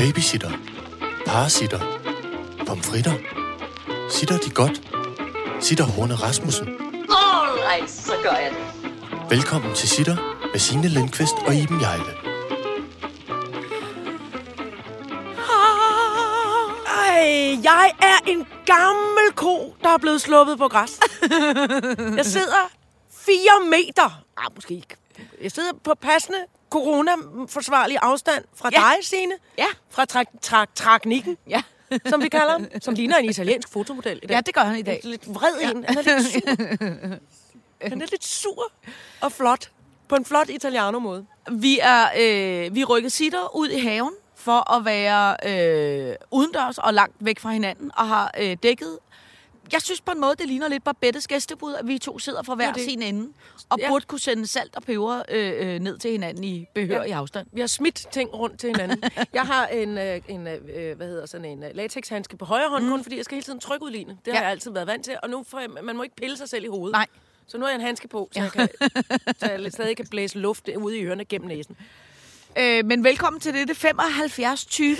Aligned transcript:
Babysitter. 0.00 0.50
Parasitter. 1.26 1.80
Pomfritter. 2.66 3.12
Sitter 4.10 4.38
de 4.38 4.50
godt? 4.50 4.82
Sitter 5.60 5.84
Horne 5.84 6.14
Rasmussen. 6.14 6.68
Alright, 6.68 7.90
så 7.90 8.12
gør 8.22 8.30
jeg 8.30 8.50
det. 8.50 9.30
Velkommen 9.30 9.74
til 9.74 9.88
Sitter 9.88 10.16
med 10.52 10.58
Signe 10.58 10.88
Lindqvist 10.88 11.34
og 11.46 11.54
Iben 11.54 11.80
Jejle. 11.80 12.12
Ej, 16.86 17.58
jeg 17.62 17.92
er 18.02 18.30
en 18.30 18.46
gammel 18.66 19.32
ko, 19.36 19.74
der 19.82 19.88
er 19.88 19.98
blevet 19.98 20.20
sluppet 20.20 20.58
på 20.58 20.68
græs. 20.68 21.00
Jeg 22.16 22.26
sidder 22.26 22.70
fire 23.26 23.66
meter, 23.70 24.22
ah, 24.36 24.54
måske 24.54 24.74
ikke. 24.74 24.96
Jeg 25.42 25.52
sidder 25.52 25.72
på 25.84 25.94
passende 25.94 26.38
corona-forsvarlig 26.70 27.96
afstand 28.02 28.44
fra 28.54 28.70
Ja. 28.72 28.78
dig, 28.78 29.04
Signe. 29.04 29.34
Ja. 29.58 29.66
Fra 29.90 30.04
trak, 30.04 30.26
trak, 30.42 30.74
traknikken, 30.74 31.36
Ja. 31.48 31.62
som 32.10 32.22
vi 32.22 32.28
kalder 32.28 32.52
ham. 32.52 32.66
Som 32.80 32.94
ligner 32.94 33.16
en 33.16 33.24
italiensk 33.24 33.68
fotomodel 33.68 34.20
i 34.22 34.26
dag. 34.26 34.34
ja, 34.34 34.40
det 34.40 34.54
gør 34.54 34.60
han 34.60 34.78
i 34.78 34.82
dag. 34.82 35.00
Lidt 35.04 35.34
vred 35.34 35.54
en. 35.62 35.84
Han 35.88 35.98
er 35.98 36.02
lidt 36.02 36.26
sur. 36.32 36.40
Han 37.88 38.02
er 38.02 38.06
lidt 38.10 38.24
sur 38.24 38.72
og 39.20 39.32
flot. 39.32 39.70
På 40.08 40.14
en 40.16 40.24
flot 40.24 40.48
italiano-måde. 40.48 41.26
Vi 41.50 41.78
er 41.82 42.04
øh, 42.04 42.74
vi 42.74 42.80
er 42.80 42.84
rykket 42.84 43.12
sitter 43.12 43.56
ud 43.56 43.68
i 43.68 43.78
haven 43.80 44.12
for 44.36 44.72
at 44.72 44.84
være 44.84 45.36
øh, 46.10 46.14
udendørs 46.30 46.78
og 46.78 46.94
langt 46.94 47.16
væk 47.20 47.38
fra 47.38 47.50
hinanden, 47.50 47.90
og 47.96 48.08
har 48.08 48.30
øh, 48.40 48.56
dækket... 48.62 48.98
Jeg 49.72 49.82
synes 49.82 50.00
på 50.00 50.12
en 50.12 50.20
måde, 50.20 50.34
det 50.38 50.48
ligner 50.48 50.68
lidt 50.68 50.84
Barbettes 50.84 51.26
gæstebud, 51.28 51.74
at 51.74 51.86
vi 51.88 51.98
to 51.98 52.18
sidder 52.18 52.42
fra 52.42 52.54
hver 52.54 52.72
det. 52.72 52.82
sin 52.82 53.02
ende, 53.02 53.32
og 53.70 53.78
Ja. 53.80 53.88
burde 53.88 54.04
kunne 54.06 54.18
sende 54.20 54.46
salt 54.46 54.76
og 54.76 54.82
peber 54.82 55.22
øh, 55.28 55.74
øh, 55.74 55.80
ned 55.80 55.98
til 55.98 56.10
hinanden 56.10 56.44
i 56.44 56.66
behørig 56.74 57.08
ja. 57.08 57.16
afstand. 57.18 57.46
Vi 57.52 57.60
har 57.60 57.66
smidt 57.66 58.06
ting 58.12 58.34
rundt 58.34 58.58
til 58.60 58.68
hinanden. 58.68 59.02
Jeg 59.32 59.42
har 59.42 59.66
en, 59.66 59.98
øh, 59.98 60.20
en 60.28 60.46
øh, 60.46 60.96
hvad 60.96 61.06
hedder 61.06 61.26
sådan 61.26 61.44
en 61.44 61.62
øh, 61.64 61.70
latexhandske 61.74 62.36
på 62.36 62.44
højre 62.44 62.68
hånd, 62.68 62.84
mm. 62.84 62.90
kun 62.90 63.02
fordi 63.02 63.16
jeg 63.16 63.24
skal 63.24 63.34
hele 63.34 63.44
tiden 63.44 63.60
trykudligne. 63.60 64.18
Det 64.24 64.26
ja. 64.26 64.32
har 64.32 64.38
Ja. 64.38 64.42
jeg 64.44 64.50
altid 64.50 64.70
været 64.70 64.86
vant 64.86 65.04
til, 65.04 65.16
og 65.22 65.30
nu 65.30 65.44
får 65.48 65.60
jeg, 65.60 65.68
man 65.82 65.96
må 65.96 66.02
ikke 66.02 66.16
pille 66.16 66.36
sig 66.36 66.48
selv 66.48 66.64
i 66.64 66.68
hovedet. 66.68 66.92
Nej. 66.92 67.06
Så 67.46 67.58
nu 67.58 67.64
har 67.64 67.70
jeg 67.70 67.74
en 67.80 67.86
handske 67.86 68.08
på, 68.08 68.28
så, 68.32 68.40
jeg, 68.40 68.52
kan, 68.52 68.68
så 69.38 69.50
jeg 69.50 69.72
stadig 69.72 69.96
kan 69.96 70.06
blæse 70.10 70.38
luft 70.38 70.68
ude 70.76 70.98
i 70.98 71.02
ørerne 71.02 71.24
gennem 71.24 71.48
næsen. 71.48 71.76
Øh, 72.58 72.84
men 72.84 73.04
velkommen 73.04 73.40
til 73.40 73.54
det, 73.54 73.68
det 73.68 73.76
75. 73.76 74.64
20. 74.66 74.96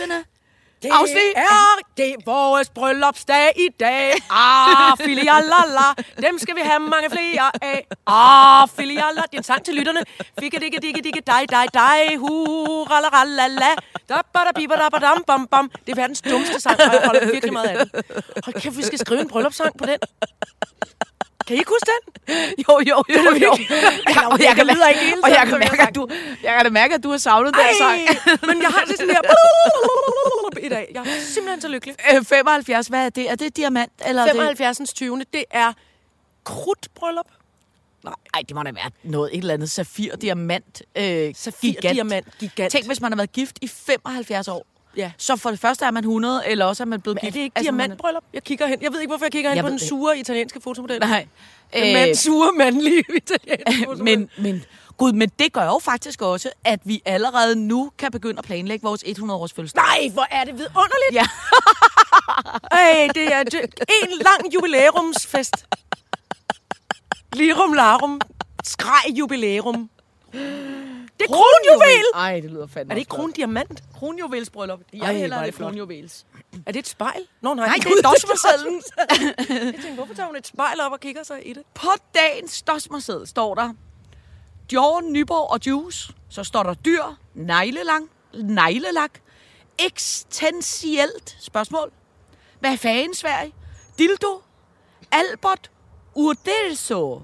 Det 0.83 0.91
Afsnit. 0.93 1.37
er 1.37 1.79
det 1.97 2.11
er 2.11 2.17
vores 2.25 2.71
bryllupsdag 2.71 3.53
i 3.57 3.69
dag. 3.81 4.13
Ah, 4.31 4.97
filialala. 4.99 5.87
Dem 6.23 6.39
skal 6.39 6.57
vi 6.57 6.61
have 6.65 6.81
mange 6.81 7.11
flere 7.11 7.51
af. 7.63 7.87
Ah, 8.07 8.69
filialala. 8.69 9.21
Det 9.21 9.33
er 9.33 9.39
en 9.39 9.43
sang 9.43 9.65
til 9.65 9.75
lytterne. 9.75 10.01
Fikke 10.41 10.61
dikke 10.61 10.79
dikke 10.83 11.01
dikke 11.01 11.23
dig 11.27 11.43
dig 11.51 11.65
dig. 11.75 12.17
Hu 12.19 12.45
ralala. 12.85 13.71
Da 14.09 14.15
ba 14.33 14.41
da 14.47 14.51
bi 14.55 14.67
ba 14.67 14.75
da 14.77 14.89
ba 14.89 14.99
dam 14.99 15.25
bam 15.27 15.47
bam. 15.47 15.71
Det 15.87 15.93
er 15.93 15.97
verdens 15.97 16.21
dummeste 16.21 16.61
sang, 16.61 16.81
og 16.81 16.93
jeg 16.95 17.03
holder 17.05 17.27
virkelig 17.33 17.53
meget 17.53 17.69
af 17.69 17.77
den. 17.79 18.03
Hold 18.45 18.61
kæft, 18.61 18.77
vi 18.77 18.83
skal 18.83 18.99
skrive 18.99 19.21
en 19.21 19.29
bryllupssang 19.29 19.79
på 19.79 19.87
den. 19.87 19.99
Kan 21.51 21.57
I 21.57 21.61
ikke 21.61 21.71
huske 21.77 21.91
den? 21.93 22.03
Jo, 22.69 22.75
jo, 22.91 22.97
jo, 23.09 23.23
jo. 23.23 23.35
jo. 23.47 23.53
Ja, 24.09 24.29
og 24.33 24.39
jeg 24.41 24.55
kan, 24.55 24.67
lyder 24.67 24.89
ikke 24.89 25.01
hele 25.01 25.25
og 25.25 25.31
jeg 25.31 25.45
kan 25.49 25.59
mærke, 25.59 25.83
at 25.83 25.95
du, 25.95 26.09
jeg 26.43 26.55
kan 26.57 26.65
da 26.65 26.71
mærke, 26.71 26.95
at 26.95 27.03
du 27.03 27.11
har 27.11 27.19
savnet 27.19 27.55
den 27.55 27.63
sang. 27.79 28.01
Men 28.47 28.63
jeg 28.63 28.69
har 28.69 28.85
det 28.85 28.97
sådan 28.99 29.11
her 29.11 29.23
i 30.67 30.69
dag. 30.69 30.91
Jeg 30.95 31.01
er 31.01 31.21
simpelthen 31.21 31.61
så 31.61 31.69
lykkelig. 31.69 31.97
Øh, 32.15 32.25
75, 32.25 32.87
hvad 32.87 33.07
er 33.07 33.09
det? 33.09 33.31
Er 33.31 33.35
det 33.35 33.57
diamant? 33.57 33.93
Eller 34.07 34.23
er 34.23 34.27
det... 34.27 34.37
75. 34.37 34.93
20. 34.93 35.23
Det 35.33 35.45
er 35.51 35.73
krudtbryllup. 36.45 37.27
Nej, 38.05 38.15
ej, 38.35 38.43
det 38.49 38.57
må 38.57 38.63
da 38.63 38.73
være 38.73 38.91
noget, 39.03 39.31
et 39.33 39.39
eller 39.39 39.55
andet 39.55 39.71
safir, 39.71 40.17
diamant, 40.17 40.83
øh, 40.97 41.35
Safir, 41.35 41.73
gigant. 41.73 41.95
diamant, 41.95 42.39
gigant. 42.39 42.73
Tænk, 42.73 42.87
hvis 42.87 43.01
man 43.01 43.13
har 43.13 43.17
været 43.17 43.33
gift 43.33 43.59
i 43.63 43.69
75 43.69 44.49
år. 44.49 44.67
Ja. 44.97 45.13
Så 45.19 45.37
for 45.37 45.51
det 45.51 45.61
første 45.61 45.85
er 45.85 45.91
man 45.91 46.05
100, 46.05 46.43
eller 46.47 46.65
også 46.65 46.83
er 46.83 46.87
man 46.87 47.01
blevet 47.01 47.15
Men 47.15 47.19
er 47.19 47.25
gift. 47.27 47.35
det 47.35 47.41
ikke 47.41 47.59
altså, 47.59 47.73
man- 47.73 47.81
diamantbryllup? 47.81 48.23
Jeg 48.33 48.43
kigger 48.45 48.67
hen. 48.67 48.83
Jeg 48.83 48.93
ved 48.93 49.01
ikke, 49.01 49.11
hvorfor 49.11 49.25
jeg 49.25 49.33
kigger 49.33 49.51
hen 49.51 49.57
Jeg 49.57 49.65
på 49.65 49.71
den 49.71 49.79
sure 49.79 50.19
italienske 50.19 50.61
fotomodel. 50.61 51.01
Nej. 51.01 51.27
Den 51.75 51.87
Øh, 51.87 51.93
mand, 51.93 52.15
sure, 52.15 52.53
mandlige 52.59 53.05
italienske 53.23 53.85
fotomodel. 53.87 54.05
men, 54.19 54.31
men, 54.39 54.65
gud, 54.97 55.13
men 55.13 55.31
det 55.39 55.53
gør 55.53 55.65
jo 55.65 55.79
faktisk 55.83 56.23
også, 56.23 56.51
at 56.65 56.81
vi 56.85 57.03
allerede 57.05 57.57
nu 57.57 57.91
kan 57.99 58.11
begynde 58.13 58.39
at 58.39 58.45
planlægge 58.45 58.83
vores 58.83 59.05
100-års 59.05 59.53
fødselsdag. 59.53 59.83
Nej, 59.83 60.09
hvor 60.13 60.27
er 60.31 60.45
det 60.45 60.55
vidunderligt. 60.59 61.13
Ja. 61.15 61.27
Ej, 62.77 63.09
det 63.15 63.33
er 63.33 63.41
en 64.03 64.19
lang 64.19 64.55
jubilæumsfest. 64.55 65.67
Lirum 67.33 67.73
larum. 67.73 68.21
Skrej 68.65 69.11
jubilæum. 69.19 69.91
Det 71.21 71.31
er 71.31 71.35
kronjuvel. 71.35 72.05
Ej, 72.15 72.41
det 72.41 72.51
lyder 72.51 72.67
fandme 72.67 72.91
Er 72.93 72.95
det 72.95 73.01
ikke 73.01 73.09
krondiamant? 73.09 73.83
kronjuvelsbryllup? 73.95 74.81
Jeg 74.93 75.01
Ej, 75.01 75.13
vil 75.13 75.21
hvor 75.27 75.35
er 75.35 75.39
have 75.39 75.47
det 75.47 75.55
flot. 75.55 75.67
kronjuvels. 75.69 76.27
Er 76.67 76.73
det 76.73 76.79
et 76.79 76.89
spejl? 76.89 77.21
Nå, 77.41 77.55
nej, 77.55 77.67
Nej, 77.67 77.75
det 77.77 77.87
er 77.87 78.09
dosmersedlen. 78.11 78.83
Jeg 79.67 79.75
tænkte, 79.75 79.95
hvorfor 79.95 80.15
tager 80.15 80.27
hun 80.27 80.37
et 80.37 80.47
spejl 80.47 80.81
op 80.81 80.93
og 80.93 81.01
kigger 81.01 81.23
sig 81.23 81.47
i 81.49 81.53
det? 81.53 81.63
På 81.75 81.89
dagens 82.15 82.63
dosmerseddel 82.63 83.27
står 83.27 83.55
der 83.55 83.73
Dior, 84.71 85.01
Nyborg 85.01 85.51
og 85.51 85.61
Juice. 85.67 86.13
Så 86.29 86.45
står 86.45 86.63
der 86.63 86.75
dyr, 86.75 87.03
neglelang, 87.35 88.11
neglelak, 88.35 89.11
ekstensielt 89.79 91.37
spørgsmål. 91.41 91.93
Hvad 92.61 92.77
fanden 92.77 93.15
Sverige? 93.15 93.53
Dildo, 93.99 94.43
Albert, 95.13 95.71
Urdelso. 96.15 97.23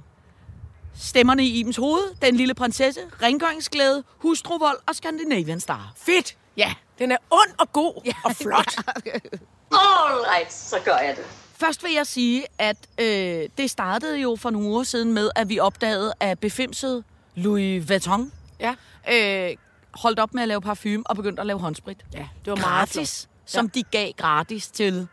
Stemmerne 0.99 1.45
i 1.45 1.59
Ibens 1.61 1.77
hoved, 1.77 2.15
Den 2.23 2.37
lille 2.37 2.55
prinsesse, 2.55 3.01
Rengøringsglæde, 3.23 4.05
Hustruvold 4.19 4.79
og 4.87 4.95
Scandinavian 4.95 5.61
Star. 5.61 5.93
Fedt. 5.97 6.37
Ja. 6.57 6.75
Den 6.99 7.13
er 7.13 7.17
ond 7.31 7.51
og 7.59 7.73
god 7.73 7.93
ja. 8.05 8.13
og 8.25 8.37
flot. 8.37 8.75
Alright, 9.73 10.53
så 10.53 10.77
gør 10.85 10.97
jeg 10.97 11.15
det. 11.17 11.25
Først 11.61 11.83
vil 11.85 11.93
jeg 11.93 12.07
sige, 12.07 12.45
at 12.59 12.77
øh, 13.01 13.49
det 13.59 13.71
startede 13.71 14.19
jo 14.19 14.37
for 14.41 14.51
nogle 14.51 14.69
uger 14.69 14.83
siden 14.83 15.13
med, 15.13 15.31
at 15.37 15.49
vi 15.49 15.59
opdagede, 15.59 16.13
at 16.21 16.39
befimset 16.39 17.05
Louis 17.35 17.89
Vuitton 17.89 18.33
Ja. 18.61 18.75
øh, 19.13 19.57
holdt 19.95 20.19
op 20.19 20.35
med 20.35 20.43
at 20.43 20.49
lave 20.49 20.61
parfume 20.61 21.03
og 21.07 21.17
begyndte 21.17 21.41
at 21.41 21.47
lave 21.47 21.59
håndsprit. 21.61 22.05
Ja, 22.15 22.27
det 22.45 22.51
var 22.51 22.57
meget 22.57 22.65
gratis, 22.65 23.21
flot. 23.21 23.51
som 23.51 23.69
de 23.69 23.83
gav 23.83 24.13
gratis 24.13 24.69
til 24.69 25.09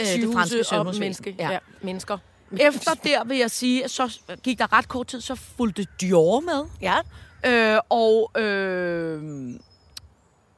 øh, 0.00 0.06
det 0.06 0.32
franske 0.32 0.98
menneske. 1.00 1.36
Ja. 1.38 1.50
ja. 1.50 1.58
mennesker. 1.82 2.18
Efter 2.68 2.94
der 2.94 3.24
vil 3.24 3.38
jeg 3.38 3.50
sige, 3.50 3.84
at 3.84 3.90
så 3.90 4.18
gik 4.42 4.58
der 4.58 4.72
ret 4.72 4.88
kort 4.88 5.06
tid, 5.06 5.20
så 5.20 5.34
fulgte 5.34 5.86
Dior 6.00 6.40
med. 6.40 6.64
Ja. 6.80 6.96
Øh, 7.46 7.80
og 7.88 8.30
øh, 8.40 9.50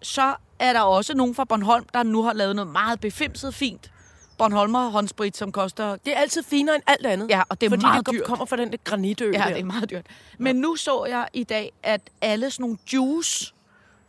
så 0.02 0.34
er 0.58 0.72
der 0.72 0.80
også 0.80 1.14
nogen 1.16 1.34
fra 1.34 1.44
Bornholm, 1.44 1.84
der 1.94 2.02
nu 2.02 2.22
har 2.22 2.32
lavet 2.32 2.56
noget 2.56 2.70
meget 2.72 3.00
befimset 3.00 3.54
fint. 3.54 3.90
Bornholmer 4.38 4.88
håndsprit, 4.88 5.36
som 5.36 5.52
koster 5.52 5.96
Det 5.96 6.12
er 6.16 6.20
altid 6.20 6.42
finere 6.42 6.74
end 6.74 6.82
alt 6.86 7.06
andet. 7.06 7.30
Ja, 7.30 7.42
og 7.48 7.60
det 7.60 7.66
er 7.66 7.70
fordi 7.70 7.82
meget 7.82 8.06
det 8.06 8.14
dyrt. 8.14 8.24
kommer 8.24 8.44
fra 8.46 8.56
den 8.56 8.70
der 8.70 8.76
granitø 8.84 9.30
Ja, 9.34 9.38
der. 9.38 9.48
det 9.48 9.60
er 9.60 9.64
meget 9.64 9.90
dyrt. 9.90 10.06
Men 10.38 10.56
nu 10.56 10.76
så 10.76 11.04
jeg 11.04 11.28
i 11.32 11.44
dag, 11.44 11.72
at 11.82 12.00
alle 12.20 12.50
sådan 12.50 12.62
nogle 12.62 12.78
juice 12.92 13.54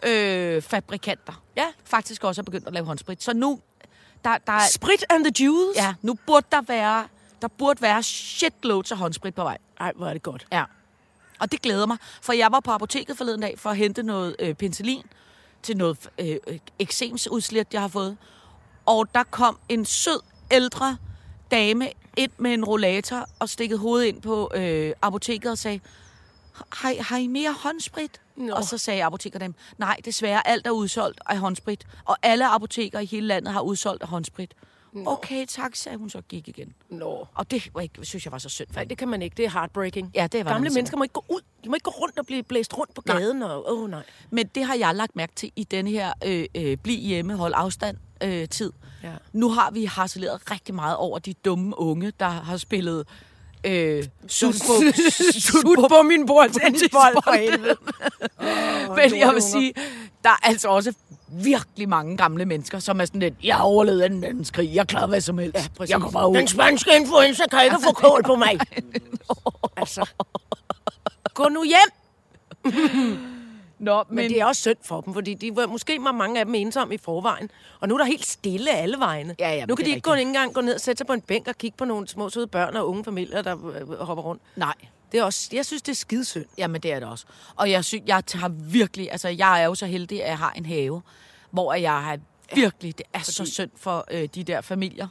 øh, 0.07 0.61
fabrikanter 0.61 1.43
Ja. 1.57 1.65
faktisk 1.83 2.23
også 2.23 2.41
er 2.41 2.43
begyndt 2.43 2.67
at 2.67 2.73
lave 2.73 2.85
håndsprit. 2.85 3.23
Så 3.23 3.33
nu, 3.33 3.59
der, 4.23 4.37
der, 4.47 4.53
er, 4.53 4.59
Sprit 4.71 5.05
and 5.09 5.23
the 5.25 5.45
Juice. 5.45 5.81
ja, 5.83 5.93
nu 6.01 6.13
burde 6.27 6.47
der 6.51 6.61
være, 6.61 7.07
der 7.45 7.49
burde 7.57 7.81
være 7.81 8.03
shitloads 8.03 8.91
af 8.91 8.97
håndsprit 8.97 9.35
på 9.35 9.43
vej. 9.43 9.57
Ej, 9.79 9.91
hvor 9.95 10.07
er 10.07 10.13
det 10.13 10.23
godt. 10.23 10.47
Ja. 10.51 10.63
Og 11.39 11.51
det 11.51 11.61
glæder 11.61 11.85
mig, 11.85 11.97
for 12.21 12.33
jeg 12.33 12.51
var 12.51 12.59
på 12.59 12.71
apoteket 12.71 13.17
forleden 13.17 13.41
dag 13.41 13.59
for 13.59 13.69
at 13.69 13.77
hente 13.77 14.03
noget 14.03 14.35
øh, 14.39 14.53
penicillin 14.53 15.03
til 15.63 15.77
noget 15.77 16.09
øh, 16.19 16.37
øh, 16.47 16.59
eksemsudslæt, 16.79 17.67
jeg 17.73 17.81
har 17.81 17.87
fået. 17.87 18.17
Og 18.85 19.07
der 19.15 19.23
kom 19.23 19.57
en 19.69 19.85
sød, 19.85 20.19
ældre 20.51 20.97
dame 21.51 21.89
ind 22.17 22.31
med 22.37 22.53
en 22.53 22.65
rollator 22.65 23.25
og 23.39 23.49
stikket 23.49 23.79
hovedet 23.79 24.05
ind 24.07 24.21
på 24.21 24.51
øh, 24.55 24.93
apoteket 25.01 25.51
og 25.51 25.57
sagde, 25.57 25.79
har, 26.69 26.89
I- 26.89 26.97
har 26.97 27.17
I 27.17 27.27
mere 27.27 27.53
håndsprit? 27.53 28.21
Nå. 28.35 28.53
Og 28.53 28.63
så 28.63 28.77
sagde 28.77 29.03
apotekeren, 29.03 29.55
nej, 29.77 29.97
desværre, 30.05 30.47
alt 30.47 30.67
er 30.67 30.71
udsolgt 30.71 31.19
af 31.25 31.37
håndsprit. 31.39 31.87
Og 32.05 32.17
alle 32.21 32.47
apoteker 32.47 32.99
i 32.99 33.05
hele 33.05 33.27
landet 33.27 33.53
har 33.53 33.61
udsolgt 33.61 34.03
af 34.03 34.09
håndsprit. 34.09 34.53
Okay, 35.05 35.45
tak, 35.45 35.75
sagde 35.75 35.97
hun 35.97 36.09
så 36.09 36.17
og 36.17 36.23
gik 36.27 36.47
igen. 36.47 36.73
Nå. 36.89 37.27
Og 37.35 37.51
det 37.51 37.69
var 37.73 37.81
ikke, 37.81 38.05
synes 38.05 38.25
jeg 38.25 38.31
var 38.31 38.37
så 38.37 38.49
synd 38.49 38.67
for 38.67 38.75
Nej, 38.75 38.83
det 38.83 38.97
kan 38.97 39.07
man 39.07 39.21
ikke. 39.21 39.35
Det 39.37 39.45
er 39.45 39.49
heartbreaking. 39.49 40.11
Ja, 40.15 40.27
det 40.27 40.45
var 40.45 40.51
Gamle 40.51 40.69
mennesker 40.69 40.97
må 40.97 41.03
ikke 41.03 41.13
gå 41.13 41.25
ud. 41.29 41.41
De 41.63 41.69
må 41.69 41.75
ikke 41.75 41.83
gå 41.83 41.91
rundt 41.91 42.19
og 42.19 42.25
blive 42.25 42.43
blæst 42.43 42.77
rundt 42.77 42.93
på 42.93 43.03
Nej. 43.05 43.19
gaden. 43.19 43.43
Og, 43.43 43.71
åh, 43.71 43.83
oh, 43.83 43.89
nej. 43.89 44.03
Men 44.29 44.47
det 44.47 44.65
har 44.65 44.75
jeg 44.75 44.95
lagt 44.95 45.15
mærke 45.15 45.33
til 45.35 45.51
i 45.55 45.63
denne 45.63 45.89
her 45.89 46.13
øh, 46.25 46.45
øh, 46.55 46.77
bliv 46.77 46.99
hjemme, 46.99 47.35
hold 47.35 47.53
afstand 47.55 47.97
øh, 48.23 48.49
tid. 48.49 48.71
Ja. 49.03 49.11
Nu 49.33 49.49
har 49.49 49.71
vi 49.71 49.85
harceleret 49.85 50.51
rigtig 50.51 50.75
meget 50.75 50.95
over 50.95 51.19
de 51.19 51.33
dumme 51.33 51.79
unge, 51.79 52.13
der 52.19 52.29
har 52.29 52.57
spillet 52.57 53.07
øh, 53.65 54.03
sut 54.27 54.55
på, 54.67 54.73
Sut 55.39 55.89
på 55.89 56.01
min 56.01 56.25
bord 56.25 56.49
til 56.49 56.61
en 56.65 56.75
bold 56.91 57.23
for 57.23 57.37
helvede. 57.37 57.77
Men 58.95 59.19
jeg 59.19 59.33
vil 59.33 59.41
sige, 59.41 59.73
der 60.23 60.29
er 60.29 60.47
altså 60.47 60.67
også 60.67 60.93
virkelig 61.27 61.89
mange 61.89 62.17
gamle 62.17 62.45
mennesker, 62.45 62.79
som 62.79 63.01
er 63.01 63.05
sådan 63.05 63.21
lidt, 63.21 63.33
jeg 63.43 63.55
har 63.55 63.63
overlevet 63.63 64.01
anden 64.01 64.21
verdenskrig, 64.21 64.75
jeg 64.75 64.87
klarer 64.87 65.07
hvad 65.07 65.21
som 65.21 65.37
helst. 65.37 65.55
Ja, 65.55 65.65
præcis. 65.77 65.91
jeg 65.91 66.01
går 66.01 66.09
bare 66.11 66.29
ud. 66.29 66.35
Den 66.37 66.47
spanske 66.47 66.91
influenza 66.95 67.43
kan 67.51 67.63
ikke 67.63 67.77
få 67.83 67.93
kål 67.93 68.23
på 68.23 68.35
mig. 68.35 68.59
altså. 69.77 70.09
Gå 71.33 71.49
nu 71.49 71.63
hjem. 71.63 71.91
Nå, 73.79 74.03
Men, 74.09 74.15
men 74.15 74.29
det 74.29 74.41
er 74.41 74.45
også 74.45 74.61
synd 74.61 74.77
for 74.83 75.01
dem, 75.01 75.13
fordi 75.13 75.33
de 75.33 75.55
var, 75.55 75.67
måske 75.67 75.99
var 76.01 76.11
mange 76.11 76.39
af 76.39 76.45
dem 76.45 76.55
ensomme 76.55 76.95
i 76.95 76.97
forvejen. 76.97 77.49
Og 77.79 77.87
nu 77.87 77.93
er 77.93 77.97
der 77.97 78.05
helt 78.05 78.25
stille 78.25 78.71
alle 78.71 78.97
vegne. 78.99 79.35
Ja, 79.39 79.53
ja, 79.55 79.65
nu 79.65 79.75
kan 79.75 79.85
de 79.85 79.89
ikke 79.89 80.01
gå, 80.01 80.13
ikke 80.13 80.27
engang 80.27 80.53
gå 80.53 80.61
ned 80.61 80.75
og 80.75 80.81
sætte 80.81 80.97
sig 80.97 81.07
på 81.07 81.13
en 81.13 81.21
bænk 81.21 81.47
og 81.47 81.57
kigge 81.57 81.77
på 81.77 81.85
nogle 81.85 82.07
små 82.07 82.29
søde 82.29 82.47
børn 82.47 82.75
og 82.75 82.89
unge 82.89 83.03
familier, 83.03 83.41
der 83.41 83.67
øh, 83.67 83.99
hopper 83.99 84.23
rundt. 84.23 84.41
Nej. 84.55 84.73
Det 85.15 85.21
er 85.21 85.25
også, 85.25 85.49
jeg 85.53 85.65
synes, 85.65 85.81
det 85.81 85.91
er 85.91 85.95
skidesynd. 85.95 86.45
Jamen, 86.57 86.81
det 86.81 86.93
er 86.93 86.99
det 86.99 87.09
også. 87.09 87.25
Og 87.55 87.71
jeg 87.71 87.85
synes, 87.85 88.03
jeg 88.07 88.23
har 88.33 88.49
virkelig, 88.49 89.11
altså 89.11 89.29
jeg 89.29 89.61
er 89.61 89.65
jo 89.65 89.75
så 89.75 89.85
heldig, 89.85 90.23
at 90.23 90.29
jeg 90.29 90.37
har 90.37 90.51
en 90.51 90.65
have, 90.65 91.01
hvor 91.51 91.73
jeg 91.73 91.91
har 92.03 92.19
virkelig, 92.55 92.97
det 92.97 93.05
er 93.13 93.19
fordi... 93.19 93.31
så 93.31 93.45
synd 93.45 93.71
for 93.75 94.05
øh, 94.11 94.29
de 94.35 94.43
der 94.43 94.61
familier, 94.61 95.07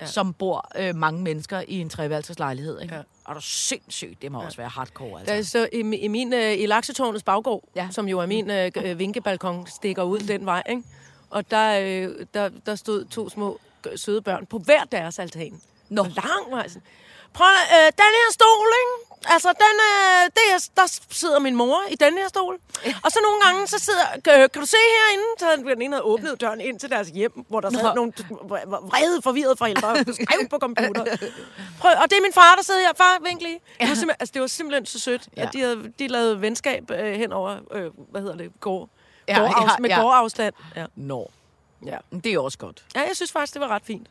ja. 0.00 0.06
som 0.06 0.32
bor 0.34 0.70
øh, 0.78 0.94
mange 0.94 1.22
mennesker 1.22 1.62
i 1.68 1.80
en 1.80 1.88
treværelseslejlighed. 1.88 2.80
Ikke? 2.80 2.94
Ja. 2.94 3.00
Og 3.24 3.34
det 3.34 3.40
er 3.40 3.44
sindssygt, 3.44 4.22
det 4.22 4.32
må 4.32 4.40
ja. 4.40 4.46
også 4.46 4.56
være 4.56 4.68
hardcore. 4.68 5.20
Altså. 5.20 5.50
så 5.50 5.68
i, 5.72 5.78
i 5.96 6.08
min 6.08 6.32
øh, 6.32 6.52
i 6.52 6.66
laksetårnets 6.66 7.24
baggård, 7.24 7.64
ja. 7.76 7.88
Som 7.90 8.08
jo 8.08 8.18
er 8.18 8.26
min 8.26 8.50
øh, 8.50 8.70
øh, 8.76 8.98
vinkebalkon, 8.98 9.66
stikker 9.66 10.02
ud 10.02 10.18
den 10.18 10.46
vej, 10.46 10.62
ikke? 10.68 10.82
Og 11.30 11.50
der, 11.50 11.80
øh, 11.80 12.26
der, 12.34 12.50
der 12.66 12.74
stod 12.74 13.04
to 13.04 13.28
små 13.28 13.60
søde 13.96 14.22
børn 14.22 14.46
på 14.46 14.58
hver 14.58 14.84
deres 14.84 15.18
altan. 15.18 15.60
Nå. 15.88 16.02
Lang 16.02 16.50
vej 16.50 16.68
sådan. 16.68 16.82
Prøv 17.36 17.46
øh, 17.76 17.86
den 18.02 18.12
her 18.20 18.28
stol, 18.32 18.68
ikke? 18.82 18.94
Altså, 19.34 19.48
den, 19.48 19.76
øh, 19.90 20.24
det 20.36 20.46
er, 20.54 20.68
der 20.76 21.00
sidder 21.10 21.38
min 21.38 21.56
mor 21.56 21.78
i 21.90 21.94
den 21.94 22.14
her 22.18 22.28
stol. 22.28 22.58
Og 23.04 23.10
så 23.12 23.18
nogle 23.22 23.40
gange, 23.40 23.66
så 23.66 23.78
sidder, 23.78 24.06
øh, 24.14 24.50
kan 24.52 24.60
du 24.60 24.66
se 24.66 24.76
herinde? 24.96 25.24
Så 25.38 25.70
den 25.74 25.82
ene 25.82 25.94
havde 25.96 26.04
åbnet 26.04 26.40
døren 26.40 26.60
ind 26.60 26.80
til 26.80 26.90
deres 26.90 27.08
hjem, 27.08 27.32
hvor 27.48 27.60
der 27.60 27.70
sad 27.70 27.82
Nå. 27.82 27.94
nogle 27.94 28.12
vrede, 28.60 29.22
forvirrede 29.22 29.56
forældre 29.56 29.88
og 29.88 29.96
skrev 29.98 30.48
på 30.50 30.58
computer. 30.58 31.04
Prøv, 31.80 31.92
og 32.02 32.10
det 32.10 32.16
er 32.18 32.22
min 32.22 32.32
far, 32.32 32.54
der 32.56 32.62
sidder 32.62 32.80
her. 32.80 32.92
Far, 32.96 33.18
vink 33.24 33.42
lige. 33.42 33.60
Det 33.80 33.88
var 34.06 34.16
altså, 34.20 34.32
det 34.32 34.40
var 34.40 34.46
simpelthen 34.46 34.86
så 34.86 34.98
sødt, 35.00 35.28
ja. 35.36 35.42
At 35.42 35.52
de, 35.52 35.60
havde, 35.60 35.92
de 35.98 36.08
lavede 36.08 36.40
venskab 36.40 36.90
øh, 36.90 37.12
hen 37.14 37.32
over, 37.32 37.58
øh, 37.72 37.90
hvad 38.10 38.20
hedder 38.20 38.36
det, 38.36 38.52
gård. 38.60 38.88
Ja, 39.28 39.46
gårdafs- 39.46 39.72
ja, 39.72 39.76
med 39.80 39.90
ja. 39.90 40.00
gårdafstand. 40.00 40.54
Ja. 40.76 40.86
Nå, 40.96 41.30
Ja. 41.86 41.96
det 42.24 42.26
er 42.34 42.38
også 42.38 42.58
godt. 42.58 42.84
ja, 42.94 43.00
jeg 43.00 43.16
synes 43.16 43.32
faktisk, 43.32 43.52
det 43.54 43.60
var 43.60 43.68
ret 43.68 43.82
fint. 43.84 44.06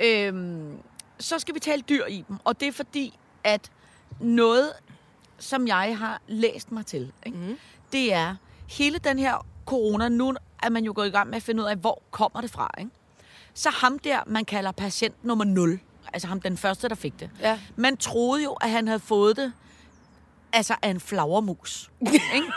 Øhm, 0.00 0.78
så 1.22 1.38
skal 1.38 1.54
vi 1.54 1.60
tale 1.60 1.82
dyr 1.82 2.06
i 2.06 2.24
dem, 2.28 2.36
og 2.44 2.60
det 2.60 2.68
er 2.68 2.72
fordi, 2.72 3.18
at 3.44 3.70
noget, 4.20 4.72
som 5.38 5.66
jeg 5.66 5.98
har 5.98 6.20
læst 6.26 6.72
mig 6.72 6.86
til, 6.86 7.12
ikke? 7.26 7.38
Mm. 7.38 7.58
det 7.92 8.12
er 8.12 8.36
hele 8.68 8.98
den 8.98 9.18
her 9.18 9.46
corona, 9.66 10.08
nu 10.08 10.34
er 10.62 10.68
man 10.68 10.84
jo 10.84 10.92
gået 10.96 11.06
i 11.06 11.10
gang 11.10 11.28
med 11.28 11.36
at 11.36 11.42
finde 11.42 11.62
ud 11.62 11.68
af, 11.68 11.76
hvor 11.76 12.02
kommer 12.10 12.40
det 12.40 12.50
fra. 12.50 12.70
Ikke? 12.78 12.90
Så 13.54 13.70
ham 13.70 13.98
der, 13.98 14.20
man 14.26 14.44
kalder 14.44 14.72
patient 14.72 15.24
nummer 15.24 15.44
0, 15.44 15.80
altså 16.12 16.28
ham 16.28 16.40
den 16.40 16.56
første, 16.56 16.88
der 16.88 16.94
fik 16.94 17.20
det. 17.20 17.30
Ja. 17.40 17.60
Man 17.76 17.96
troede 17.96 18.42
jo, 18.44 18.52
at 18.52 18.70
han 18.70 18.86
havde 18.86 19.00
fået 19.00 19.36
det 19.36 19.52
altså 20.52 20.74
af 20.82 20.88
en 20.88 21.00
flagermus. 21.00 21.90
ikke? 22.34 22.52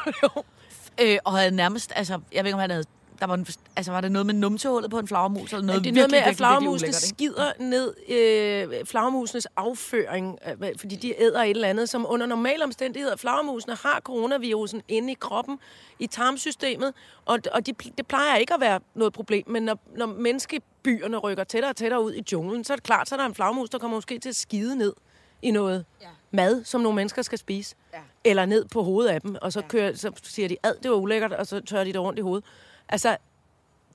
øh, 1.02 1.18
og 1.24 1.38
havde 1.38 1.52
nærmest, 1.52 1.92
altså, 1.96 2.20
jeg 2.32 2.44
ved 2.44 2.50
ikke, 2.50 2.54
om 2.54 2.60
han 2.60 2.70
havde 2.70 2.86
der 3.20 3.26
var, 3.26 3.34
en, 3.34 3.48
altså, 3.76 3.92
var 3.92 4.02
det 4.02 4.12
noget 4.12 4.26
med 4.26 4.34
numsehullet 4.34 4.92
på 4.92 5.00
en 5.00 5.08
flagermus, 5.08 5.54
eller 5.54 5.66
noget 5.66 5.84
det 5.84 5.90
er 5.90 5.94
noget 5.94 6.12
med, 6.12 6.20
at 6.20 6.36
flagermusene 6.36 6.94
skider 6.94 7.52
ned 7.60 7.94
øh, 8.10 8.86
flagermusenes 8.86 9.48
afføring, 9.56 10.40
øh, 10.48 10.80
fordi 10.80 10.96
de 10.96 11.22
æder 11.22 11.44
et 11.44 11.50
eller 11.50 11.68
andet, 11.68 11.90
som 11.90 12.06
under 12.10 12.26
normale 12.26 12.64
omstændigheder, 12.64 13.16
flagermusene 13.16 13.76
har 13.76 14.00
coronavirusen 14.04 14.82
inde 14.88 15.12
i 15.12 15.16
kroppen, 15.20 15.60
i 16.00 16.08
tarmsystemet, 16.08 16.94
og, 17.26 17.40
og 17.52 17.66
de, 17.66 17.74
det 17.98 18.08
plejer 18.08 18.36
ikke 18.36 18.54
at 18.54 18.62
være 18.62 18.80
noget 18.96 19.14
problem, 19.14 19.44
men 19.48 19.64
når, 19.64 19.80
når 19.96 20.06
menneskebyerne 20.06 21.18
rykker 21.18 21.44
tættere 21.44 21.72
og 21.72 21.76
tættere 21.76 22.04
ud 22.04 22.14
i 22.14 22.24
junglen, 22.32 22.64
så 22.64 22.74
er 22.74 22.78
det 22.78 22.84
klart, 22.84 23.10
så 23.10 23.16
er 23.16 23.20
der 23.20 23.26
en 23.26 23.36
flagermus, 23.36 23.70
der 23.70 23.78
kommer 23.78 23.98
måske 23.98 24.20
til 24.20 24.30
at 24.30 24.36
skide 24.36 24.76
ned 24.76 24.94
i 25.42 25.52
noget 25.52 25.86
ja. 26.02 26.08
mad, 26.32 26.64
som 26.64 26.82
nogle 26.82 26.96
mennesker 26.96 27.22
skal 27.22 27.38
spise. 27.38 27.76
Ja. 27.94 28.00
Eller 28.24 28.46
ned 28.46 28.66
på 28.66 28.84
hovedet 28.84 29.10
af 29.10 29.22
dem, 29.22 29.36
og 29.42 29.54
så, 29.54 29.62
kører, 29.62 29.96
så 29.96 30.12
siger 30.24 30.48
de, 30.48 30.58
ad, 30.64 30.74
det 30.84 30.92
var 30.92 30.98
ulækkert, 30.98 31.34
og 31.34 31.48
så 31.48 31.60
tørrer 31.60 31.84
de 31.84 31.94
det 31.94 32.02
rundt 32.02 32.20
i 32.20 32.22
hovedet. 32.22 32.46
Altså, 32.90 33.18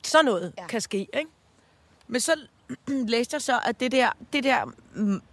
sådan 0.04 0.24
noget 0.24 0.52
ja. 0.58 0.66
Kan 0.66 0.80
ske, 0.80 0.98
ikke? 0.98 1.30
Men 2.08 2.20
så 2.20 2.32
læste 2.88 3.34
jeg 3.34 3.42
så, 3.42 3.60
at 3.64 3.80
det 3.80 3.92
der, 3.92 4.10
det 4.32 4.44
der 4.44 4.72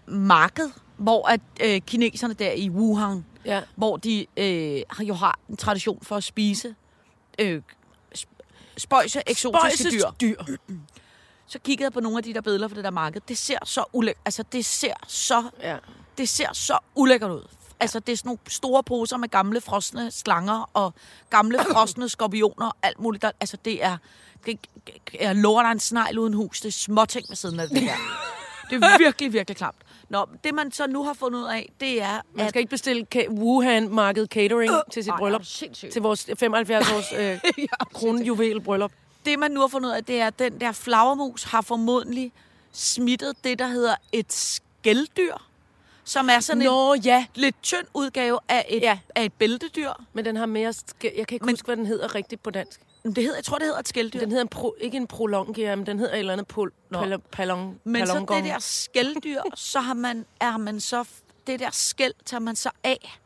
marked, 0.08 0.70
hvor 0.98 1.28
at 1.28 1.42
øh, 1.62 1.82
kineserne 1.82 2.34
der 2.34 2.52
i 2.52 2.70
Wuhan, 2.70 3.26
Ja. 3.46 3.62
hvor 3.76 3.98
de 3.98 4.26
øh, 4.38 4.82
jo 5.08 5.14
har 5.14 5.40
en 5.50 5.58
tradition 5.58 6.00
for 6.04 6.16
at 6.16 6.24
spise 6.24 6.76
øh, 7.40 7.62
sp- 8.18 8.42
spøjse 8.78 9.22
eksotiske 9.28 9.90
dyr. 9.92 10.12
dyr. 10.22 10.56
Så 11.50 11.60
kiggede 11.60 11.84
jeg 11.86 11.94
på 11.94 12.00
nogle 12.00 12.18
af 12.18 12.24
de 12.24 12.34
der 12.34 12.42
billeder 12.42 12.68
fra 12.68 12.76
det 12.76 12.84
der 12.84 12.90
marked. 12.92 13.22
Det 13.28 13.38
ser 13.38 13.58
så 13.66 13.84
ulækkert, 13.94 14.22
altså 14.26 14.44
det 14.52 14.66
ser 14.66 14.94
så, 15.08 15.50
Ja. 15.62 15.78
det 16.18 16.30
ser 16.30 16.54
så 16.54 16.78
ulækkert 16.96 17.32
ud. 17.32 17.48
Altså, 17.80 18.00
det 18.00 18.14
er 18.14 18.18
sådan 18.18 18.28
nogle 18.30 18.40
store 18.48 18.84
poser 18.84 19.18
med 19.18 19.30
gamle 19.30 19.62
frosne 19.62 20.12
slanger 20.12 20.70
og 20.74 20.94
gamle 21.30 21.60
frosne 21.74 22.10
skorpioner 22.10 22.66
og 22.68 22.76
alt 22.84 23.00
muligt. 23.00 23.22
Der, 23.22 23.32
altså, 23.40 23.58
det 23.66 23.84
er... 23.84 23.98
Det, 24.46 24.60
jeg 25.22 25.36
lover 25.36 25.62
dig 25.64 25.72
en 25.72 25.80
snegl 25.80 26.20
uden 26.20 26.34
hus. 26.34 26.62
Det 26.62 26.68
er 26.68 26.72
småting 26.72 27.26
ved 27.30 27.36
siden 27.36 27.60
af 27.60 27.70
det 27.70 27.82
der. 27.82 27.94
Det 28.70 28.84
er 28.84 28.98
virkelig, 28.98 29.34
virkelig 29.34 29.58
klamt. 29.58 29.76
Nå, 30.10 30.26
det 30.44 30.54
man 30.54 30.72
så 30.72 30.88
nu 30.88 31.04
har 31.04 31.14
fundet 31.14 31.40
ud 31.40 31.46
af, 31.46 31.70
det 31.80 32.02
er, 32.02 32.22
Man 32.34 32.46
at... 32.46 32.50
skal 32.50 32.60
ikke 32.60 32.70
bestille 32.70 33.06
ka- 33.16 33.30
Wuhan-marked 33.30 34.28
catering 34.28 34.72
øh, 34.72 34.78
til 34.92 35.04
sit 35.04 35.12
Ej, 35.12 35.18
bryllup. 35.18 35.40
er 35.40 35.44
du 35.44 35.50
sindssyg? 35.50 35.90
Til 35.94 36.02
vores 36.02 36.30
75-års 36.30 37.14
øh, 37.18 37.68
kronjuvel 37.94 38.62
bryllup. 38.62 38.92
Det, 39.26 39.40
man 39.40 39.52
nu 39.52 39.60
har 39.60 39.68
fundet 39.68 39.90
ud 39.90 39.94
af, 39.96 40.04
det 40.06 40.22
er, 40.22 40.28
at 40.28 40.40
den 40.40 40.60
der 40.62 40.72
flagermus 40.72 41.44
har 41.44 41.62
formodentlig 41.62 42.32
smittet 42.72 43.34
det, 43.44 43.60
der 43.60 43.68
hedder 43.68 43.96
et 44.12 44.34
skældyr, 44.34 45.34
som 46.08 46.30
er 46.30 46.40
sådan 46.40 46.62
en 46.62 46.66
Nå 46.66 46.94
ja, 46.96 47.26
lidt 47.36 47.56
tynd 47.64 47.88
udgave 47.94 48.40
af 48.50 48.66
et, 48.70 48.82
Ja. 48.82 49.00
af 49.16 49.26
et 49.26 49.34
bæltedyr. 49.34 49.92
men 50.14 50.26
den 50.26 50.36
har 50.36 50.46
mere... 50.46 50.74
Jeg 51.04 51.12
kan 51.28 51.36
ikke 51.36 51.46
Men- 51.46 51.54
huske, 51.54 51.66
hvad 51.66 51.78
den 51.78 51.86
hedder 51.86 52.16
rigtigt 52.16 52.44
på 52.44 52.50
dansk. 52.50 52.80
Men 53.04 53.16
Det 53.16 53.24
hedder, 53.24 53.38
jeg 53.38 53.44
tror, 53.44 53.58
det 53.58 53.66
hedder 53.68 53.80
et 53.80 53.88
skældyr. 53.88 54.20
Den 54.20 54.30
hedder 54.30 54.42
en 54.44 54.48
pro, 54.48 54.76
ikke 54.80 54.98
en 54.98 55.08
prolongia, 55.08 55.76
men 55.76 55.86
den 55.86 56.00
hedder 56.00 56.14
et 56.14 56.20
eller 56.20 56.34
andet 56.34 56.48
pol, 56.48 56.72
pal, 56.94 57.20
palong, 57.32 57.80
Men 57.84 58.08
så 58.08 58.14
palongong. 58.14 58.44
det 58.44 58.52
der 58.54 58.60
skældyr, 58.60 59.42
så 59.56 59.80
har 59.80 59.94
man, 59.94 60.26
er 60.40 60.58
man 60.58 60.80
så, 60.80 61.04
det 61.48 61.60
der 61.60 61.70
skæld 61.72 62.14
tager 62.26 62.42
man 62.42 62.56
så 62.56 62.70
af, 62.84 63.20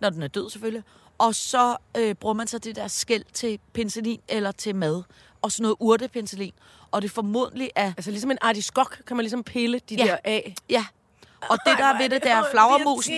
når 0.00 0.10
den 0.10 0.22
er 0.22 0.28
død 0.28 0.50
selvfølgelig, 0.50 0.82
og 1.18 1.34
så 1.34 1.76
øh, 1.96 2.14
bruger 2.14 2.34
man 2.34 2.46
så 2.46 2.58
det 2.58 2.76
der 2.76 2.88
skæld 2.88 3.24
til 3.32 3.58
penicillin 3.72 4.20
eller 4.28 4.52
til 4.52 4.74
mad, 4.76 5.02
og 5.42 5.52
sådan 5.52 5.62
noget 5.62 5.76
urtepenicillin. 5.80 6.52
Og 6.90 7.02
det 7.02 7.10
formodentlig 7.10 7.70
er, 7.76 7.92
Altså 7.96 8.10
ligesom 8.10 8.30
en 8.30 8.38
artiskok, 8.40 9.02
kan 9.06 9.16
man 9.16 9.24
ligesom 9.24 9.44
pille 9.44 9.78
de 9.78 9.94
Ja. 9.94 10.04
der 10.04 10.16
af. 10.24 10.54
ja, 10.70 10.84
og 11.48 11.58
det 11.66 11.78
der 11.78 11.84
er 11.84 11.98
ved 11.98 12.08
det, 12.08 12.22
der 12.22 12.34
er 12.36 12.44
flagermusen. 12.50 13.12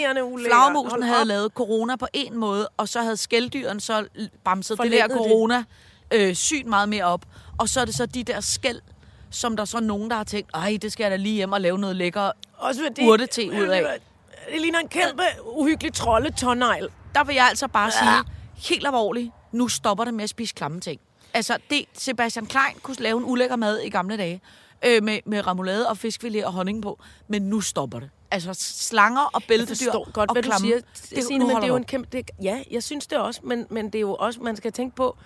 Flagermusen 0.47 1.03
havde 1.03 1.25
lavet 1.25 1.53
corona 1.53 1.97
på 1.97 2.06
en 2.12 2.37
måde, 2.37 2.69
og 2.76 2.88
så 2.88 3.03
havde 3.03 3.17
skælddyren 3.17 3.81
så 3.81 4.05
bamset 4.44 4.79
det 4.82 4.93
der 4.93 5.09
corona 5.09 5.65
øh, 6.11 6.35
sygt 6.35 6.67
meget 6.67 6.88
mere 6.88 7.05
op. 7.05 7.25
Og 7.59 7.69
så 7.69 7.81
er 7.81 7.85
det 7.85 7.94
så 7.94 8.06
de 8.06 8.25
der 8.25 8.41
skæld, 8.41 8.81
som 9.31 9.57
der 9.57 9.64
så 9.64 9.76
er 9.76 9.81
nogen, 9.81 10.11
der 10.11 10.16
har 10.16 10.25
tænkt, 10.25 10.50
ej, 10.54 10.78
det 10.83 10.93
skal 10.93 11.04
jeg 11.04 11.11
da 11.11 11.16
lige 11.16 11.35
hjem 11.35 11.52
og 11.52 11.61
lave 11.61 11.78
noget 11.78 11.97
lækker 11.97 12.31
urtete 13.09 13.47
ud 13.52 13.66
af. 13.69 14.00
Det 14.52 14.61
ligner 14.61 14.78
en 14.78 14.88
kæmpe, 14.88 15.23
uhyggelig 15.45 15.93
trolde 15.95 16.31
tårnegl. 16.31 16.88
der 17.14 17.25
vil 17.25 17.35
jeg 17.35 17.47
altså 17.49 17.69
bare 17.69 17.90
sige, 17.90 18.35
helt 18.69 18.87
alvorligt, 18.87 19.31
nu 19.52 19.69
stopper 19.69 20.04
det 20.04 20.14
med 20.14 20.25
at 20.25 20.31
spise 20.31 20.54
klamme 20.54 20.81
ting. 20.81 21.00
Altså, 21.35 21.59
det, 21.71 21.85
Sebastian 21.95 22.47
Klein 22.47 22.76
kunne 22.83 22.97
lave 22.99 23.19
en 23.19 23.25
ulækker 23.25 23.57
mad 23.57 23.78
i 23.78 23.88
gamle 23.88 24.16
dage, 24.16 24.40
øh, 24.87 25.03
med, 25.03 25.19
med 25.26 25.47
remoulade 25.47 25.88
og 25.88 25.99
fiskfilet 25.99 26.45
og 26.45 26.53
honning 26.53 26.83
på, 26.83 27.00
men 27.29 27.43
nu 27.43 27.61
stopper 27.61 28.00
det. 28.00 28.11
Altså, 28.31 28.50
slanger 28.59 29.21
og 29.21 29.31
Jeg 29.35 29.43
bæltedyr 29.49 29.75
forstår 29.75 30.11
godt, 30.12 30.31
og 30.31 30.35
hvad 30.35 30.43
du 30.43 30.47
klamme. 30.47 30.67
siger, 30.67 30.81
det, 31.11 31.25
Signe, 31.25 31.47
men 31.47 31.57
det 31.57 31.62
er 31.62 31.69
jo 31.69 31.73
du 31.73 31.76
en 31.76 31.85
kæmpe... 31.85 32.09
Det, 32.12 32.31
ja, 32.43 32.62
jeg 32.71 32.83
synes 32.83 33.07
det 33.07 33.19
også, 33.19 33.41
men, 33.45 33.67
men 33.71 33.87
det 33.87 33.95
er 33.95 34.00
jo 34.00 34.14
også, 34.14 34.41
man 34.41 34.57
skal 34.57 34.73
tænke 34.73 34.97
på, 34.97 35.17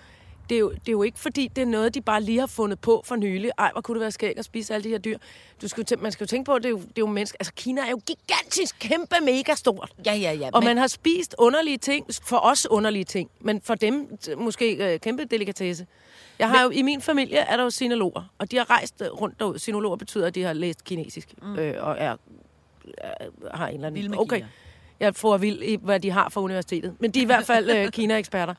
det 0.49 0.55
er, 0.55 0.59
jo, 0.59 0.69
det 0.69 0.87
er 0.87 0.91
jo 0.91 1.03
ikke 1.03 1.19
fordi, 1.19 1.47
det 1.55 1.61
er 1.61 1.65
noget, 1.65 1.93
de 1.93 2.01
bare 2.01 2.21
lige 2.21 2.39
har 2.39 2.47
fundet 2.47 2.79
på 2.79 3.01
for 3.05 3.15
nylig. 3.15 3.51
Ej, 3.57 3.69
hvor 3.71 3.81
kunne 3.81 3.95
det 3.95 4.01
være 4.01 4.11
skægt 4.11 4.39
at 4.39 4.45
spise 4.45 4.73
alle 4.73 4.83
de 4.83 4.89
her 4.89 4.97
dyr. 4.97 5.17
Du 5.61 5.67
skal 5.67 5.85
jo 5.89 5.95
tæ- 5.95 6.01
man 6.01 6.11
skal 6.11 6.23
jo 6.23 6.27
tænke 6.27 6.45
på, 6.45 6.53
at 6.53 6.63
det 6.63 6.69
er 6.69 6.71
jo, 6.71 6.77
det 6.77 6.85
er 6.87 6.91
jo 6.99 7.07
mennesker. 7.07 7.37
Altså, 7.39 7.53
Kina 7.53 7.81
er 7.81 7.89
jo 7.89 8.01
gigantisk, 8.07 8.75
kæmpe, 8.79 9.15
mega 9.25 9.55
stort. 9.55 9.91
Ja, 10.05 10.13
ja, 10.13 10.31
ja. 10.31 10.49
Og 10.53 10.61
men, 10.61 10.65
man 10.67 10.77
har 10.77 10.87
spist 10.87 11.35
underlige 11.37 11.77
ting, 11.77 12.05
for 12.23 12.37
os 12.37 12.67
underlige 12.69 13.03
ting, 13.03 13.29
men 13.39 13.61
for 13.61 13.75
dem 13.75 14.17
måske 14.37 14.93
øh, 14.93 14.99
kæmpe 14.99 15.25
delikatesse. 15.25 15.87
Jeg 16.39 16.49
har 16.49 16.63
jo, 16.63 16.69
I 16.69 16.81
min 16.81 17.01
familie 17.01 17.37
er 17.37 17.57
der 17.57 17.63
jo 17.63 17.69
sinologer, 17.69 18.31
og 18.37 18.51
de 18.51 18.57
har 18.57 18.69
rejst 18.69 19.01
øh, 19.01 19.07
rundt 19.07 19.39
derud. 19.39 19.57
Sinologer 19.59 19.95
betyder, 19.95 20.27
at 20.27 20.35
de 20.35 20.43
har 20.43 20.53
læst 20.53 20.83
kinesisk, 20.83 21.33
mm. 21.41 21.55
øh, 21.59 21.87
og 21.87 21.95
er, 21.99 22.15
er, 22.97 23.27
har 23.53 23.67
en 23.67 23.75
eller 23.75 23.89
Vild 23.89 24.05
anden... 24.05 24.11
med 24.11 24.19
Okay, 24.19 24.35
Kina. 24.37 24.47
jeg 24.99 25.15
får 25.15 25.37
vild 25.37 25.63
i, 25.63 25.77
hvad 25.81 25.99
de 25.99 26.11
har 26.11 26.29
fra 26.29 26.41
universitetet. 26.41 26.95
Men 26.99 27.11
de 27.11 27.19
er 27.19 27.23
i 27.23 27.25
hvert 27.25 27.45
fald 27.45 27.69
øh, 27.69 27.89
Kina-eksperter. 27.97 28.53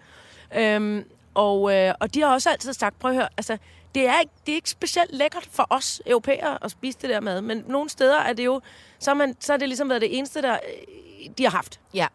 Øhm, 0.56 1.04
og, 1.40 1.74
øh, 1.74 1.94
og 2.00 2.14
de 2.14 2.20
har 2.20 2.28
også 2.28 2.50
altid 2.50 2.72
sagt, 2.72 2.98
prøv 2.98 3.10
at 3.10 3.16
høre, 3.16 3.28
altså, 3.36 3.58
det 3.94 4.06
er, 4.06 4.20
ikke, 4.20 4.32
det 4.46 4.52
er 4.52 4.56
ikke 4.56 4.70
specielt 4.70 5.14
lækkert 5.14 5.48
for 5.50 5.66
os 5.70 6.02
europæere 6.06 6.64
at 6.64 6.70
spise 6.70 6.98
det 7.02 7.10
der 7.10 7.20
mad, 7.20 7.40
men 7.40 7.64
nogle 7.66 7.90
steder 7.90 8.18
er 8.18 8.32
det 8.32 8.44
jo, 8.44 8.60
så, 8.98 9.10
er 9.10 9.14
man, 9.14 9.36
så 9.40 9.52
har 9.52 9.58
det 9.58 9.68
ligesom 9.68 9.88
været 9.88 10.00
det 10.00 10.18
eneste, 10.18 10.42
der 10.42 10.52
øh, 10.52 11.30
de 11.38 11.42
har 11.44 11.50
haft. 11.50 11.80
ja. 11.94 12.06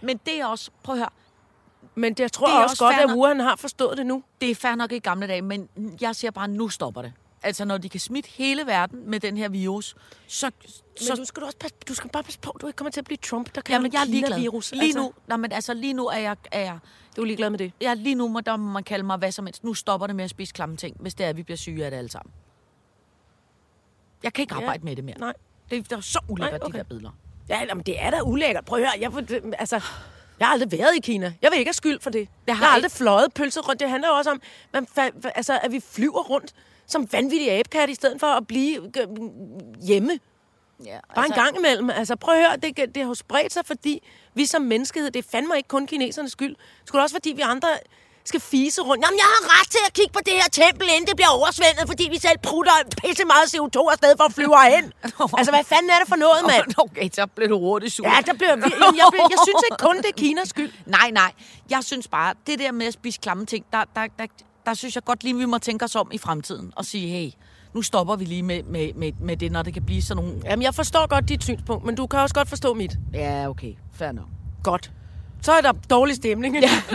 Men 0.00 0.20
det 0.26 0.40
er 0.40 0.46
også, 0.46 0.70
prøv 0.82 0.94
at 0.94 0.98
høre, 0.98 1.08
Men 1.94 2.14
det, 2.14 2.20
jeg 2.20 2.32
tror 2.32 2.46
Det 2.46 2.54
er 2.54 2.58
også, 2.58 2.84
også 2.84 2.96
godt, 2.98 3.10
at. 3.10 3.16
Wuhan 3.16 3.40
har 3.40 3.56
forstået 3.56 3.98
det 3.98 4.06
nu. 4.06 4.22
det 4.40 4.50
er 4.50 4.54
fair 4.54 4.74
nok 4.74 4.92
i 4.92 4.98
gamle 4.98 5.26
dage, 5.26 5.42
men 5.42 5.68
jeg 6.00 6.16
siger 6.16 6.30
bare, 6.30 6.48
nu 6.48 6.68
stopper 6.68 7.02
det. 7.02 7.12
Altså, 7.42 7.64
når 7.64 7.78
de 7.78 7.88
kan 7.88 8.00
smitte 8.00 8.30
hele 8.32 8.66
verden 8.66 9.10
med 9.10 9.20
den 9.20 9.36
her 9.36 9.48
virus, 9.48 9.96
så... 10.26 10.50
Men 10.64 11.06
så 11.06 11.14
du 11.14 11.24
skal 11.24 11.40
du 11.40 11.46
også 11.46 11.58
passe, 11.58 11.76
du 11.88 11.94
skal 11.94 12.10
bare 12.10 12.22
passe 12.22 12.38
på, 12.40 12.56
du 12.60 12.66
ikke 12.66 12.76
kommer 12.76 12.90
til 12.90 13.00
at 13.00 13.04
blive 13.04 13.16
Trump, 13.16 13.54
der 13.54 13.60
kan 13.60 13.72
jamen, 13.72 13.92
jeg 13.92 14.00
er 14.00 14.04
ligeglad. 14.04 14.40
virus. 14.40 14.72
Lige 14.72 14.92
nu, 14.92 15.12
nej, 15.26 15.36
men 15.36 15.52
altså, 15.52 15.74
lige 15.74 15.92
nu 15.92 16.06
er 16.06 16.16
jeg, 16.18 16.36
er 16.52 16.60
jeg 16.60 16.78
Du 17.16 17.20
er 17.22 17.26
ligeglad 17.26 17.50
med 17.50 17.58
det. 17.58 17.72
Ja, 17.80 17.94
lige 17.94 18.14
nu 18.14 18.28
må, 18.28 18.40
der 18.40 18.56
man 18.56 18.84
kalde 18.84 19.04
mig 19.06 19.16
hvad 19.16 19.32
som 19.32 19.46
helst. 19.46 19.64
Nu 19.64 19.74
stopper 19.74 20.06
det 20.06 20.16
med 20.16 20.24
at 20.24 20.30
spise 20.30 20.52
klamme 20.52 20.76
ting, 20.76 20.96
hvis 21.00 21.14
det 21.14 21.24
er, 21.26 21.30
at 21.30 21.36
vi 21.36 21.42
bliver 21.42 21.56
syge 21.56 21.84
af 21.84 21.90
det 21.90 21.98
alle 21.98 22.10
sammen. 22.10 22.32
Jeg 24.22 24.32
kan 24.32 24.42
ikke 24.42 24.54
Ja. 24.54 24.60
arbejde 24.60 24.84
med 24.84 24.96
det 24.96 25.04
mere. 25.04 25.18
Nej. 25.18 25.32
Det, 25.70 25.90
det 25.90 25.96
er 25.96 26.00
så 26.00 26.20
ulækkert, 26.28 26.62
okay. 26.64 26.72
de 26.72 26.78
der 26.78 26.84
billeder. 26.84 27.10
Ja, 27.48 27.64
jamen, 27.68 27.84
det 27.86 28.02
er 28.02 28.10
da 28.10 28.22
ulækkert. 28.22 28.64
Prøv 28.64 28.78
at 28.78 28.84
høre, 28.84 29.00
jeg, 29.00 29.12
får- 29.12 29.54
altså, 29.58 29.80
jeg 30.38 30.46
har 30.46 30.52
aldrig 30.52 30.72
været 30.72 30.96
i 30.96 31.00
Kina. 31.00 31.34
Jeg 31.42 31.50
vil 31.50 31.58
ikke 31.58 31.68
have 31.68 31.74
skyld 31.74 32.00
for 32.00 32.10
det. 32.10 32.28
Jeg 32.46 32.56
har 32.56 32.62
jeg 32.64 32.68
har 32.68 32.74
aldrig 32.74 32.90
fløjet 32.90 33.34
pølser 33.34 33.60
rundt. 33.68 33.80
Det 33.80 33.90
handler 33.90 34.08
jo 34.08 34.14
også 34.14 34.30
om, 34.30 34.40
man, 34.72 34.86
altså, 35.34 35.58
at 35.62 35.72
vi 35.72 35.80
flyver 35.80 36.22
rundt 36.22 36.54
som 36.88 37.08
vanvittige 37.12 37.52
abekatte, 37.52 37.92
i 37.92 37.94
stedet 37.94 38.20
for 38.20 38.26
at 38.26 38.46
blive 38.46 38.90
øh, 38.96 39.06
hjemme. 39.82 40.18
Ja, 40.84 40.98
Bare 41.14 41.24
altså, 41.24 41.40
en 41.40 41.44
gang 41.44 41.56
imellem. 41.56 41.90
Altså, 41.90 42.16
prøv 42.16 42.34
at 42.34 42.40
høre, 42.40 42.56
det, 42.56 42.76
det 42.94 43.02
har 43.02 43.08
jo 43.08 43.14
spredt 43.14 43.52
sig, 43.52 43.66
fordi 43.66 44.02
vi 44.34 44.46
som 44.46 44.62
menneskehed, 44.62 45.10
det 45.10 45.24
er 45.24 45.28
fandme 45.30 45.56
ikke 45.56 45.68
kun 45.68 45.86
kinesernes 45.86 46.32
skyld. 46.32 46.54
Det 46.56 46.88
skulle 46.88 47.02
også, 47.02 47.14
fordi 47.14 47.32
vi 47.32 47.40
andre 47.40 47.68
skal 48.24 48.40
fise 48.40 48.80
rundt. 48.82 49.00
Jamen, 49.04 49.18
jeg 49.18 49.28
har 49.34 49.42
ret 49.54 49.68
til 49.70 49.82
at 49.86 49.92
kigge 49.92 50.12
på 50.12 50.20
det 50.26 50.32
her 50.40 50.48
tempel, 50.62 50.86
inden 50.94 51.06
det 51.10 51.16
bliver 51.16 51.32
oversvømmet, 51.38 51.84
fordi 51.86 52.04
vi 52.14 52.18
selv 52.18 52.38
prutter 52.48 52.72
pisse 53.02 53.24
meget 53.24 53.46
CO2 53.54 53.78
afsted 53.92 54.12
for 54.18 54.24
at 54.24 54.34
flyve 54.38 54.54
hen. 54.74 54.84
altså, 55.38 55.50
hvad 55.56 55.64
fanden 55.72 55.90
er 55.94 55.98
det 56.02 56.08
for 56.08 56.16
noget, 56.26 56.40
mand? 56.50 56.64
Okay, 56.86 57.08
så 57.12 57.26
blev 57.36 57.48
du 57.48 57.58
hurtigt 57.58 57.92
sur. 57.92 58.06
Ja, 58.08 58.16
der 58.26 58.34
bliver, 58.40 58.54
jeg, 58.56 58.72
jeg, 59.00 59.06
jeg, 59.18 59.26
jeg 59.34 59.38
synes 59.46 59.62
ikke 59.68 59.80
kun, 59.86 59.96
det 59.96 60.06
er 60.14 60.18
Kinas 60.22 60.48
skyld. 60.48 60.72
Nej, 60.98 61.10
nej. 61.10 61.32
Jeg 61.70 61.84
synes 61.84 62.08
bare, 62.08 62.34
det 62.46 62.58
der 62.58 62.72
med 62.72 62.86
at 62.86 62.92
spise 62.92 63.18
klamme 63.20 63.46
ting, 63.46 63.64
der, 63.72 63.84
der, 63.96 64.06
der, 64.18 64.26
der 64.68 64.74
synes 64.74 64.94
jeg 64.94 65.04
godt 65.04 65.24
lige, 65.24 65.36
vi 65.36 65.44
må 65.44 65.58
tænke 65.58 65.84
os 65.84 65.94
om 65.94 66.10
i 66.12 66.18
fremtiden 66.18 66.72
og 66.76 66.84
sige, 66.84 67.08
hey, 67.08 67.30
nu 67.74 67.82
stopper 67.82 68.16
vi 68.16 68.24
lige 68.24 68.42
med, 68.42 68.62
med, 68.62 68.92
med, 68.94 69.12
med 69.20 69.36
det, 69.36 69.52
når 69.52 69.62
det 69.62 69.74
kan 69.74 69.84
blive 69.84 70.02
sådan 70.02 70.24
nogle... 70.24 70.40
Jamen, 70.44 70.62
jeg 70.62 70.74
forstår 70.74 71.06
godt 71.06 71.28
dit 71.28 71.42
synspunkt, 71.44 71.84
men 71.84 71.94
du 71.94 72.06
kan 72.06 72.18
også 72.20 72.34
godt 72.34 72.48
forstå 72.48 72.74
mit. 72.74 72.92
Ja, 73.12 73.48
okay. 73.48 73.74
Fair 73.94 74.12
nok. 74.12 74.24
Godt. 74.64 74.92
Så 75.42 75.52
er 75.52 75.60
der 75.60 75.72
dårlig 75.72 76.16
stemning. 76.16 76.58
Ja. 76.60 76.68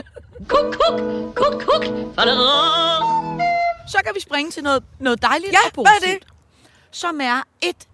Kuk, 0.48 0.66
kuk, 0.74 1.00
kuk, 1.36 1.62
kuk. 1.62 1.86
Så 3.88 3.98
kan 4.06 4.12
vi 4.16 4.20
springe 4.20 4.52
til 4.52 4.64
noget, 4.64 4.84
noget 5.00 5.22
dejligt 5.22 5.52
Ja, 5.52 5.58
og 5.66 5.72
hvad 5.84 5.84
er 5.84 6.00
positivt. 6.00 6.24
det? 6.24 6.34
Som 6.92 7.20
er 7.22 7.42
et 7.62 7.88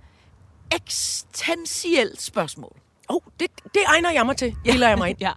eksistentielt 0.76 2.22
spørgsmål. 2.22 2.76
Oh, 3.10 3.22
det, 3.40 3.48
det 3.64 3.82
egner 3.88 4.12
jeg 4.12 4.26
mig 4.26 4.38
til. 4.38 4.56
Det 4.66 4.76
lader 4.76 4.90
jeg 4.90 4.98
mig 4.98 5.10
ind. 5.10 5.18
Ja. 5.28 5.32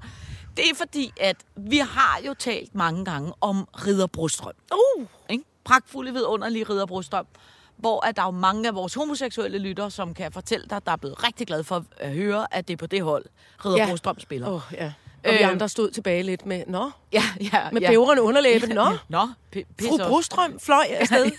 Det 0.56 0.64
er 0.70 0.74
fordi, 0.74 1.12
at 1.20 1.36
vi 1.56 1.78
har 1.78 2.20
jo 2.26 2.34
talt 2.34 2.74
mange 2.74 3.04
gange 3.04 3.32
om 3.40 3.68
Ridder 3.86 4.06
Brostrøm. 4.06 4.52
Uh, 4.98 5.06
Ikke? 5.30 5.44
Pragtfulde 5.64 6.12
vidunderlige 6.12 6.64
Ridder 6.64 6.86
Brostrøm. 6.86 7.26
Hvor 7.76 8.06
at 8.06 8.16
der 8.16 8.22
er 8.22 8.26
jo 8.26 8.30
mange 8.30 8.68
af 8.68 8.74
vores 8.74 8.94
homoseksuelle 8.94 9.58
lyttere, 9.58 9.90
som 9.90 10.14
kan 10.14 10.32
fortælle 10.32 10.66
dig, 10.70 10.86
der 10.86 10.92
er 10.92 10.96
blevet 10.96 11.24
rigtig 11.24 11.46
glad 11.46 11.64
for 11.64 11.84
at 11.96 12.12
høre, 12.12 12.54
at 12.54 12.68
det 12.68 12.74
er 12.74 12.76
på 12.78 12.86
det 12.86 13.02
hold, 13.02 13.24
Ridder 13.64 13.76
Ja. 13.78 13.86
Brostrøm 13.88 14.20
spiller. 14.20 14.48
oh, 14.54 14.60
ja. 14.72 14.92
Og 15.24 15.32
vi 15.32 15.38
Øh, 15.38 15.48
andre 15.48 15.68
stod 15.68 15.90
tilbage 15.90 16.22
lidt 16.22 16.46
med, 16.46 16.62
nå, 16.66 16.90
Ja, 17.12 17.22
ja, 17.52 17.70
med 17.72 17.80
ja. 17.80 17.90
bævrende 17.90 18.22
underlæbe. 18.22 18.66
Nå, 18.66 18.84
Nå, 19.08 19.22
p- 19.56 19.62
fru. 19.88 19.98
Brostrøm 20.08 20.60
fløj 20.60 20.84
afsted. 20.90 21.30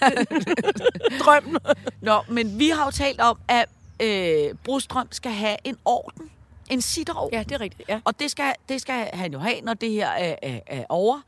Drømmen. 1.24 1.58
Nå, 2.01 2.22
men 2.27 2.60
vi 2.60 2.70
har 2.70 2.86
jo 2.86 2.91
talt 2.91 3.22
om, 3.22 3.38
at 3.48 3.70
øh, 4.01 4.55
Brostrøm 4.63 5.08
skal 5.12 5.32
have 5.32 5.58
en 5.63 5.77
orden. 5.86 6.29
En 6.70 6.82
sitterorden. 6.82 7.38
Ja, 7.39 7.43
det 7.43 7.51
er 7.51 7.60
rigtigt. 7.62 7.89
Ja. 7.89 8.01
Og 8.05 8.20
det 8.20 8.32
skal, 8.32 8.53
det 8.70 8.82
skal 8.82 9.10
han 9.13 9.34
jo 9.34 9.39
have, 9.39 9.62
når 9.62 9.74
det 9.74 9.91
her 9.91 10.08
er, 10.10 10.36
er, 10.41 10.60
er 10.67 10.86
over, 10.89 11.22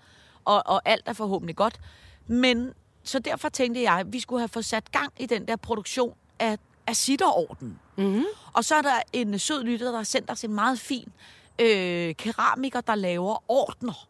og, 0.45 0.63
og 0.65 0.81
alt 0.85 1.03
er 1.05 1.13
forhåbentlig 1.13 1.55
godt. 1.55 1.79
Men 2.27 2.73
så 3.03 3.19
derfor 3.19 3.49
tænkte 3.49 3.81
jeg, 3.81 3.93
at 3.93 4.13
vi 4.13 4.19
skulle 4.19 4.39
have 4.39 4.47
fået 4.49 4.65
sat 4.65 4.91
gang 4.91 5.13
i 5.19 5.25
den 5.25 5.47
der 5.47 5.55
produktion 5.55 6.13
af, 6.39 6.57
af 6.87 6.95
sitterorden. 6.95 7.79
Mm-hmm. 7.97 8.25
Og 8.53 8.65
så 8.65 8.75
er 8.75 8.81
der 8.81 9.01
en 9.13 9.39
sød 9.39 9.63
lytter, 9.63 9.87
der 9.91 9.97
har 9.97 10.03
sendt 10.03 10.31
os 10.31 10.43
en 10.43 10.53
meget 10.53 10.79
fin 10.79 11.11
øh, 11.59 12.15
keramiker, 12.15 12.81
der 12.81 12.95
laver 12.95 13.43
ordner. 13.47 14.07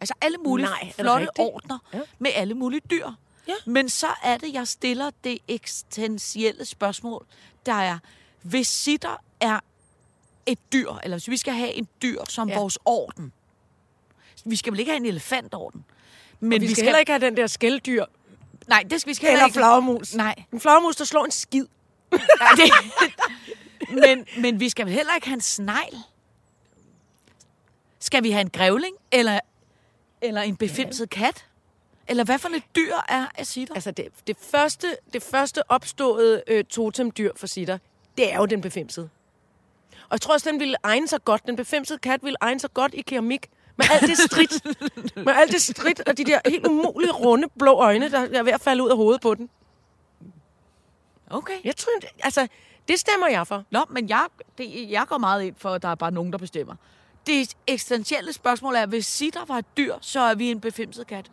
Altså 0.00 0.14
alle 0.20 0.38
mulige 0.38 0.66
Nej, 0.66 0.92
flotte 0.98 1.28
ordner 1.38 1.78
Ja. 1.94 2.00
med 2.18 2.30
alle 2.34 2.54
mulige 2.54 2.80
dyr. 2.90 3.10
Ja. 3.48 3.52
Men 3.66 3.88
så 3.88 4.06
er 4.22 4.36
det, 4.36 4.52
jeg 4.52 4.68
stiller 4.68 5.10
det 5.24 5.38
eksistentielle 5.48 6.64
spørgsmål, 6.64 7.26
der 7.66 7.72
er, 7.74 7.98
hvis 8.42 8.66
sitter 8.66 9.22
er 9.40 9.60
et 10.46 10.58
dyr, 10.72 10.90
eller 11.02 11.16
hvis 11.16 11.28
vi 11.30 11.36
skal 11.36 11.54
have 11.54 11.72
en 11.72 11.88
dyr 12.02 12.20
som 12.28 12.48
Ja. 12.48 12.54
ja. 12.54 12.60
vores 12.60 12.78
orden. 12.84 13.32
Vi 14.44 14.56
skal 14.56 14.72
vel 14.72 14.80
ikke 14.80 14.90
have 14.92 14.96
en 15.00 15.06
elefantorden. 15.06 15.84
Men 16.40 16.60
Vi, 16.60 16.66
vi 16.66 16.72
skal 16.74 16.84
heller 16.84 16.98
ikke 16.98 17.12
have 17.12 17.26
den 17.26 17.36
der 17.36 17.46
skælddyr 17.46 18.04
Nej, 18.68 18.84
det 18.90 19.00
skal 19.00 19.08
vi 19.08 19.14
skal 19.14 19.32
eller 19.32 19.44
ikke. 19.46 19.54
flagermus. 19.54 20.14
Nej. 20.14 20.34
En 20.52 20.60
flagermus, 20.60 20.96
der 20.96 21.04
slår 21.04 21.24
en 21.24 21.30
skid. 21.30 21.66
Nej, 22.12 22.20
det, 22.56 22.70
men, 24.08 24.26
men 24.42 24.60
vi 24.60 24.68
skal 24.68 24.86
vel 24.86 24.94
heller 24.94 25.14
ikke 25.14 25.26
have 25.26 25.34
en 25.34 25.40
snegl? 25.40 25.96
Skal 27.98 28.22
vi 28.22 28.30
have 28.30 28.40
en 28.40 28.50
grævling? 28.50 28.96
Eller, 29.12 29.40
eller 30.20 30.40
en 30.42 30.56
befimset 30.56 31.10
kat? 31.10 31.44
Eller 32.08 32.24
hvad 32.24 32.38
for 32.38 32.48
et 32.48 32.62
dyr 32.76 32.94
er 33.08 33.26
asitter? 33.38 33.74
Altså, 33.74 33.90
det, 33.90 34.08
det, 34.26 34.36
første, 34.40 34.96
det 35.12 35.22
første 35.22 35.70
opståede 35.70 36.42
øh, 36.46 36.64
totemdyr 36.64 37.32
for 37.36 37.46
sitter, 37.46 37.78
det 38.16 38.32
er 38.32 38.36
jo 38.36 38.46
den 38.46 38.60
befimsede. 38.60 39.08
Og 40.08 40.12
jeg 40.12 40.20
tror 40.20 40.34
også, 40.34 40.50
den 40.50 40.60
ville 40.60 40.76
egne 40.82 41.08
sig 41.08 41.24
godt. 41.24 41.46
Den 41.46 41.56
befimsede 41.56 41.98
kat 41.98 42.22
ville 42.22 42.36
egne 42.40 42.60
sig 42.60 42.74
godt 42.74 42.94
i 42.94 43.00
keramik. 43.02 43.46
Med 43.76 43.86
alt 43.90 44.02
det 44.02 44.18
stridt. 44.18 44.64
med 45.26 45.32
alt 45.36 45.52
det 45.52 45.62
stridt 45.62 46.00
og 46.08 46.18
de 46.18 46.24
der 46.24 46.40
helt 46.46 46.66
umulige 46.66 47.12
runde 47.12 47.48
blå 47.58 47.72
øjne, 47.72 48.10
der 48.10 48.18
er 48.38 48.42
ved 48.42 48.52
at 48.52 48.60
falde 48.60 48.82
ud 48.84 48.90
af 48.90 48.96
hovedet 48.96 49.20
på 49.20 49.34
den. 49.34 49.50
Okay. 51.30 51.52
Jeg 51.64 51.76
tror, 51.76 51.92
det- 52.00 52.08
altså, 52.22 52.48
det 52.88 52.98
stemmer 53.00 53.26
jeg 53.28 53.46
for. 53.46 53.64
Nå, 53.70 53.80
men 53.90 54.08
jeg, 54.08 54.26
det, 54.58 54.90
jeg 54.90 55.04
går 55.08 55.18
meget 55.18 55.42
ind 55.42 55.54
for, 55.58 55.70
at 55.70 55.82
der 55.82 55.88
er 55.88 55.94
bare 55.94 56.10
nogen, 56.10 56.32
der 56.32 56.38
bestemmer. 56.38 56.74
Det 57.26 57.54
eksistentielle 57.66 58.32
spørgsmål 58.32 58.74
er, 58.74 58.86
hvis 58.86 59.06
sitter 59.06 59.44
var 59.44 59.58
et 59.58 59.76
dyr, 59.76 59.94
så 60.00 60.20
er 60.20 60.34
vi 60.34 60.50
en 60.50 60.60
befimset 60.60 61.06
kat. 61.06 61.30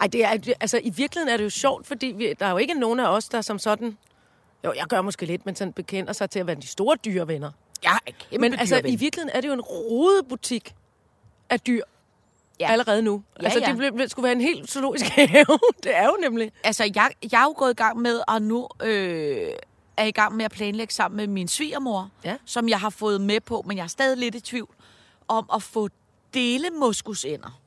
Ej, 0.00 0.06
det 0.06 0.24
er, 0.24 0.54
altså, 0.60 0.80
i 0.84 0.90
virkeligheden 0.90 1.32
er 1.32 1.36
det 1.36 1.44
jo 1.44 1.50
sjovt, 1.50 1.86
fordi 1.86 2.06
vi, 2.06 2.32
der 2.40 2.46
er 2.46 2.50
jo 2.50 2.56
ikke 2.56 2.74
nogen 2.74 3.00
af 3.00 3.08
os, 3.08 3.28
der 3.28 3.40
som 3.40 3.58
sådan... 3.58 3.98
Jo, 4.64 4.72
jeg 4.76 4.86
gør 4.88 5.02
måske 5.02 5.26
lidt, 5.26 5.46
men 5.46 5.54
sådan 5.56 5.72
bekender 5.72 6.12
sig 6.12 6.30
til 6.30 6.38
at 6.38 6.46
være 6.46 6.56
de 6.56 6.66
store 6.66 6.96
dyrevenner. 7.04 7.50
Jeg 7.84 7.98
er 8.06 8.10
kæmpe 8.30 8.38
Men 8.40 8.54
altså, 8.58 8.74
dyreven. 8.74 8.92
i 8.92 8.96
virkeligheden 8.96 9.36
er 9.36 9.40
det 9.40 9.48
jo 9.48 9.52
en 9.52 9.60
rodebutik 9.60 10.74
af 11.50 11.60
dyr. 11.60 11.82
Ja. 12.60 12.66
Ja. 12.66 12.72
Allerede 12.72 13.02
nu. 13.02 13.22
Ja, 13.40 13.44
altså, 13.44 13.60
ja. 13.60 13.72
det 13.72 14.02
ble- 14.02 14.08
skulle 14.08 14.24
være 14.24 14.32
en 14.32 14.40
helt 14.40 14.70
zoologisk 14.70 15.04
have. 15.16 15.46
det 15.82 15.96
er 15.96 16.04
jo 16.06 16.16
nemlig. 16.20 16.52
altså, 16.64 16.84
jeg, 16.94 17.10
jeg 17.32 17.40
er 17.40 17.44
jo 17.44 17.54
gået 17.56 17.70
i 17.70 17.74
gang 17.74 17.98
med, 17.98 18.20
og 18.28 18.42
nu 18.42 18.68
øh, 18.82 19.48
er 19.96 20.04
i 20.04 20.10
gang 20.10 20.36
med 20.36 20.44
at 20.44 20.50
planlægge 20.50 20.94
sammen 20.94 21.16
med 21.16 21.26
min 21.26 21.48
svigermor, 21.48 22.10
Ja. 22.24 22.36
som 22.44 22.68
jeg 22.68 22.80
har 22.80 22.90
fået 22.90 23.20
med 23.20 23.40
på, 23.40 23.62
men 23.66 23.76
jeg 23.76 23.82
er 23.84 23.88
stadig 23.88 24.18
lidt 24.18 24.34
i 24.34 24.40
tvivl, 24.40 24.74
om 25.28 25.50
at 25.54 25.62
få 25.62 25.88
delemoskusænder. 26.34 27.60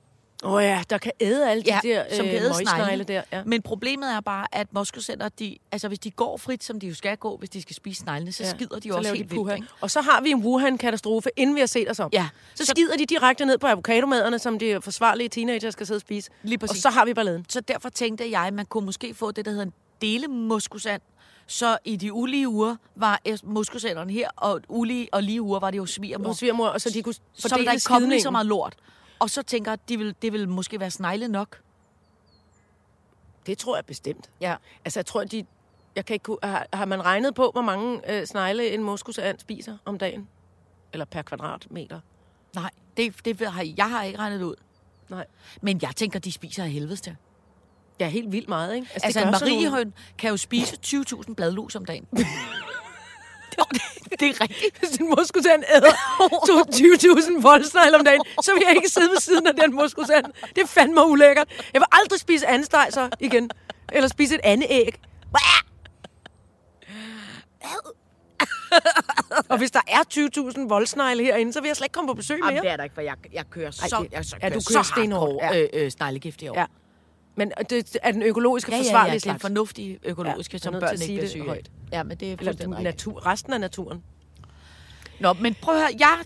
Åh 0.44 0.52
oh 0.54 0.64
ja, 0.64 0.84
der 0.90 0.98
kan 0.98 1.12
æde 1.20 1.50
alle 1.50 1.64
de 1.64 1.70
Ja, 1.70 1.80
der 1.84 2.04
som 2.16 2.26
kan 2.26 2.36
øh, 2.36 2.42
æde 2.42 2.50
møgsnegle 2.50 2.86
snegle. 2.86 3.04
der. 3.04 3.22
Ja. 3.32 3.44
Men 3.46 3.62
problemet 3.62 4.12
er 4.12 4.20
bare, 4.20 4.48
at 4.52 4.68
moskusænder, 4.74 5.30
de, 5.30 5.58
altså 5.72 5.88
hvis 5.88 6.00
de 6.00 6.12
går 6.12 6.38
frit, 6.38 6.64
som 6.64 6.80
de 6.80 6.88
jo 6.88 6.96
skal 6.96 7.18
gå, 7.18 7.38
hvis 7.38 7.50
de 7.50 7.62
skal 7.62 7.76
spise 7.76 8.02
sneglene, 8.02 8.32
så 8.32 8.44
Ja. 8.44 8.50
skider 8.50 8.80
de 8.80 8.90
så 8.92 8.98
også 8.98 9.14
helt 9.14 9.32
de 9.32 9.36
vildt. 9.36 9.54
Ikke? 9.56 9.68
Og 9.82 9.92
så 9.92 10.02
har 10.02 10.22
vi 10.22 10.30
en 10.32 10.44
Wuhan-katastrofe, 10.44 11.30
inden 11.36 11.56
vi 11.56 11.60
har 11.60 11.68
set 11.68 11.92
os 11.92 12.00
om. 12.00 12.10
Ja. 12.14 12.28
Så, 12.56 12.66
Så- 12.66 12.72
skider 12.76 12.98
de 12.98 13.06
direkte 13.06 13.46
ned 13.46 13.58
på 13.58 13.68
avocadomaderne, 13.68 14.40
som 14.40 14.60
de 14.60 14.80
forsvarlige 14.82 15.30
teenager 15.30 15.72
skal 15.72 15.88
sidde 15.88 15.98
og 15.98 16.02
spise. 16.02 16.30
Lige 16.44 16.56
Og 16.58 16.60
præcis. 16.60 16.82
så 16.82 16.90
har 16.90 17.06
vi 17.06 17.14
balladen. 17.14 17.46
Så 17.50 17.62
derfor 17.62 17.90
tænkte 17.90 18.32
jeg, 18.32 18.42
at 18.42 18.54
man 18.54 18.66
kunne 18.66 18.86
måske 18.86 19.14
få 19.14 19.32
det, 19.32 19.46
der 19.46 19.52
hedder 19.52 19.66
en 19.66 19.74
delemoskusand. 20.02 21.02
Så 21.48 21.78
i 21.86 21.96
de 21.96 22.14
ulige 22.14 22.48
uger 22.50 22.76
var 22.96 23.20
moskusanderne 23.44 24.14
her, 24.14 24.30
og 24.36 24.62
ulige 24.70 25.08
og 25.12 25.24
lige 25.24 25.42
uger 25.42 25.60
var 25.60 25.72
det 25.72 25.78
jo 25.78 25.86
svigermor. 25.86 26.30
Og 26.30 26.36
svigermor, 26.36 26.68
og 26.68 26.82
så 26.82 26.90
de 26.90 27.04
kunne 27.04 27.14
Så 27.14 27.20
vil 27.44 27.44
der 27.44 27.50
fordele 27.50 27.72
ikke 27.74 27.84
komme 27.86 28.10
lige 28.10 28.22
så 28.22 28.32
meget 28.32 28.46
lort. 28.48 28.74
Og 29.20 29.30
så 29.30 29.42
tænker 29.44 29.72
jeg, 29.72 29.80
de 29.90 29.98
vil, 29.98 30.16
det 30.22 30.34
vil 30.34 30.50
måske 30.50 30.80
være 30.80 30.92
snegle 30.92 31.28
nok. 31.28 31.62
Det 33.46 33.58
tror 33.58 33.76
jeg 33.76 33.86
bestemt. 33.86 34.30
Ja. 34.42 34.56
Altså, 34.86 35.00
jeg 35.00 35.06
tror, 35.06 35.24
de... 35.24 35.46
Jeg 35.96 36.06
kan 36.06 36.14
ikke, 36.14 36.36
har, 36.44 36.68
har 36.74 36.86
man 36.86 37.06
regnet 37.06 37.36
på, 37.36 37.50
hvor 37.54 37.62
mange 37.62 38.12
øh, 38.14 38.26
snegle 38.28 38.70
en 38.74 38.84
moskusand 38.84 39.40
spiser 39.40 39.78
om 39.86 39.98
dagen? 39.98 40.28
Eller 40.94 41.06
per 41.06 41.22
kvadratmeter? 41.22 42.00
Nej, 42.56 42.70
det, 42.98 43.26
det 43.26 43.40
har 43.48 43.74
jeg 43.78 43.90
har 43.90 44.04
ikke 44.04 44.20
regnet 44.20 44.42
ud. 44.44 44.56
Nej. 45.10 45.26
Men 45.62 45.80
jeg 45.82 45.92
tænker, 45.96 46.20
de 46.20 46.32
spiser 46.32 46.64
af 46.64 46.70
helvedes 46.72 47.02
til. 47.02 47.16
Ja, 48.00 48.08
helt 48.10 48.32
vildt 48.32 48.50
meget, 48.50 48.76
ikke? 48.76 48.88
Altså, 48.94 49.20
det 49.20 49.28
en 49.28 49.34
sådan 49.34 49.52
nogle- 49.52 49.70
mariehøn 49.72 49.94
kan 50.18 50.30
jo 50.30 50.38
spise 50.38 50.78
20.000 50.86 51.34
bladlus 51.34 51.76
om 51.76 51.86
dagen. 51.86 52.08
Det, 54.20 54.30
er 54.30 54.42
rigtigt. 54.42 54.80
Hvis 54.80 54.90
en 54.98 55.10
moskusand 55.10 55.64
æder 55.76 55.92
to- 56.48 56.64
20.000 56.72 57.42
voldsnegle 57.42 57.98
om 57.98 58.06
dagen, 58.06 58.22
så 58.44 58.54
vil 58.54 58.64
jeg 58.68 58.76
ikke 58.76 58.90
sidde 58.90 59.10
ved 59.10 59.18
siden 59.22 59.48
af 59.48 59.54
den 59.56 59.76
moskusand. 59.76 60.26
Det 60.56 60.62
er 60.64 60.68
fandme 60.68 61.08
ulækkert. 61.08 61.48
Jeg 61.74 61.80
vil 61.82 61.86
aldrig 61.92 62.20
spise 62.20 62.48
andesteg 62.48 62.88
så 62.92 63.10
igen. 63.20 63.50
Eller 63.92 64.08
spise 64.10 64.36
et 64.36 64.42
andet 64.44 64.68
æg. 64.70 64.96
Og 69.50 69.58
hvis 69.58 69.72
der 69.72 69.80
er 69.88 70.04
20.000 70.58 70.68
voldsnegle 70.70 71.24
herinde, 71.24 71.54
så 71.54 71.62
vil 71.62 71.68
jeg 71.68 71.76
slet 71.78 71.86
ikke 71.86 71.94
komme 71.94 72.08
på 72.08 72.14
besøg 72.14 72.40
mere. 72.40 72.48
Jamen, 72.50 72.64
det 72.64 72.72
er 72.72 72.76
der 72.78 72.84
ikke, 72.84 72.94
for 72.94 73.02
jeg, 73.02 73.16
jeg 73.34 73.46
kører 73.50 73.72
så, 73.72 73.82
det- 73.84 74.12
jeg, 74.12 74.24
ja, 74.34 74.40
kører 74.40 74.54
du 74.54 74.62
kører 74.74 74.84
så 74.84 74.94
hardcore, 74.94 75.46
ja. 75.54 75.62
øh, 75.62 75.70
øh, 75.74 75.92
sneglegift 75.92 76.42
i 76.42 76.48
år. 76.48 76.60
Ja. 76.60 76.66
Men 77.38 77.52
det 77.70 77.98
er 78.04 78.12
den 78.12 78.24
økologiske 78.24 78.72
Ja, 78.72 78.78
ja, 78.78 78.84
forsvarlige 78.84 79.10
ja, 79.10 79.14
det 79.14 79.22
slags. 79.22 79.42
fornuftige 79.42 80.00
økologiske, 80.04 80.54
Ja, 80.54 80.58
som 80.60 80.74
børn 80.74 80.94
ikke 81.02 81.06
bliver 81.16 81.28
syge 81.28 81.44
højt. 81.44 81.72
Ja, 81.92 82.04
men 82.04 82.18
det 82.18 82.32
er 82.32 82.38
Eller 82.40 82.80
natur, 82.80 83.26
resten 83.26 83.54
af 83.54 83.60
naturen. 83.60 84.04
Nå, 85.20 85.34
men 85.34 85.56
prøv 85.62 85.76
at 85.76 85.82
høre, 85.82 85.90
jeg, 86.00 86.18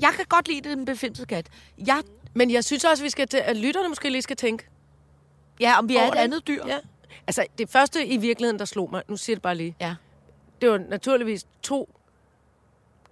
jeg 0.00 0.10
kan 0.16 0.24
godt 0.28 0.48
lide 0.48 0.68
den 0.70 0.84
befimsede 0.84 1.26
kat. 1.26 1.46
Jeg, 1.86 2.02
Men 2.34 2.50
jeg 2.50 2.64
synes 2.64 2.84
også, 2.84 3.02
vi 3.02 3.10
skal 3.10 3.28
at 3.34 3.56
lytterne 3.56 3.88
måske 3.88 4.10
lige 4.10 4.22
skal 4.22 4.36
tænke 4.36 4.64
ja, 5.60 5.78
om 5.78 5.88
vi 5.88 5.96
er 5.96 6.06
et 6.06 6.12
det. 6.12 6.18
andet 6.18 6.46
dyr. 6.46 6.66
Ja. 6.66 6.78
Altså, 7.26 7.46
det 7.58 7.70
første 7.70 8.06
i 8.06 8.16
virkeligheden, 8.16 8.58
der 8.58 8.64
slog 8.64 8.90
mig, 8.90 9.02
nu 9.08 9.16
siger 9.16 9.36
det 9.36 9.42
bare 9.42 9.54
lige, 9.54 9.76
ja. 9.80 9.94
det 10.60 10.70
var 10.70 10.78
naturligvis 10.78 11.46
to 11.62 11.97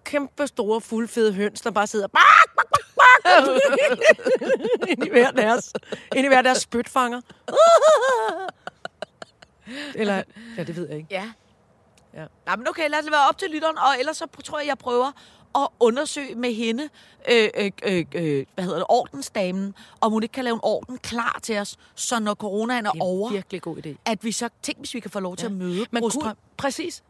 kæmpe 0.06 0.46
store, 0.46 0.80
fuldfede 0.80 1.32
høns, 1.32 1.60
der 1.60 1.70
bare 1.70 1.86
sidder 1.86 2.06
bak, 2.06 2.22
bak, 2.56 2.66
bak, 2.70 2.80
bak, 3.25 3.58
ind 4.90 5.06
i 5.06 5.10
hver 5.10 5.30
deres, 5.30 5.72
ind 6.16 6.25
i 6.25 6.28
hver 6.28 6.42
deres 6.42 6.58
spytfanger. 6.58 7.20
Eller, 9.94 10.22
ja, 10.56 10.62
det 10.64 10.76
ved 10.76 10.88
jeg 10.88 10.96
ikke. 10.96 11.08
Ja. 11.10 11.30
Ja. 12.14 12.26
Nej, 12.46 12.56
men 12.56 12.68
okay, 12.68 12.88
lad 12.90 12.98
os 12.98 13.10
være 13.10 13.28
op 13.28 13.38
til 13.38 13.50
lytteren, 13.50 13.78
og 13.78 13.98
ellers 13.98 14.16
så 14.16 14.26
tror 14.44 14.58
jeg, 14.58 14.68
jeg 14.68 14.78
prøver 14.78 15.12
at 15.56 15.68
undersøge 15.80 16.34
med 16.34 16.54
hende, 16.54 16.88
øh, 17.32 17.48
øh, 17.56 17.70
øh, 17.84 18.04
øh, 18.14 18.46
hvad 18.54 18.64
hedder 18.64 18.78
det, 18.78 18.86
ordensdamen, 18.88 19.75
om 20.00 20.12
hun 20.12 20.22
ikke 20.22 20.32
kan 20.32 20.44
lave 20.44 20.54
en 20.54 20.60
orden 20.62 20.98
klar 20.98 21.38
til 21.42 21.58
os, 21.58 21.76
så 21.94 22.20
når 22.20 22.34
coronaen 22.34 22.86
er, 22.86 22.90
Det 22.90 23.00
er 23.00 23.04
over, 23.04 23.30
virkelig 23.30 23.62
god 23.62 23.76
idé. 23.86 23.88
at 24.04 24.25
vi 24.25 24.32
så, 24.32 24.48
tænk 24.62 24.78
hvis 24.78 24.94
vi 24.94 25.00
kan 25.00 25.10
få 25.10 25.20
lov 25.20 25.36
til 25.36 25.46
at 25.46 25.52
møde 25.52 25.86
Man 25.90 26.02
kunne, 26.10 26.34
præcis. 26.56 27.02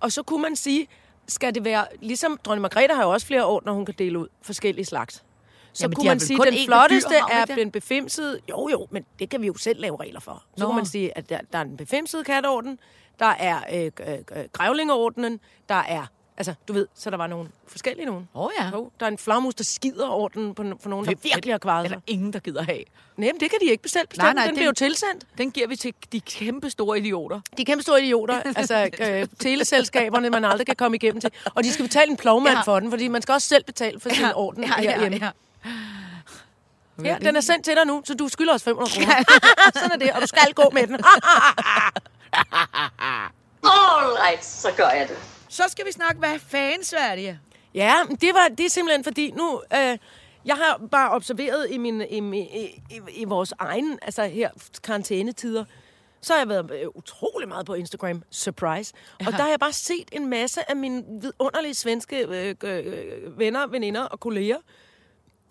Og 0.00 0.12
så 0.12 0.22
kunne 0.22 0.42
man 0.42 0.56
sige, 0.56 0.88
skal 1.28 1.54
det 1.54 1.64
være, 1.64 1.86
ligesom 2.00 2.38
dronning 2.44 2.62
Margrethe 2.62 2.94
har 2.96 3.02
jo 3.02 3.10
også 3.10 3.26
flere 3.26 3.44
ordner, 3.44 3.72
hun 3.72 3.84
kan 3.84 3.94
dele 3.98 4.18
ud, 4.18 4.28
forskellige 4.42 4.84
slags. 4.84 5.24
Så 5.72 5.84
Jamen, 5.84 5.94
kunne 5.94 6.08
man 6.08 6.20
sige, 6.20 6.46
at 6.46 6.52
den 6.52 6.66
flotteste 6.66 7.10
dyr, 7.10 7.34
er 7.34 7.44
den 7.44 7.70
befimsede. 7.70 8.40
Jo, 8.50 8.68
jo, 8.68 8.86
men 8.90 9.04
det 9.18 9.30
kan 9.30 9.42
vi 9.42 9.46
jo 9.46 9.54
selv 9.54 9.80
lave 9.80 9.96
regler 10.00 10.20
for. 10.20 10.44
Så 10.56 10.62
Nå. 10.62 10.66
kunne 10.66 10.76
man 10.76 10.86
sige, 10.86 11.18
at 11.18 11.28
der, 11.28 11.40
der 11.52 11.58
er 11.58 11.64
den 11.64 11.76
befimsede 11.76 12.24
katteorden, 12.24 12.78
der 13.18 13.26
er 13.26 13.60
øh, 13.72 13.90
øh, 14.08 14.18
øh, 14.36 14.44
grævlingeordenen, 14.52 15.40
der 15.68 15.74
er, 15.74 16.06
altså 16.38 16.54
du 16.68 16.72
ved, 16.72 16.86
så 16.94 17.10
der 17.10 17.16
var 17.16 17.26
nogle 17.26 17.48
forskellige 17.66 18.06
nogen. 18.06 18.28
Åh 18.34 18.50
ja. 18.60 18.70
Jo, 18.72 18.90
der 19.00 19.06
er 19.06 19.10
en 19.10 19.18
flagmus, 19.18 19.54
der 19.54 19.64
skider 19.64 20.08
orden 20.08 20.54
på, 20.54 20.64
for 20.82 20.88
nogen, 20.88 21.04
der 21.06 21.10
Hvem 21.10 21.18
virkelig 21.22 21.54
har 21.54 21.58
kvaret 21.58 21.84
Er 21.84 21.88
sig. 21.88 21.96
der 21.96 22.02
ingen, 22.06 22.32
der 22.32 22.38
gider 22.38 22.62
have? 22.62 22.78
Nej, 23.16 23.32
men 23.32 23.40
det 23.40 23.50
kan 23.50 23.58
de 23.62 23.66
ikke 23.70 23.88
selv 23.88 24.06
bestemme. 24.06 24.24
Nej, 24.26 24.32
nej, 24.34 24.44
den 24.44 24.50
det- 24.50 24.56
bliver 24.58 24.66
jo 24.68 24.72
tilsendt. 24.72 25.24
Den 25.38 25.50
giver 25.50 25.66
vi 25.66 25.76
til 25.76 25.94
de 26.12 26.20
kæmpe 26.20 26.70
store 26.70 26.98
idioter. 26.98 27.40
De 27.56 27.62
er 27.62 27.66
kæmpe 27.66 27.82
store 27.82 28.02
idioter, 28.02 28.42
altså 28.56 28.90
øh, 29.00 29.26
teleselskaberne, 29.38 30.30
man 30.30 30.44
aldrig 30.44 30.66
kan 30.66 30.76
komme 30.76 30.96
igennem 30.96 31.20
til. 31.20 31.30
Og 31.54 31.64
de 31.64 31.72
skal 31.72 31.84
betale 31.84 32.10
en 32.10 32.16
plovmand 32.16 32.52
Ja. 32.54 32.58
ja. 32.58 32.62
for 32.62 32.80
den, 32.80 32.90
fordi 32.90 33.08
man 33.08 33.22
skal 33.22 33.32
også 33.32 33.48
selv 33.48 33.64
betale 33.64 34.00
for 34.00 34.08
sin 34.08 34.20
ja. 34.24 34.32
orden 34.36 34.64
ja, 34.64 34.70
ja, 34.82 34.90
herhjemme. 34.90 35.18
Ja, 35.18 35.30
ja. 35.64 35.72
Ja, 37.04 37.16
den 37.20 37.36
er 37.36 37.40
sendt 37.40 37.64
til 37.64 37.74
dig 37.76 37.86
nu, 37.86 38.02
så 38.04 38.14
du 38.14 38.28
skylder 38.28 38.54
os 38.54 38.62
500 38.62 38.92
kroner. 38.92 39.24
Sådan 39.74 39.90
er 39.92 39.96
det, 39.96 40.12
og 40.12 40.22
du 40.22 40.26
skal 40.26 40.52
gå 40.54 40.70
med 40.72 40.86
den. 40.86 40.94
All 43.64 44.10
right, 44.26 44.44
så 44.44 44.68
gør 44.76 44.88
jeg 44.88 45.08
det. 45.08 45.16
Så 45.48 45.62
skal 45.68 45.86
vi 45.86 45.92
snakke, 45.92 46.18
hvad 46.18 46.38
fanden 46.38 46.84
Sverige? 46.84 47.40
ja, 47.74 47.94
det, 48.20 48.34
var, 48.34 48.48
det 48.48 48.66
er 48.66 48.70
simpelthen 48.70 49.04
fordi 49.04 49.30
nu... 49.30 49.62
Øh, 49.74 49.98
jeg 50.44 50.56
har 50.56 50.80
bare 50.90 51.10
observeret 51.10 51.66
i, 51.70 51.78
min, 51.78 52.00
i, 52.00 52.18
i, 52.18 52.82
i, 52.90 53.00
i 53.14 53.24
vores 53.24 53.52
egen, 53.58 53.98
altså 54.02 54.24
her, 54.24 54.50
karantænetider, 54.82 55.64
så 56.20 56.32
har 56.32 56.40
jeg 56.40 56.48
været 56.48 56.70
øh, 56.70 56.88
utrolig 56.94 57.48
meget 57.48 57.66
på 57.66 57.74
Instagram. 57.74 58.22
Surprise. 58.30 58.94
Og 59.18 59.32
der 59.32 59.42
har 59.42 59.48
jeg 59.48 59.60
bare 59.60 59.72
set 59.72 60.08
en 60.12 60.26
masse 60.26 60.70
af 60.70 60.76
mine 60.76 61.04
vidunderlige 61.20 61.74
svenske 61.74 62.26
øh, 62.26 62.54
øh, 62.64 63.38
venner, 63.38 63.66
veninder 63.66 64.02
og 64.02 64.20
kolleger, 64.20 64.56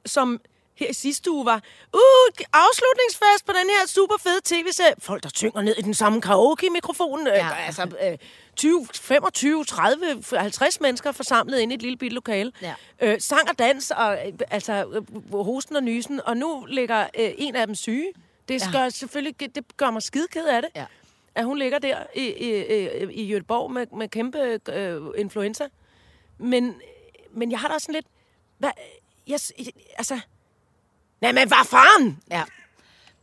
som 0.05 0.39
her 0.79 0.87
i 0.89 0.93
sidste 0.93 1.31
uge 1.31 1.45
var, 1.45 1.61
uh, 1.93 2.45
afslutningsfest 2.53 3.45
på 3.45 3.51
den 3.51 3.69
her 3.69 3.87
super 3.87 4.15
fede 4.19 4.39
tv-serie. 4.45 4.93
Folk, 4.99 5.23
der 5.23 5.29
synger 5.35 5.61
ned 5.61 5.75
i 5.77 5.81
den 5.81 5.93
samme 5.93 6.21
karaoke-mikrofon. 6.21 7.27
Ja. 7.27 7.45
Øh, 7.45 7.67
altså 7.67 7.91
øh, 8.11 8.17
20, 8.55 8.87
25, 8.93 9.65
30, 9.65 10.23
50 10.37 10.81
mennesker 10.81 11.11
forsamlet 11.11 11.59
inde 11.59 11.73
i 11.73 11.75
et 11.75 11.81
lille 11.81 11.97
bitte 11.97 12.15
lokale. 12.15 12.51
Ja. 12.61 12.73
Øh, 13.01 13.21
sang 13.21 13.49
og 13.49 13.59
dans, 13.59 13.91
og 13.91 14.17
øh, 14.27 14.33
altså 14.51 14.85
øh, 15.33 15.33
hosten 15.45 15.75
og 15.75 15.83
nysen. 15.83 16.21
Og 16.25 16.37
nu 16.37 16.65
ligger 16.69 17.01
øh, 17.19 17.31
en 17.37 17.55
af 17.55 17.67
dem 17.67 17.75
syge. 17.75 18.11
Det 18.47 18.61
Ja. 18.61 18.71
gør 18.71 18.89
selvfølgelig, 18.89 19.39
det 19.55 19.77
gør 19.77 19.91
mig 19.91 20.01
skide 20.01 20.27
ked 20.27 20.45
af 20.45 20.61
det. 20.61 20.71
Ja. 20.75 20.85
At 21.35 21.45
hun 21.45 21.57
ligger 21.57 21.79
der 21.79 21.97
i, 22.15 22.21
i, 22.27 22.65
i, 22.83 23.03
i 23.11 23.35
Göteborg 23.37 23.71
med, 23.71 23.87
med 23.97 24.07
kæmpe 24.09 24.59
øh, 24.69 25.01
influenza. 25.17 25.67
Men, 26.37 26.75
men 27.31 27.51
jeg 27.51 27.59
har 27.59 27.67
da 27.67 27.73
også 27.73 27.85
sådan 27.85 27.93
lidt... 27.95 28.05
Hvad, 28.57 28.69
jeg, 29.27 29.39
altså... 29.97 30.19
Nej, 31.21 31.31
men 31.31 31.47
hvad 31.47 31.65
fanden? 31.65 32.19
Ja. 32.31 32.43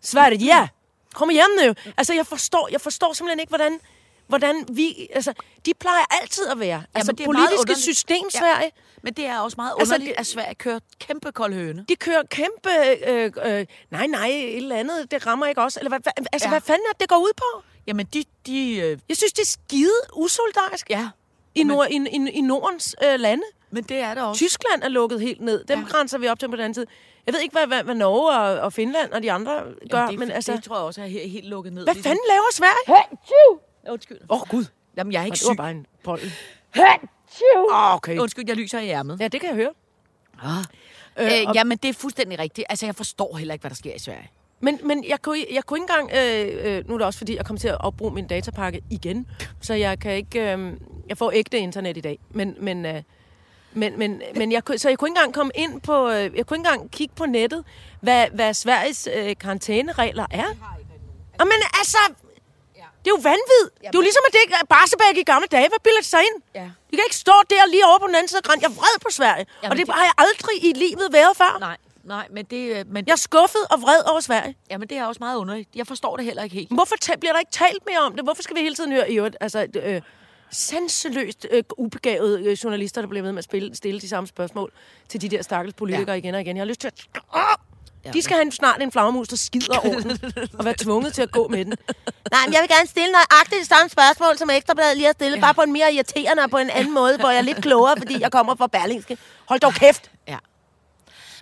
Sverige, 0.02 0.44
ja. 0.44 0.68
Kom 1.14 1.30
hjem 1.30 1.50
nu. 1.66 1.74
Altså, 1.96 2.14
jeg 2.14 2.26
forstår, 2.26 2.68
jeg 2.72 2.80
forstår 2.80 3.12
simpelthen 3.12 3.40
ikke, 3.40 3.50
hvordan, 3.50 3.80
hvordan 4.26 4.64
vi... 4.72 5.08
Altså, 5.14 5.32
de 5.66 5.72
plejer 5.80 6.04
altid 6.22 6.46
at 6.46 6.60
være. 6.60 6.82
Altså, 6.94 7.12
det 7.12 7.26
er 7.26 7.32
meget 7.32 7.48
politiske 7.50 7.82
system, 7.82 8.16
Ja. 8.34 8.38
Sverige. 8.38 8.70
Men 9.02 9.12
det 9.14 9.26
er 9.26 9.38
også 9.38 9.54
meget 9.58 9.74
Altså, 9.80 9.94
underligt, 9.94 10.14
det- 10.16 10.20
at 10.20 10.26
Sverige 10.26 10.54
kører 10.54 10.78
kæmpe 11.00 11.32
kold 11.32 11.54
høne. 11.54 11.84
De 11.88 11.96
kører 11.96 12.22
kæmpe... 12.30 12.70
Øh, 13.08 13.32
øh, 13.44 13.66
nej, 13.90 14.06
nej, 14.06 14.26
et 14.28 14.56
eller 14.56 14.76
andet. 14.76 15.10
Det 15.10 15.26
rammer 15.26 15.46
ikke 15.46 15.62
også. 15.62 15.80
Eller 15.80 15.88
hvad, 15.88 15.98
altså, 16.06 16.28
Ja. 16.32 16.38
ja. 16.42 16.48
hvad 16.48 16.60
fanden 16.60 16.84
er 16.88 16.92
det, 16.92 17.00
det 17.00 17.08
går 17.08 17.16
ud 17.18 17.32
på? 17.36 17.62
Jamen, 17.86 18.06
de... 18.06 18.24
de 18.46 18.76
øh, 18.76 18.98
Jeg 19.08 19.16
synes, 19.16 19.32
det 19.32 19.42
er 19.42 19.46
skide 19.46 19.92
usolidarisk 20.16 20.90
ja, 20.90 21.08
i, 21.54 21.62
nord, 21.62 21.86
i, 21.90 21.96
i, 21.96 22.30
i 22.30 22.40
Nordens 22.40 22.96
øh, 23.04 23.20
lande. 23.20 23.44
men 23.70 23.84
det 23.84 23.96
er 23.98 24.14
det 24.14 24.22
også. 24.22 24.38
Tyskland 24.44 24.82
er 24.82 24.88
lukket 24.88 25.20
helt 25.20 25.40
ned. 25.40 25.64
Dem 25.64 25.78
Ja. 25.78 25.84
ja. 25.84 25.90
grænser 25.90 26.18
vi 26.18 26.28
op 26.28 26.38
til 26.38 26.48
på 26.48 26.56
den 26.56 26.64
anden 26.64 26.74
side. 26.74 26.86
Jeg 27.26 27.34
ved 27.34 27.40
ikke, 27.40 27.52
hvad, 27.52 27.66
hvad, 27.66 27.82
hvad 27.84 27.94
Norge 27.94 28.38
og, 28.38 28.60
og 28.60 28.72
Finland 28.72 29.12
og 29.12 29.22
de 29.22 29.32
andre 29.32 29.62
gør, 29.90 29.98
Jamen, 29.98 30.10
det, 30.10 30.18
men 30.18 30.30
altså... 30.30 30.52
det 30.52 30.64
tror 30.64 30.76
jeg 30.76 30.84
også 30.84 31.02
er 31.02 31.06
helt, 31.06 31.30
helt 31.30 31.46
lukket 31.48 31.72
ned. 31.72 31.84
Hvad 31.84 31.94
ligesom- 31.94 32.10
fanden 32.10 32.24
laver 32.28 32.44
Sverige? 32.52 33.08
Undskyld. 33.90 34.18
Åh, 34.30 34.40
oh, 34.42 34.48
Gud. 34.48 34.64
Jamen, 34.96 35.12
jeg 35.12 35.20
er 35.20 35.24
ikke 35.24 35.34
Det 35.34 35.44
var 35.46 35.52
syg. 35.52 35.56
bare 35.56 35.70
en 35.70 35.86
pollen. 36.04 36.28
Åh, 36.76 37.74
oh, 37.88 37.94
okay. 37.94 38.18
Undskyld, 38.18 38.44
jeg 38.48 38.56
lyser 38.56 38.78
i 38.80 38.88
ærmet. 38.88 39.20
Ja, 39.20 39.28
det 39.28 39.40
kan 39.40 39.48
jeg 39.48 39.56
høre. 39.56 39.72
Ah. 40.42 40.58
Øh, 41.18 41.26
Øh, 41.26 41.48
og- 41.48 41.54
jamen, 41.54 41.78
det 41.78 41.88
er 41.88 41.92
fuldstændig 41.92 42.38
rigtigt. 42.38 42.66
Altså, 42.70 42.86
jeg 42.86 42.94
forstår 42.94 43.36
heller 43.36 43.54
ikke, 43.54 43.62
hvad 43.62 43.70
der 43.70 43.76
sker 43.76 43.94
i 43.94 43.98
Sverige. 43.98 44.30
Men, 44.60 44.80
men 44.84 45.04
jeg, 45.08 45.22
kunne, 45.22 45.38
jeg 45.52 45.64
kunne 45.64 45.78
ikke 45.78 45.92
engang... 45.92 46.10
Øh, 46.64 46.76
øh, 46.78 46.88
nu 46.88 46.94
er 46.94 46.98
det 46.98 47.06
også, 47.06 47.18
fordi 47.18 47.36
jeg 47.36 47.46
kommer 47.46 47.60
til 47.60 47.68
at 47.68 47.80
opbruge 47.80 48.14
min 48.14 48.26
datapakke 48.26 48.82
igen. 48.90 49.26
Så 49.60 49.74
jeg 49.74 49.98
kan 49.98 50.12
ikke... 50.12 50.52
Øh, 50.56 50.72
jeg 51.08 51.18
får 51.18 51.30
ægte 51.34 51.58
internet 51.58 51.96
i 51.96 52.00
dag. 52.00 52.18
Men, 52.30 52.56
men, 52.60 52.86
øh, 52.86 53.02
men, 53.74 53.98
men, 53.98 54.22
men 54.34 54.52
jeg, 54.52 54.62
så 54.76 54.88
jeg 54.88 54.98
kunne 54.98 55.08
ikke 55.08 55.18
engang 55.18 55.34
komme 55.34 55.52
ind 55.54 55.80
på... 55.80 56.08
Øh, 56.10 56.14
jeg 56.14 56.30
kunne 56.30 56.38
ikke 56.40 56.54
engang 56.68 56.90
kigge 56.90 57.14
på 57.16 57.26
nettet, 57.26 57.64
hvad, 58.00 58.26
hvad 58.32 58.54
Sveriges 58.54 59.08
øh, 59.14 59.36
karantæneregler 59.40 60.26
er. 60.30 60.48
Og 61.40 61.46
men 61.46 61.58
altså... 61.80 61.98
Det 63.04 63.10
er 63.10 63.14
jo 63.18 63.22
vanvid. 63.32 63.64
Det 63.80 63.86
er 63.86 63.90
jo 63.94 64.00
ligesom, 64.08 64.22
at 64.28 64.32
det 64.32 64.40
ikke 64.44 64.54
er 64.62 64.66
Barsebæk 64.74 65.16
i 65.16 65.22
gamle 65.32 65.48
dage. 65.56 65.68
Hvad 65.68 65.80
bilder 65.86 66.00
det 66.04 66.06
sig 66.14 66.20
ind? 66.28 66.42
Ja. 66.54 66.66
De 66.90 66.92
kan 66.96 67.04
ikke 67.08 67.16
stå 67.26 67.32
der 67.50 67.66
lige 67.74 67.86
over 67.86 67.98
på 67.98 68.06
den 68.06 68.14
anden 68.14 68.28
side 68.28 68.38
af 68.38 68.46
grænsen. 68.48 68.62
Jeg 68.62 68.70
er 68.74 68.78
vred 68.80 68.96
på 69.06 69.10
Sverige. 69.18 69.46
Jamen, 69.62 69.72
og 69.72 69.76
det, 69.78 69.86
det- 69.86 69.94
har 69.94 70.04
jeg 70.10 70.14
aldrig 70.26 70.56
i 70.68 70.72
livet 70.84 71.08
været 71.12 71.34
før. 71.36 71.52
Nej, 71.60 71.76
nej, 72.04 72.26
men 72.30 72.44
det, 72.44 72.62
øh, 72.76 72.84
men, 72.94 73.04
Jeg 73.06 73.12
er 73.12 73.16
skuffet 73.28 73.64
og 73.70 73.82
vred 73.82 74.00
over 74.10 74.20
Sverige. 74.20 74.54
jamen, 74.70 74.88
det 74.88 74.96
er 74.98 75.04
også 75.06 75.18
meget 75.26 75.36
underligt. 75.36 75.68
Jeg 75.74 75.86
forstår 75.86 76.16
det 76.16 76.24
heller 76.24 76.42
ikke 76.42 76.56
helt. 76.60 76.70
Hvorfor 76.78 76.96
bliver 77.20 77.32
der 77.32 77.40
ikke 77.44 77.52
talt 77.52 77.82
mere 77.86 77.98
om 78.08 78.12
det? 78.16 78.24
Hvorfor 78.24 78.42
skal 78.42 78.56
vi 78.56 78.60
hele 78.60 78.74
tiden 78.74 78.92
høre 78.92 79.10
i 79.12 79.14
øvrigt, 79.18 79.36
altså, 79.40 79.66
øh, 79.82 80.00
sanseløst 80.54 81.46
øh, 81.50 81.62
ubegavede 81.78 82.42
øh, 82.44 82.52
journalister, 82.52 83.00
der 83.00 83.08
bliver 83.08 83.22
ved 83.22 83.32
med 83.32 83.38
at 83.38 83.44
spille, 83.44 83.74
stille 83.76 84.00
de 84.00 84.08
samme 84.08 84.26
spørgsmål 84.26 84.72
til 85.08 85.20
de 85.20 85.28
der 85.28 85.42
stakkels 85.42 85.74
politikere 85.74 86.10
Ja. 86.10 86.18
igen 86.18 86.34
og 86.34 86.40
igen. 86.40 86.56
Jeg 86.56 86.60
har 86.60 86.66
lyst 86.66 86.80
til 86.80 86.88
at... 86.88 86.94
Åh! 87.36 87.40
De 88.12 88.22
skal 88.22 88.36
have 88.36 88.52
snart 88.52 88.82
en 88.82 88.92
flagmus, 88.92 89.28
der 89.28 89.36
skider 89.36 89.78
over 89.78 90.00
den, 90.00 90.18
og 90.58 90.64
være 90.64 90.74
tvunget 90.78 91.14
til 91.14 91.22
at 91.22 91.30
gå 91.32 91.48
med 91.48 91.64
den. 91.64 91.74
Nej, 92.30 92.40
men 92.46 92.52
jeg 92.54 92.60
vil 92.60 92.68
gerne 92.76 92.86
stille 92.88 93.12
nøjagtigt 93.12 93.60
det 93.60 93.68
samme 93.68 93.88
spørgsmål, 93.88 94.38
som 94.38 94.50
Ekstrabladet 94.50 94.96
lige 94.96 95.06
har 95.06 95.12
stillet, 95.12 95.36
ja. 95.36 95.40
bare 95.40 95.54
på 95.54 95.60
en 95.62 95.72
mere 95.72 95.92
irriterende 95.94 96.42
og 96.42 96.50
på 96.50 96.56
en 96.58 96.70
anden 96.70 96.94
måde, 96.94 97.16
hvor 97.18 97.28
jeg 97.30 97.38
er 97.38 97.42
lidt 97.42 97.62
klogere, 97.62 97.94
fordi 97.98 98.20
jeg 98.20 98.32
kommer 98.32 98.54
fra 98.56 98.66
Berlingske. 98.66 99.18
Hold 99.48 99.60
dog 99.60 99.72
kæft! 99.74 100.10
Ja. 100.28 100.38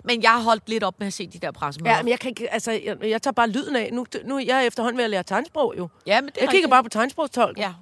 Men 0.03 0.23
jeg 0.23 0.31
har 0.31 0.39
holdt 0.41 0.69
lidt 0.69 0.83
op 0.83 0.99
med 0.99 1.07
at 1.07 1.13
se 1.13 1.27
de 1.27 1.39
der 1.39 1.51
pressemøder. 1.51 1.95
Ja, 1.95 2.01
men 2.01 2.09
jeg, 2.09 2.19
kan 2.19 2.29
ikke, 2.29 2.53
altså, 2.53 2.71
jeg, 2.71 2.97
jeg 3.03 3.21
tager 3.21 3.33
bare 3.33 3.49
lyden 3.49 3.75
af. 3.75 3.89
Nu, 3.93 4.05
nu 4.25 4.39
jeg 4.39 4.47
er 4.47 4.57
jeg 4.57 4.67
efterhånden 4.67 4.97
ved 4.97 5.03
at 5.03 5.09
lære 5.09 5.23
tegnsprog, 5.23 5.73
jo. 5.77 5.87
ja 6.07 6.21
men 6.21 6.25
det 6.29 6.35
Jeg 6.35 6.41
kigger 6.41 6.53
rigtigt. 6.53 6.69
bare 6.69 6.83
på 6.83 6.89
tegnsprogstolken. 6.89 7.63
Ja. 7.63 7.73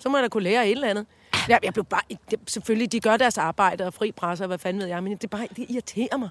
Så 0.00 0.08
må 0.08 0.16
jeg 0.16 0.22
da 0.22 0.28
kunne 0.28 0.42
lære 0.42 0.66
et 0.66 0.70
eller 0.70 0.88
andet. 0.88 1.06
Ja, 1.48 1.58
jeg 1.62 1.72
blev 1.72 1.84
bare... 1.84 2.00
Det, 2.30 2.38
selvfølgelig, 2.46 2.92
de 2.92 3.00
gør 3.00 3.16
deres 3.16 3.38
arbejde 3.38 3.86
og 3.86 3.94
fri 3.94 4.12
presse 4.12 4.44
og 4.44 4.48
hvad 4.48 4.58
fanden 4.58 4.82
ved 4.82 4.88
jeg, 4.88 5.02
men 5.02 5.16
det, 5.16 5.30
bare, 5.30 5.46
det 5.56 5.66
irriterer 5.68 6.16
mig. 6.16 6.28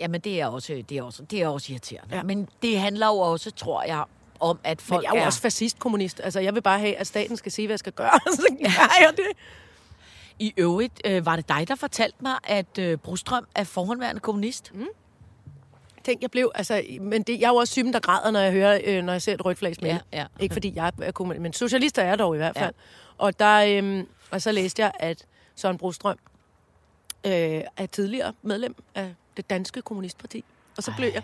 Jamen, 0.00 0.20
det 0.20 0.40
er 0.40 0.46
også, 0.46 0.82
det 0.88 0.98
er 0.98 1.02
også, 1.02 1.22
det 1.22 1.42
er 1.42 1.48
også 1.48 1.72
irriterende. 1.72 2.16
Ja. 2.16 2.22
Men 2.22 2.48
det 2.62 2.78
handler 2.78 3.06
jo 3.06 3.18
også, 3.18 3.50
tror 3.50 3.82
jeg, 3.82 4.04
om, 4.40 4.58
at 4.64 4.78
Men 4.78 4.84
folk 4.84 5.04
jeg 5.04 5.14
er 5.14 5.20
jo 5.20 5.26
også 5.26 5.40
fascist-kommunist. 5.40 6.20
Altså, 6.24 6.40
jeg 6.40 6.54
vil 6.54 6.62
bare 6.62 6.78
have, 6.78 6.96
at 6.96 7.06
staten 7.06 7.36
skal 7.36 7.52
sige, 7.52 7.66
hvad 7.66 7.74
jeg 7.74 7.78
skal 7.78 7.92
gøre. 7.92 8.20
Så 8.36 8.56
gør 8.60 9.00
jeg 9.00 9.12
det. 9.16 9.36
I 10.38 10.52
øvrigt, 10.56 11.00
øh, 11.04 11.26
var 11.26 11.36
det 11.36 11.48
dig, 11.48 11.68
der 11.68 11.74
fortalte 11.74 12.16
mig, 12.20 12.34
at 12.44 12.78
øh, 12.78 12.98
Brostrøm 12.98 13.46
er 13.54 13.64
forhåndværende 13.64 14.20
kommunist? 14.20 14.74
Mm. 14.74 14.86
Tænk, 16.04 16.22
jeg 16.22 16.30
blev... 16.30 16.50
Altså, 16.54 16.82
men 17.00 17.22
det, 17.22 17.40
jeg 17.40 17.46
er 17.46 17.50
jo 17.50 17.56
også 17.56 17.72
sygen, 17.72 17.92
der 17.92 18.00
græder, 18.00 18.30
når 18.30 18.40
jeg, 18.40 18.52
hører, 18.52 18.80
øh, 18.84 19.02
når 19.02 19.12
jeg 19.12 19.22
ser 19.22 19.34
et 19.34 19.44
rødt 19.44 19.58
flag. 19.58 19.74
Ja, 19.82 19.98
ja. 20.12 20.26
Ikke 20.40 20.52
fordi 20.52 20.72
jeg 20.74 20.92
er 21.02 21.12
kommunist, 21.12 21.42
men 21.42 21.52
socialister 21.52 22.02
er 22.02 22.08
jeg 22.08 22.18
dog 22.18 22.34
i 22.34 22.36
hvert 22.36 22.56
Ja. 22.56 22.70
Og, 23.20 23.38
der, 23.38 23.78
øhm, 23.78 24.08
og 24.30 24.42
så 24.42 24.52
læste 24.52 24.82
jeg, 24.82 24.92
at 25.00 25.24
Søren 25.56 25.78
Brostrøm 25.78 26.18
øh, 27.26 27.32
er 27.76 27.86
tidligere 27.92 28.32
medlem 28.42 28.74
af 28.94 29.14
det 29.36 29.50
danske 29.50 29.82
kommunistparti. 29.82 30.44
Og 30.76 30.82
så, 30.82 30.92
blev 30.96 31.10
jeg, 31.14 31.22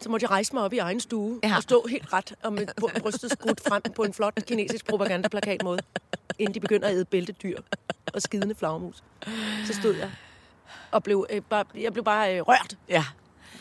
så 0.00 0.08
måtte 0.08 0.24
jeg 0.24 0.30
rejse 0.30 0.54
mig 0.54 0.62
op 0.62 0.72
i 0.72 0.78
egen 0.78 1.00
stue 1.00 1.40
Ja. 1.42 1.56
og 1.56 1.62
stå 1.62 1.86
helt 1.90 2.12
ret 2.12 2.34
og 2.42 2.52
med 2.52 2.66
br- 2.82 3.00
brystet 3.00 3.30
skudt 3.32 3.60
frem 3.68 3.82
på 3.94 4.02
en 4.02 4.14
flot 4.14 4.34
kinesisk 4.46 4.86
propagandaplakat 4.86 5.62
måde, 5.62 5.78
inden 6.38 6.54
de 6.54 6.60
begynder 6.60 6.88
at 6.88 6.94
æde 6.94 7.04
bæltedyr 7.04 7.60
og 8.14 8.22
skidende 8.22 8.54
flagermus. 8.54 9.02
Så 9.66 9.72
stod 9.80 9.94
jeg 9.94 10.10
og 10.90 11.02
blev, 11.02 11.26
øh, 11.30 11.42
bare, 11.42 11.64
jeg 11.74 11.92
blev 11.92 12.04
bare 12.04 12.36
øh, 12.36 12.42
rørt. 12.42 12.76
Ja. 12.88 13.04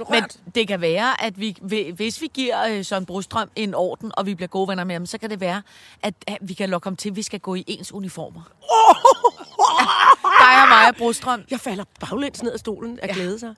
Men 0.10 0.24
det 0.56 0.67
kan 0.67 0.82
være, 0.82 1.24
at 1.24 1.39
vi, 1.39 1.58
hvi- 1.62 1.91
hvis 1.91 2.21
vi 2.21 2.30
giver 2.34 2.63
øh, 2.67 2.86
Søren 2.86 3.06
Brostrøm 3.06 3.50
en 3.56 3.74
orden, 3.74 4.12
og 4.17 4.26
vi 4.26 4.36
bliver 4.36 4.48
gode 4.48 4.67
venner 4.67 4.84
med 4.84 4.95
ham, 4.95 5.06
så 5.06 5.17
kan 5.17 5.30
det 5.30 5.39
være, 5.39 5.62
at, 6.02 6.13
vi 6.41 6.54
kan 6.54 6.69
lokke 6.69 6.86
ham 6.86 6.95
til, 6.95 7.10
at 7.10 7.15
vi 7.15 7.21
skal 7.21 7.39
gå 7.39 7.56
i 7.56 7.63
ens 7.67 7.91
uniformer. 7.93 8.41
Ja, 8.62 10.54
dig 10.54 10.62
og 10.63 10.67
mig 10.69 10.88
og 10.89 10.95
Brostrøm. 10.98 11.43
Jeg 11.52 11.60
falder 11.60 11.84
baglæns 12.00 12.43
ned 12.43 12.52
af 12.52 12.60
stolen 12.60 13.00
af 13.00 13.10
glæde 13.10 13.39
sig. 13.39 13.56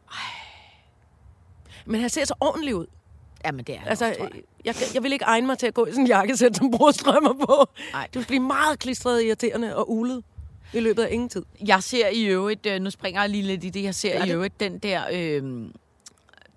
Men 1.85 2.01
han 2.01 2.09
ser 2.09 2.25
så 2.25 2.33
ordentlig 2.39 2.75
ud. 2.75 2.85
Jamen, 3.45 3.65
det 3.65 3.75
er 3.75 3.79
det 3.79 3.89
Altså, 3.89 4.05
også, 4.09 4.19
jeg. 4.21 4.41
jeg, 4.65 4.75
jeg 4.93 5.03
vil 5.03 5.13
ikke 5.13 5.25
egne 5.25 5.47
mig 5.47 5.57
til 5.57 5.67
at 5.67 5.73
gå 5.73 5.85
i 5.85 5.89
sådan 5.89 6.01
en 6.03 6.07
jakkesæt, 6.07 6.57
som 6.57 6.71
bruger 6.71 6.91
strømmer 6.91 7.33
på. 7.33 7.65
Nej. 7.93 8.07
Det 8.13 8.19
vil 8.19 8.25
blive 8.25 8.39
meget 8.39 8.79
klistret, 8.79 9.23
irriterende 9.23 9.75
og 9.75 9.91
ulet 9.91 10.23
i 10.73 10.79
løbet 10.79 11.03
af 11.03 11.07
ingen 11.11 11.29
tid. 11.29 11.45
Jeg 11.67 11.83
ser 11.83 12.07
i 12.07 12.23
øvrigt, 12.23 12.65
øh, 12.65 12.79
nu 12.81 12.89
springer 12.89 13.21
jeg 13.21 13.29
lige 13.29 13.43
lidt 13.43 13.63
i 13.63 13.69
det, 13.69 13.83
jeg 13.83 13.95
ser 13.95 14.17
Gør 14.17 14.23
i 14.25 14.27
det. 14.27 14.33
øvrigt 14.33 14.59
den 14.59 14.79
der 14.79 15.01
øh, 15.11 15.69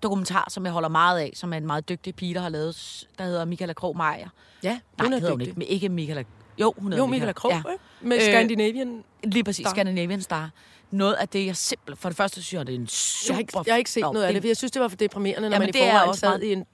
dokumentar, 0.03 0.47
som 0.49 0.65
jeg 0.65 0.73
holder 0.73 0.89
meget 0.89 1.19
af, 1.19 1.31
som 1.35 1.53
er 1.53 1.57
en 1.57 1.65
meget 1.65 1.89
dygtig 1.89 2.15
pige, 2.15 2.33
der 2.33 2.41
har 2.41 2.49
lavet, 2.49 3.07
der 3.17 3.23
hedder 3.23 3.45
Michaela 3.45 3.73
Krog 3.73 3.97
Meier. 3.97 4.29
Ja, 4.63 4.69
Nej, 4.69 4.79
hun 5.01 5.11
det 5.11 5.17
er 5.17 5.19
hedder 5.19 5.31
hun 5.33 5.41
ikke, 5.41 5.53
men 5.53 5.67
ikke 5.67 5.89
Michaela... 5.89 6.23
Jo, 6.57 6.73
hun 6.77 6.91
hedder 6.91 7.03
Jo, 7.05 7.09
Michaela 7.09 7.33
Krog, 7.33 7.51
Ja. 7.51 7.61
med 8.01 8.17
Øh, 8.17 8.23
Scandinavian. 8.23 9.03
Lige 9.23 9.43
præcis, 9.43 9.63
Star. 9.63 9.69
Scandinavian 9.75 10.21
Star. 10.21 10.49
Noget 10.91 11.13
af 11.13 11.27
det, 11.29 11.45
jeg 11.45 11.55
simpelthen... 11.55 12.01
For 12.01 12.09
det 12.09 12.15
første 12.17 12.41
synes 12.43 12.53
jeg, 12.59 12.67
det 12.67 12.73
er 12.73 12.77
en 12.77 12.81
Jeg 12.81 12.89
super... 12.89 13.33
har, 13.33 13.39
ikke, 13.39 13.53
jeg 13.65 13.73
har 13.73 13.77
ikke 13.77 13.91
set 13.91 14.01
Nå, 14.01 14.11
noget 14.13 14.25
af 14.25 14.33
det, 14.33 14.41
for 14.43 14.47
jeg 14.47 14.57
synes, 14.57 14.71
det 14.71 14.81
var 14.81 14.87
for 14.87 14.95
deprimerende, 14.97 15.49
når 15.49 15.55
Jamen, 15.55 15.59
man 15.61 15.69
i 15.69 15.71
det 15.71 15.81
er 15.83 15.85
forvejen 15.91 16.09
også 16.09 16.19
sad 16.19 16.29
meget- 16.29 16.43
i 16.43 16.53
en... 16.53 16.65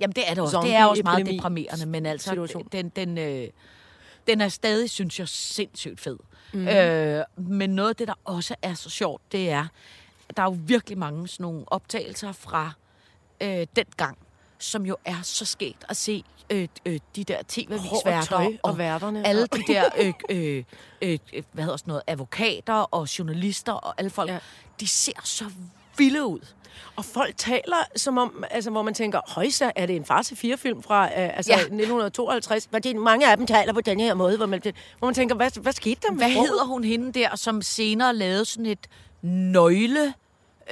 Jamen, 0.00 0.12
det 0.14 0.24
er 0.30 0.34
det 0.34 0.42
også. 0.42 0.60
Det 0.60 0.74
er 0.74 0.84
også 0.84 1.02
meget 1.02 1.26
deprimerende, 1.26 1.86
men 1.86 2.06
altså, 2.06 2.28
situation. 2.28 2.68
den, 2.72 2.88
den, 2.88 3.18
øh, 3.18 3.48
den 4.26 4.40
er 4.40 4.48
stadig, 4.48 4.90
synes 4.90 5.18
jeg, 5.18 5.28
sindssygt 5.28 6.00
fed. 6.00 6.16
Mm. 6.52 6.68
Øh, 6.68 7.24
men 7.36 7.70
noget 7.70 7.88
af 7.90 7.96
det, 7.96 8.08
der 8.08 8.14
også 8.24 8.54
er 8.62 8.74
så 8.74 8.90
sjovt, 8.90 9.22
det 9.32 9.50
er, 9.50 9.66
der 10.36 10.42
er 10.42 10.46
jo 10.46 10.56
virkelig 10.60 10.98
mange 10.98 11.28
sådan 11.28 11.44
nogle 11.44 11.64
optagelser 11.66 12.32
fra 12.32 12.72
øh, 13.42 13.66
den 13.76 13.86
gang, 13.96 14.18
som 14.58 14.86
jo 14.86 14.96
er 15.04 15.22
så 15.22 15.44
skægt 15.44 15.84
at 15.88 15.96
se 15.96 16.24
øh, 16.50 16.68
øh, 16.86 17.00
de 17.16 17.24
der 17.24 17.78
Hår 17.78 17.96
og 18.32 18.52
og 18.62 18.78
værterne. 18.78 19.26
alle 19.26 19.46
de 19.46 19.62
der 19.68 19.84
øh, 19.98 20.12
øh, 20.30 20.64
øh, 21.02 21.18
hvad 21.52 21.64
hedder 21.64 21.76
sådan 21.76 21.90
noget, 21.90 22.02
advokater 22.06 22.74
og 22.74 23.18
journalister 23.18 23.72
og 23.72 23.94
alle 23.98 24.10
folk, 24.10 24.30
ja. 24.30 24.38
De 24.80 24.88
ser 24.88 25.20
så 25.24 25.44
vilde 25.98 26.26
ud. 26.26 26.40
Og 26.96 27.04
folk 27.04 27.36
taler 27.36 27.76
som 27.96 28.18
om, 28.18 28.44
altså, 28.50 28.70
hvor 28.70 28.82
man 28.82 28.94
tænker, 28.94 29.20
højsa, 29.28 29.70
er 29.76 29.86
det 29.86 29.96
en 29.96 30.04
far 30.04 30.22
til 30.22 30.36
fire 30.36 30.56
film 30.56 30.82
fra 30.82 31.04
øh, 31.04 31.10
altså, 31.36 31.52
Ja. 31.52 31.56
ja. 31.56 31.62
1952? 31.62 32.64
Hvor 32.70 32.78
de, 32.78 32.94
mange 32.94 33.30
af 33.30 33.36
dem 33.36 33.46
taler 33.46 33.72
på 33.72 33.80
den 33.80 34.00
her 34.00 34.14
måde, 34.14 34.36
hvor 34.36 34.46
man, 34.46 34.62
hvor 34.98 35.06
man 35.06 35.14
tænker, 35.14 35.34
hvad, 35.34 35.60
hvad 35.60 35.72
skete 35.72 36.00
der 36.02 36.10
med 36.10 36.18
Hvad 36.18 36.30
hedder 36.30 36.64
hun 36.64 36.84
hende 36.84 37.12
der, 37.20 37.36
som 37.36 37.62
senere 37.62 38.14
lavede 38.14 38.44
sådan 38.44 38.66
et 38.66 38.86
nøgle, 39.22 40.14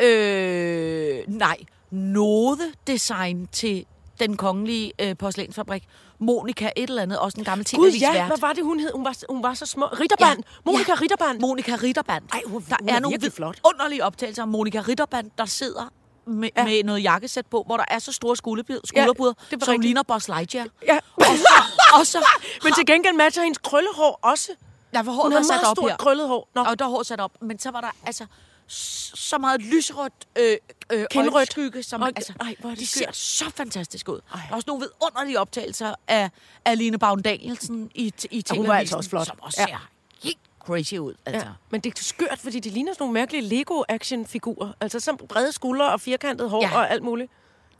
øh, 0.03 1.19
nej, 1.29 1.57
nodedesign 1.91 3.47
til 3.53 3.85
den 4.21 4.37
kongelige 4.37 4.93
øh, 5.01 5.17
porcelænsfabrik? 5.17 5.85
Monika 6.19 6.71
et 6.77 6.89
eller 6.91 7.03
andet, 7.03 7.19
også 7.19 7.39
en 7.39 7.45
gammel 7.45 7.67
Gud, 7.75 7.91
ja, 7.91 7.99
tv-avisvært. 7.99 8.27
hvad 8.27 8.39
var 8.41 8.53
det, 8.53 8.65
hun 8.65 8.81
hed? 8.81 8.91
Hun 8.95 9.05
var, 9.05 9.17
hun 9.29 9.43
var 9.43 9.55
så 9.55 9.67
små. 9.67 9.87
Ritterband! 9.87 10.39
Ja. 10.39 10.43
Monika 10.65 10.93
ja. 10.93 10.99
Ritterband! 11.01 11.41
Monika 11.41 11.77
Ritterband. 11.83 12.25
Ej, 12.33 12.43
hun- 12.47 12.65
der 12.69 12.77
hun 12.81 12.89
er, 12.89 12.95
er 12.95 13.01
nogle 13.01 13.31
flot. 13.31 13.61
underlige 13.65 14.05
optagelser 14.05 14.43
af 14.43 14.49
Monika 14.49 14.81
Ritterband, 14.89 15.31
der 15.39 15.45
sidder 15.47 15.93
med, 16.27 16.49
ja. 16.57 16.63
Ja. 16.63 16.69
med 16.69 16.85
noget 16.85 17.03
jakkesæt 17.03 17.47
på, 17.47 17.63
hvor 17.67 17.77
der 17.77 17.85
er 17.91 17.99
så 17.99 18.13
store 18.13 18.37
skulderpuder, 18.37 18.81
skulderpuder 18.85 19.33
var 19.51 19.59
som 19.65 19.73
rigtigt. 19.73 19.83
ligner 19.83 20.03
Buzz 20.03 20.29
Lightyear. 20.29 20.67
Ja. 20.87 20.99
Og 21.17 21.25
så, 21.37 21.63
og 22.01 22.07
så 22.07 22.19
Men 22.65 22.73
til 22.73 22.87
gengæld 22.87 23.15
matcher 23.15 23.43
hendes 23.43 23.59
krøllehår 23.59 24.19
også. 24.23 24.51
Der 24.93 25.03
var 25.03 25.13
Hun 25.13 25.15
håret 25.21 25.33
har 25.33 25.43
sat 25.43 25.49
meget 25.49 25.67
op 25.67 25.77
stort 25.77 25.91
her. 25.91 25.97
krøllet 25.97 26.29
hår. 26.29 26.49
Nå, 26.55 26.61
Og 26.65 26.79
der 26.79 26.85
var 26.85 26.91
håret 26.93 27.07
sat 27.07 27.21
op. 27.21 27.43
Men 27.43 27.59
så 27.59 27.71
var 27.71 27.81
der 27.81 27.91
altså 28.07 28.27
så 28.69 29.39
meget 29.39 29.63
lysrødt 29.63 30.13
øh, 30.39 30.57
øh, 30.93 31.05
øjenskygge, 31.35 31.83
som 31.83 32.03
Og- 32.03 32.09
altså, 32.17 32.33
ej, 32.41 32.55
hvor 32.61 32.71
er 32.71 32.75
det 32.75 32.81
de 32.81 32.87
ser 32.87 33.13
så 33.13 33.51
fantastisk 33.57 34.09
ud. 34.09 34.21
Ej. 34.35 34.41
Der 34.47 34.51
er 34.51 34.55
også 34.57 34.65
nogle 34.67 34.81
vidunderlige 34.87 35.41
optagelser 35.41 35.95
af, 36.09 36.31
af 36.65 36.79
Line 36.79 36.99
Baum 36.99 37.23
Danielsen 37.23 37.91
i, 37.95 38.13
i 38.31 38.45
hun 38.57 38.69
var 38.69 38.75
altså 38.79 38.97
også 38.97 39.11
flot. 39.11 39.27
Som 39.27 39.37
også 39.41 39.61
Ja. 39.61 39.67
ser 39.67 39.89
helt 40.23 40.39
crazy 40.61 40.95
ud. 40.95 41.15
Altså. 41.27 41.47
Ja. 41.47 41.53
Men 41.71 41.81
det 41.81 41.99
er 41.99 42.03
skørt, 42.03 42.39
fordi 42.39 42.61
de 42.61 42.71
ligner 42.71 42.93
sådan 42.93 43.03
nogle 43.03 43.15
mærkelige 43.15 43.43
Lego-action-figurer. 43.49 44.73
Altså 44.81 45.01
så 45.01 45.17
brede 45.29 45.53
skuldre 45.53 45.93
og 45.93 46.01
firkantet 46.01 46.51
hår 46.51 46.63
Ja. 46.63 46.69
ja. 46.69 46.77
og 46.77 46.91
alt 46.91 47.03
muligt. 47.03 47.33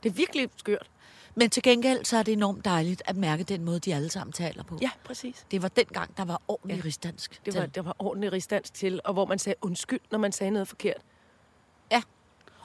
Det 0.03 0.09
er 0.09 0.13
virkelig 0.13 0.49
skørt. 0.57 0.87
Men 1.39 1.49
til 1.49 1.63
gengæld 1.63 2.05
så 2.05 2.17
er 2.17 2.23
det 2.23 2.31
enormt 2.31 2.65
dejligt 2.65 3.01
at 3.05 3.15
mærke 3.17 3.43
den 3.43 3.65
måde, 3.65 3.79
de 3.79 3.95
alle 3.95 4.09
sammen 4.09 4.33
taler 4.33 4.63
på. 4.63 4.77
Ja, 4.81 4.89
præcis. 5.03 5.45
Det 5.51 5.61
var 5.61 5.67
dengang, 5.67 6.17
der 6.17 6.25
var 6.25 6.41
ordentlig 6.47 6.77
ja. 6.77 6.81
Rigsdansk. 6.85 7.41
Det 7.45 7.53
til. 7.53 7.59
var, 7.61 7.67
der 7.67 7.81
var 7.81 7.95
ordentlig 7.99 8.31
rigsdansk 8.31 8.73
til, 8.73 8.99
og 9.03 9.13
hvor 9.13 9.25
man 9.25 9.39
sagde 9.39 9.55
undskyld, 9.61 9.99
når 10.11 10.17
man 10.19 10.31
sagde 10.31 10.51
noget 10.51 10.67
forkert. 10.67 11.01
Ja. 11.91 12.01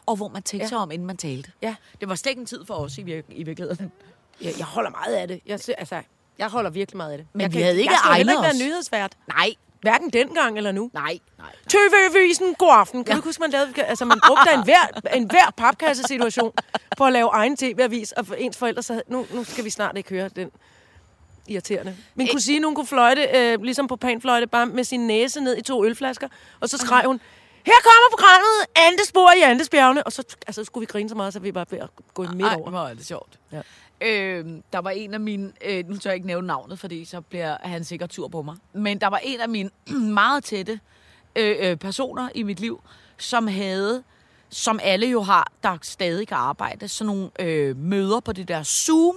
Og 0.06 0.16
hvor 0.16 0.28
man 0.28 0.42
tænkte 0.42 0.64
Ja. 0.64 0.68
sig 0.68 0.78
om, 0.78 0.90
inden 0.90 1.06
man 1.06 1.16
talte. 1.16 1.52
Ja. 1.62 1.74
Det 2.00 2.08
var 2.08 2.14
slet 2.14 2.30
ikke 2.30 2.40
en 2.40 2.46
tid 2.46 2.64
for 2.66 2.74
os 2.74 2.98
i, 2.98 3.02
vir- 3.02 3.24
i 3.28 3.42
virkeligheden. 3.42 3.92
Jeg, 4.40 4.54
jeg 4.58 4.66
holder 4.66 4.90
meget 4.90 5.14
af 5.14 5.28
det. 5.28 5.40
Jeg, 5.46 5.58
altså, 5.78 6.02
jeg 6.38 6.48
holder 6.48 6.70
virkelig 6.70 6.96
meget 6.96 7.12
af 7.12 7.18
det. 7.18 7.26
Men 7.32 7.40
jeg 7.40 7.52
vi 7.52 7.60
havde 7.60 7.78
ikke 7.78 7.90
jeg 7.92 8.00
egnet 8.04 8.32
ikke 8.32 8.42
være 8.42 8.58
nyhedsvært. 8.68 9.16
Nej, 9.28 9.50
Hverken 9.80 10.10
dengang 10.10 10.56
eller 10.56 10.72
nu. 10.72 10.90
nej, 10.94 11.18
nej. 11.38 11.52
TV-avisen, 11.68 12.54
god 12.54 12.68
aften. 12.72 13.04
Kan 13.04 13.14
Ja. 13.14 13.20
du 13.20 13.24
huske, 13.24 13.40
man 13.40 13.50
lavede, 13.50 13.82
altså 13.82 14.04
man 14.04 14.20
brugte 14.26 14.54
en 14.54 14.64
hver, 14.64 15.10
en 15.14 15.26
hver 15.30 15.50
papkassesituation 15.56 16.52
på 17.02 17.06
at 17.06 17.12
lave 17.12 17.28
egen 17.28 17.56
tv-avis, 17.56 18.12
og 18.12 18.26
for 18.26 18.34
ens 18.34 18.56
forældre 18.56 18.82
sagde, 18.82 19.02
nu, 19.06 19.26
nu 19.34 19.44
skal 19.44 19.64
vi 19.64 19.70
snart 19.70 19.96
ikke 19.96 20.10
høre 20.10 20.28
den 20.28 20.50
irriterende. 21.48 21.96
Min 22.14 22.28
kusine, 22.32 22.66
hun 22.66 22.74
kunne 22.74 22.86
fløjte, 22.86 23.22
øh, 23.34 23.62
ligesom 23.62 23.86
på 23.86 23.96
panfløjte, 23.96 24.46
bare 24.46 24.66
med 24.66 24.84
sin 24.84 25.06
næse 25.06 25.40
ned 25.40 25.56
i 25.56 25.62
to 25.62 25.84
ølflasker, 25.84 26.28
og 26.60 26.68
så 26.68 26.78
skreg 26.78 27.02
hun, 27.06 27.20
her 27.66 27.72
kommer 27.82 28.10
programmet, 28.10 28.66
Andesbor 28.76 29.30
i 29.32 29.40
Andesbjergene, 29.40 30.02
og 30.02 30.12
så 30.12 30.36
altså, 30.46 30.64
skulle 30.64 30.82
vi 30.82 30.86
grine 30.86 31.08
så 31.08 31.14
meget, 31.14 31.32
så 31.32 31.40
vi 31.40 31.54
var 31.54 31.66
ved 31.70 31.78
at 31.78 31.88
gå 32.14 32.24
i 32.24 32.26
midt 32.26 32.48
Ej, 32.48 32.56
over. 32.60 32.70
hvor 32.70 32.80
er 32.80 32.94
det 32.94 33.06
sjovt. 33.06 33.38
Ja. 33.52 33.60
Øh, 34.00 34.46
der 34.72 34.78
var 34.78 34.90
en 34.90 35.14
af 35.14 35.20
mine, 35.20 35.52
øh, 35.64 35.88
nu 35.88 35.96
tør 35.96 36.10
jeg 36.10 36.14
ikke 36.14 36.26
nævne 36.26 36.46
navnet, 36.46 36.78
fordi 36.78 37.04
så 37.04 37.20
bliver 37.20 37.56
han 37.62 37.84
sikkert 37.84 38.10
tur 38.10 38.28
på 38.28 38.42
mig, 38.42 38.56
men 38.72 39.00
der 39.00 39.06
var 39.06 39.20
en 39.24 39.40
af 39.40 39.48
mine 39.48 39.70
meget 40.20 40.44
tætte 40.44 40.80
øh, 41.36 41.56
øh, 41.60 41.76
personer 41.76 42.28
i 42.34 42.42
mit 42.42 42.60
liv, 42.60 42.82
som 43.18 43.46
havde, 43.46 44.02
som 44.52 44.80
alle 44.82 45.06
jo 45.06 45.22
har, 45.22 45.52
der 45.62 45.78
stadig 45.82 46.28
kan 46.28 46.36
arbejde, 46.36 46.88
sådan 46.88 47.06
nogle 47.06 47.30
øh, 47.40 47.76
møder 47.76 48.20
på 48.20 48.32
det 48.32 48.48
der 48.48 48.62
Zoom, 48.62 49.16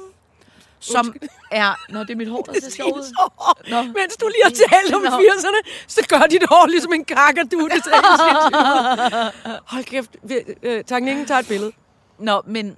som 0.79 1.15
er... 1.51 1.75
Nå, 1.93 1.99
det 1.99 2.09
er 2.09 2.15
mit 2.15 2.29
hår, 2.29 2.41
der 2.41 2.53
ser 2.61 2.69
sjovt 2.69 2.97
ud. 2.97 3.13
Nå. 3.69 3.83
Mens 3.83 4.17
du 4.19 4.27
lige 4.27 4.43
har 4.43 4.67
talt 4.69 4.95
om 4.95 5.01
Nå. 5.01 5.09
80'erne, 5.09 5.69
så 5.87 6.05
gør 6.09 6.19
dit 6.19 6.43
hår 6.49 6.67
ligesom 6.67 6.93
en 6.93 7.05
kakadu. 7.05 7.67
Det. 7.67 7.83
Hold 9.71 9.83
kæft. 9.83 10.17
Øh, 10.63 10.83
Tanken 10.83 11.25
tager 11.25 11.39
et 11.39 11.47
billede. 11.47 11.71
Nå, 12.19 12.41
men 12.45 12.77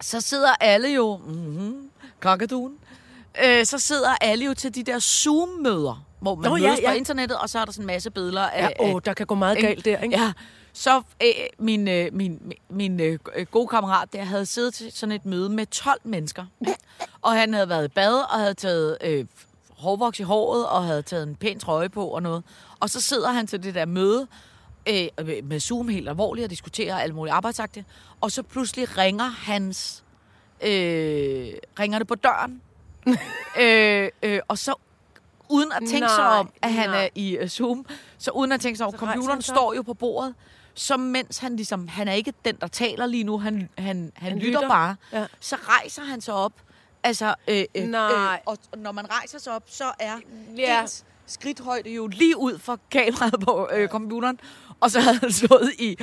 så 0.00 0.20
sidder 0.20 0.54
alle 0.60 0.88
jo... 0.88 1.16
Mm-hmm, 1.16 1.90
kakaduen. 2.22 2.72
Øh, 3.44 3.64
så 3.66 3.78
sidder 3.78 4.10
alle 4.20 4.44
jo 4.44 4.54
til 4.54 4.74
de 4.74 4.82
der 4.82 4.98
Zoom-møder, 4.98 6.04
hvor 6.20 6.34
man 6.34 6.50
Nå, 6.50 6.56
mødes 6.56 6.78
ja, 6.78 6.82
ja. 6.82 6.90
på 6.90 6.96
internettet, 6.96 7.38
og 7.38 7.48
så 7.48 7.58
er 7.58 7.64
der 7.64 7.72
sådan 7.72 7.82
en 7.82 7.86
masse 7.86 8.10
billeder 8.10 8.46
af... 8.46 8.74
Ja, 8.80 8.94
åh, 8.94 9.00
der 9.04 9.14
kan 9.14 9.26
gå 9.26 9.34
meget 9.34 9.58
galt 9.58 9.84
der, 9.84 9.98
ikke? 9.98 10.20
Ja, 10.20 10.32
så 10.78 11.02
øh, 11.22 11.28
min, 11.58 11.88
øh, 11.88 12.14
min, 12.14 12.52
min, 12.68 13.00
øh, 13.00 13.18
gode 13.50 13.68
kammerat 13.68 14.12
der 14.12 14.24
havde 14.24 14.46
siddet 14.46 14.74
til 14.74 14.92
sådan 14.92 15.12
et 15.12 15.26
møde 15.26 15.48
med 15.48 15.66
12 15.66 16.00
mennesker. 16.04 16.46
Og 17.22 17.32
han 17.32 17.54
havde 17.54 17.68
været 17.68 17.84
i 17.84 17.88
bad 17.88 18.14
og 18.14 18.38
havde 18.38 18.54
taget 18.54 18.98
øh, 19.00 19.26
hårvoks 19.70 20.20
i 20.20 20.22
håret 20.22 20.66
og 20.66 20.84
havde 20.84 21.02
taget 21.02 21.28
en 21.28 21.36
pæn 21.36 21.58
trøje 21.58 21.88
på 21.88 22.06
og 22.06 22.22
noget. 22.22 22.42
Og 22.80 22.90
så 22.90 23.00
sidder 23.00 23.30
han 23.32 23.46
til 23.46 23.62
det 23.62 23.74
der 23.74 23.86
møde 23.86 24.26
øh, 24.88 25.08
med 25.44 25.60
Zoom 25.60 25.88
helt 25.88 26.08
alvorligt 26.08 26.44
og 26.44 26.50
diskuterer 26.50 26.98
alt 26.98 27.14
muligt 27.14 27.34
arbejdsagtigt. 27.34 27.86
Og 28.20 28.32
så 28.32 28.42
pludselig 28.42 28.98
ringer 28.98 29.28
hans... 29.28 30.04
Øh, 30.60 31.52
ringer 31.78 31.98
det 31.98 32.08
på 32.08 32.14
døren. 32.14 32.62
øh, 33.62 34.08
øh, 34.22 34.40
og 34.48 34.58
så 34.58 34.74
uden 35.48 35.72
at 35.72 35.78
tænke 35.88 36.08
sig 36.08 36.18
Nej, 36.24 36.38
om, 36.38 36.50
at 36.62 36.72
han 36.72 36.88
nej. 36.90 37.04
er 37.04 37.08
i 37.14 37.38
uh, 37.42 37.48
Zoom, 37.48 37.86
så 38.18 38.30
uden 38.30 38.52
at 38.52 38.60
tænke 38.60 38.76
sig 38.76 38.86
om, 38.86 38.92
Så 38.92 38.98
computeren 38.98 39.30
han 39.30 39.42
sig 39.42 39.54
står 39.54 39.74
jo 39.74 39.82
på 39.82 39.94
bordet, 39.94 40.34
så 40.74 40.96
mens 40.96 41.38
han 41.38 41.56
ligesom, 41.56 41.88
han 41.88 42.08
er 42.08 42.12
ikke 42.12 42.32
den, 42.44 42.56
der 42.60 42.66
taler 42.66 43.06
lige 43.06 43.24
nu, 43.24 43.38
han, 43.38 43.54
han, 43.54 43.68
han, 43.78 44.12
han 44.16 44.38
lytter, 44.38 44.46
lytter. 44.60 44.68
bare, 44.68 44.96
Ja. 45.12 45.26
så 45.40 45.56
rejser 45.62 46.02
han 46.02 46.20
sig 46.20 46.34
op. 46.34 46.52
Altså, 47.02 47.34
øh, 47.48 47.64
øh, 47.74 47.84
Nej. 47.84 48.10
Øh, 48.34 48.38
og 48.46 48.58
når 48.76 48.92
man 48.92 49.10
rejser 49.10 49.38
sig 49.38 49.52
op, 49.52 49.62
så 49.66 49.84
er 49.98 50.16
Ja. 50.56 50.80
ens 50.82 51.04
skridthøjde 51.26 51.90
jo 51.90 52.06
lige 52.06 52.36
ud 52.36 52.58
fra 52.58 52.76
kameraet 52.90 53.40
på 53.44 53.68
øh, 53.72 53.88
computeren, 53.88 54.40
og 54.80 54.90
så 54.90 55.00
havde 55.00 55.16
han 55.18 55.32
stået 55.32 55.72
i 55.78 55.96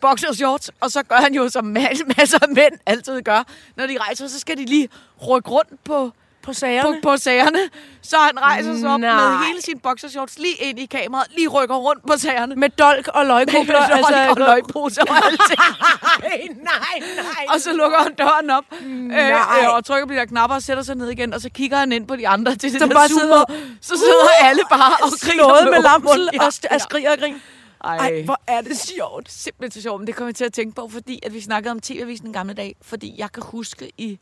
boxershorts, 0.00 0.70
og 0.80 0.90
så 0.90 1.02
gør 1.02 1.16
han 1.16 1.34
jo, 1.34 1.48
som 1.48 1.76
ma- 1.76 2.04
masser 2.18 2.38
af 2.42 2.48
mænd 2.48 2.72
altid 2.86 3.22
gør, 3.22 3.42
når 3.76 3.86
de 3.86 3.98
rejser, 3.98 4.26
så 4.28 4.38
skal 4.40 4.56
de 4.58 4.64
lige 4.64 4.88
rykke 5.28 5.50
rundt 5.50 5.84
på 5.84 6.12
På 6.50 6.54
på, 6.54 6.58
sagerne? 6.58 7.00
på 7.02 7.16
sagerne. 7.16 7.58
Så 8.02 8.16
han 8.16 8.40
rejser 8.40 8.78
sig 8.80 8.90
op 8.90 9.00
Nej. 9.00 9.14
med 9.14 9.46
hele 9.46 9.62
sin 9.62 9.78
boxershorts 9.78 10.38
lige 10.38 10.54
ind 10.54 10.78
i 10.78 10.86
kameraet, 10.86 11.26
lige 11.36 11.48
rykker 11.48 11.74
rundt 11.76 12.06
på 12.06 12.12
sagerne. 12.18 12.54
Med 12.56 12.68
dolk 12.68 13.08
og 13.08 13.26
løgkugler? 13.26 13.78
altså, 13.78 14.26
og 14.30 14.36
løgposer 14.36 15.02
og 15.08 15.16
alting. 15.16 15.60
nej, 16.10 16.48
nej, 16.62 16.98
nej. 17.16 17.44
Og 17.54 17.60
så 17.60 17.72
lukker 17.72 17.98
han 17.98 18.14
døren 18.14 18.50
op 18.50 18.64
øh, 18.82 18.88
Nej. 18.88 19.58
øh, 19.62 19.74
og 19.74 19.84
trykker 19.84 20.06
på 20.06 20.12
de 20.12 20.18
der 20.18 20.24
knapper 20.24 20.54
og 20.56 20.62
sætter 20.62 20.82
sig 20.82 20.94
ned 20.96 21.08
igen. 21.10 21.34
Og 21.34 21.40
så 21.40 21.50
kigger 21.50 21.76
han 21.76 21.92
ind 21.92 22.06
på 22.08 22.16
de 22.16 22.28
andre 22.28 22.54
til 22.54 22.72
det 22.72 22.80
Som 22.80 22.88
der 22.88 22.96
bare 22.96 23.08
sumo. 23.08 23.20
sidder- 23.20 23.44
Så 23.80 23.96
sidder 23.96 24.48
alle 24.48 24.62
bare 24.70 24.92
og 25.02 25.10
griner. 25.20 25.70
Med 25.70 25.82
lamsel 25.82 26.28
og, 26.40 26.52
og 26.70 26.80
skriger 26.80 27.12
og 27.12 27.18
grin. 27.18 27.42
Ej, 27.84 27.96
Ej, 27.96 28.22
hvor 28.24 28.40
er 28.46 28.60
det 28.60 28.78
sjovt. 28.80 29.32
simpelthen 29.32 29.70
så 29.80 29.82
sjovt. 29.82 30.00
Men 30.00 30.06
det 30.06 30.14
kommer 30.14 30.28
jeg 30.28 30.34
til 30.36 30.44
at 30.44 30.52
tænke 30.52 30.74
på, 30.74 30.88
fordi 30.92 31.18
at 31.22 31.34
vi 31.34 31.40
snakkede 31.40 31.70
om 31.70 31.80
TV-avisen 31.80 32.26
en 32.26 32.32
gamle 32.32 32.54
dag. 32.54 32.76
Fordi 32.82 33.14
jeg 33.18 33.32
kan 33.32 33.42
huske 33.46 33.90
i... 33.98 34.18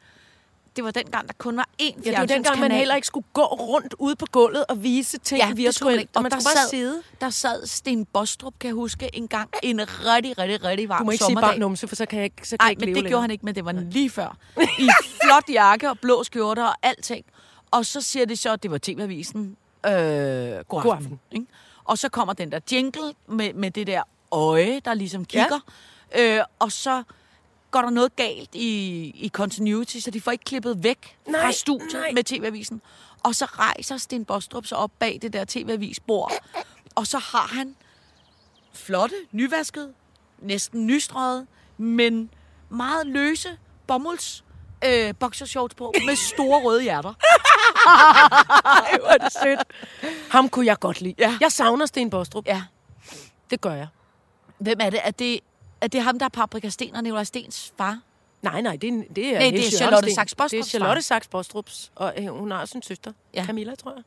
Det 0.78 0.84
var 0.84 0.90
dengang, 0.90 1.28
der 1.28 1.34
kun 1.38 1.56
var 1.56 1.68
én 1.82 1.84
Ja, 1.84 1.88
det 1.88 1.96
var 1.96 2.02
dengang, 2.04 2.18
man 2.20 2.28
fjernsynskanal. 2.28 2.78
heller 2.78 2.94
ikke 2.94 3.06
skulle 3.06 3.26
gå 3.32 3.42
rundt 3.44 3.94
ude 3.98 4.16
på 4.16 4.26
gulvet 4.32 4.64
og 4.68 4.82
vise 4.82 5.18
ting 5.18 5.40
Ja, 5.40 5.48
man 5.48 5.56
virtuelt. 5.56 6.00
ikke. 6.00 6.12
Og 6.16 6.22
man 6.22 6.30
der 6.30 6.38
skulle 6.38 6.54
bare 6.56 6.62
sad- 6.64 6.70
sidde. 6.70 7.02
Der 7.20 7.30
sad 7.30 7.66
Sten 7.66 8.04
Bostrup, 8.04 8.54
kan 8.60 8.68
jeg 8.68 8.74
huske, 8.74 9.10
en 9.12 9.28
gang 9.28 9.50
en 9.62 9.80
rigtig, 9.80 10.38
rigtig, 10.38 10.64
rigtig 10.64 10.88
varm 10.88 10.98
Du 10.98 11.04
må 11.04 11.10
ikke 11.10 11.24
sige 11.24 11.26
sommerdag. 11.26 11.50
bare 11.50 11.58
numse, 11.58 11.88
for 11.88 11.96
så 11.96 12.06
kan 12.06 12.16
jeg 12.18 12.24
ikke, 12.24 12.48
så 12.48 12.56
kan 12.56 12.58
jeg 12.60 12.64
Nej, 12.64 12.70
ikke 12.70 12.80
men 12.80 12.86
leve 12.86 12.94
det 12.94 12.96
længere. 13.02 13.10
gjorde 13.10 13.22
han 13.22 13.30
ikke, 13.30 13.44
men 13.46 13.54
det 13.54 13.64
var 13.64 13.72
lige 13.72 14.10
før. 14.10 14.36
I 14.78 14.88
flot 15.22 15.44
jakke 15.52 15.90
og 15.90 15.98
blå 15.98 16.24
skjorter 16.24 16.64
og 16.64 16.74
alting. 16.82 17.24
Og 17.70 17.86
så 17.86 18.00
siger 18.00 18.26
det 18.26 18.38
så, 18.38 18.52
at 18.52 18.62
det 18.62 18.70
var 18.70 18.78
TV-avisen. 18.82 19.56
Øh, 19.86 19.92
god 19.92 19.98
aften. 19.98 20.64
God 20.68 20.92
aften. 20.92 21.20
Ikke? 21.32 21.46
Og 21.84 21.98
så 21.98 22.08
kommer 22.08 22.34
den 22.34 22.52
der 22.52 22.60
jingle 22.72 23.14
med, 23.28 23.52
med 23.54 23.70
det 23.70 23.86
der 23.86 24.02
øje, 24.32 24.80
der 24.84 24.94
ligesom 24.94 25.24
kigger. 25.24 25.60
Ja. 26.14 26.36
Øh, 26.38 26.44
og 26.58 26.72
så 26.72 27.02
går 27.70 27.82
der 27.82 27.90
noget 27.90 28.16
galt 28.16 28.54
i, 28.54 29.00
i 29.14 29.28
continuity, 29.28 29.98
så 29.98 30.10
de 30.10 30.20
får 30.20 30.30
ikke 30.30 30.44
klippet 30.44 30.82
væk 30.82 31.16
Nej, 31.28 31.40
fra 31.44 31.52
studiet 31.52 31.92
nej. 31.92 32.12
med 32.12 32.24
TV-avisen. 32.24 32.82
Og 33.22 33.34
så 33.34 33.44
rejser 33.44 33.96
Sten 33.96 34.24
Bostrup 34.24 34.66
sig 34.66 34.78
op 34.78 34.90
bag 34.98 35.18
det 35.22 35.32
der 35.32 35.44
TV-avisbord. 35.48 36.32
Og 36.94 37.06
så 37.06 37.18
har 37.18 37.46
han 37.56 37.76
flotte, 38.74 39.14
nyvasket, 39.32 39.92
næsten 40.38 40.86
nystrøget, 40.86 41.46
men 41.76 42.30
meget 42.68 43.06
løse 43.06 43.58
bomulds 43.86 44.44
øh, 44.84 45.14
boxershorts 45.20 45.74
på 45.74 45.92
med 46.06 46.16
store 46.16 46.60
røde 46.62 46.82
hjerter. 46.82 47.14
Ej, 47.86 48.98
hvor 49.00 49.08
er 49.08 49.18
det 49.18 49.32
sødt. 49.42 49.60
Ham 50.30 50.48
kunne 50.48 50.66
jeg 50.66 50.78
godt 50.80 51.00
lide. 51.00 51.14
Ja. 51.18 51.38
Jeg 51.40 51.52
savner 51.52 51.86
Sten 51.86 52.10
Bostrup. 52.10 52.46
Ja. 52.46 52.62
Det 53.50 53.60
gør 53.60 53.72
jeg. 53.72 53.88
Hvem 54.58 54.78
er 54.80 54.90
det? 54.90 55.00
Er 55.04 55.10
det, 55.10 55.40
er 55.80 55.86
det 55.86 56.02
ham, 56.02 56.18
der 56.18 56.24
er 56.26 56.30
Paprika 56.30 56.68
Sten 56.68 56.94
og 56.94 57.02
Nikolaj 57.02 57.24
Stens 57.24 57.72
far? 57.78 58.00
Nej, 58.42 58.60
nej, 58.60 58.76
det 58.76 58.88
er, 58.88 59.02
det 59.16 59.26
er, 59.26 59.38
Nej, 59.38 59.50
det 59.50 59.66
er 59.66 59.70
Charlotte. 59.70 60.14
Sachs 60.14 60.34
Det 60.34 60.54
er. 60.54 60.62
Charlotte 60.62 61.02
Sachs 61.02 61.28
Bostrups, 61.28 61.92
og 61.94 62.14
øh, 62.18 62.26
hun 62.26 62.50
har 62.50 62.60
også 62.60 62.78
en 62.78 62.82
søster, 62.82 63.12
Ja. 63.34 63.40
ja. 63.40 63.46
Camilla, 63.46 63.74
tror 63.74 63.92
jeg. 63.96 64.02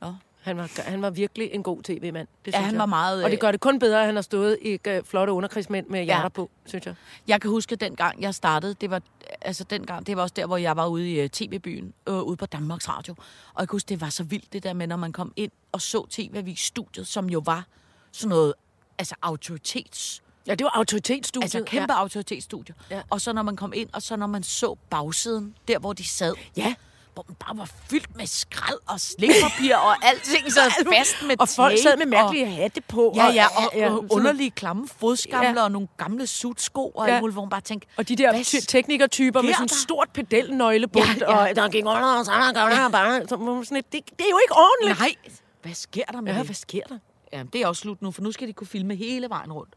Nå. 0.00 0.14
Han 0.42 0.56
var, 0.56 0.70
han 0.82 1.02
var 1.02 1.10
virkelig 1.10 1.50
en 1.52 1.62
god 1.62 1.82
tv-mand. 1.82 2.28
Det 2.44 2.54
Ja, 2.54 2.58
han 2.60 2.70
jeg. 2.74 2.78
var 2.78 2.86
meget, 2.86 3.24
Og 3.24 3.30
det 3.30 3.36
øh, 3.36 3.40
gør 3.40 3.50
det 3.50 3.60
kun 3.60 3.78
bedre, 3.78 4.00
at 4.00 4.06
han 4.06 4.14
har 4.14 4.22
stået 4.22 4.58
i 4.62 4.78
øh, 4.86 5.04
flotte 5.04 5.32
underkrigsmænd 5.32 5.86
med 5.86 6.04
hjerter 6.04 6.28
på, 6.28 6.50
synes 6.66 6.86
jeg. 6.86 6.94
Jeg 7.28 7.40
kan 7.40 7.50
huske, 7.50 7.76
dengang 7.76 8.22
jeg 8.22 8.34
startede, 8.34 8.74
det 8.74 8.90
var, 8.90 9.02
altså 9.42 9.64
dengang, 9.64 10.06
det 10.06 10.16
var 10.16 10.22
også 10.22 10.32
der, 10.36 10.46
hvor 10.46 10.56
jeg 10.56 10.76
var 10.76 10.86
ude 10.86 11.12
i 11.12 11.22
uh, 11.24 11.28
tv-byen, 11.30 11.92
øh, 12.08 12.22
ude 12.22 12.36
på 12.36 12.46
Danmarks 12.46 12.88
Radio. 12.88 13.14
Og 13.54 13.60
jeg 13.60 13.68
kan 13.68 13.74
huske, 13.74 13.88
det 13.88 14.00
var 14.00 14.10
så 14.10 14.24
vildt 14.24 14.52
det 14.52 14.62
der 14.62 14.72
med, 14.72 14.86
når 14.86 14.96
man 14.96 15.12
kom 15.12 15.32
ind 15.36 15.50
og 15.72 15.80
så 15.80 16.06
tv-avis-studiet, 16.10 17.06
som 17.06 17.30
jo 17.30 17.42
var 17.44 17.64
sådan 18.12 18.28
noget, 18.28 18.54
altså 18.98 19.14
autoritets 19.22 20.22
Ja, 20.46 20.54
det 20.54 20.64
var 20.64 20.70
autoritetsstudiet. 20.74 21.44
Altså 21.54 21.62
kæmpe 21.70 21.92
ja. 21.92 22.00
autoritetsstudie. 22.00 22.74
Ja. 22.90 23.02
Og 23.10 23.20
så 23.20 23.32
når 23.32 23.42
man 23.42 23.56
kom 23.56 23.72
ind, 23.76 23.88
og 23.92 24.02
så 24.02 24.16
når 24.16 24.26
man 24.26 24.42
så 24.42 24.74
bagsiden, 24.90 25.54
der 25.68 25.78
hvor 25.78 25.92
de 25.92 26.08
sad, 26.08 26.34
Ja. 26.56 26.74
hvor 27.14 27.24
man 27.28 27.36
bare 27.46 27.58
var 27.58 27.70
fyldt 27.90 28.16
med 28.16 28.26
skrald 28.26 28.78
og 28.86 29.00
slikpapir 29.00 29.76
og 29.76 29.94
alting 30.08 30.52
så 30.52 30.60
fast 30.94 31.16
med 31.26 31.36
Og 31.40 31.48
folk 31.48 31.78
sad 31.82 31.96
med 31.96 32.06
mærkelige 32.06 32.46
hatte 32.46 32.80
på. 32.80 33.08
Og, 33.08 33.16
ja, 33.16 33.26
ja, 33.32 33.46
og, 33.46 33.72
ja, 33.74 33.90
og, 33.90 33.96
sådan- 33.96 34.08
underlige 34.10 34.50
klamme 34.50 34.88
fodskamler 34.88 35.50
Ja. 35.60 35.62
og 35.62 35.72
nogle 35.72 35.88
gamle 35.96 36.26
sutsko 36.26 36.88
og 36.88 37.08
Ja. 37.08 37.12
alt 37.14 37.22
muligt, 37.22 37.34
hvor 37.34 37.42
man 37.42 37.50
bare 37.50 37.60
tænkte, 37.60 37.88
Og 37.96 38.08
de 38.08 38.16
der 38.16 38.42
ty- 38.42 38.56
teknikertyper 38.68 39.42
med 39.42 39.52
sådan 39.52 39.64
en 39.64 39.68
der? 39.68 39.74
stort 39.74 40.08
pedelnøglebund, 40.14 41.04
Ja, 41.20 41.30
ja. 41.38 41.48
og 41.50 41.56
der 41.56 41.68
gik 41.68 41.84
under, 41.84 42.18
og 42.18 42.24
så 42.24 42.30
der 42.54 42.88
bare... 42.88 43.20
Var 43.30 43.36
man 43.54 43.64
sådan 43.64 43.74
lidt, 43.76 43.92
det, 43.92 44.00
det 44.18 44.24
er 44.26 44.30
jo 44.30 44.38
ikke 44.44 44.54
ordentligt. 44.56 44.98
Nej, 44.98 45.14
hvad 45.62 45.74
sker 45.74 46.04
der 46.04 46.20
med 46.20 46.32
Ja, 46.32 46.38
det? 46.38 46.46
hvad 46.46 46.54
sker 46.54 46.82
der? 46.88 46.98
Ja, 47.32 47.42
det 47.52 47.60
er 47.62 47.66
også 47.66 47.80
slut 47.80 48.02
nu, 48.02 48.10
for 48.10 48.22
nu 48.22 48.32
skal 48.32 48.48
de 48.48 48.52
kunne 48.52 48.66
filme 48.66 48.94
hele 48.94 49.28
vejen 49.28 49.52
rundt. 49.52 49.74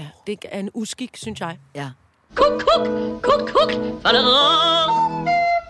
Ja, 0.00 0.06
det 0.26 0.44
er 0.48 0.58
en 0.60 0.70
uskik, 0.74 1.16
synes 1.16 1.40
jeg. 1.40 1.58
Ja. 1.74 1.90
Kuk, 2.34 2.52
kuk, 2.60 2.86
kuk, 3.22 3.48
kuk. 3.48 3.72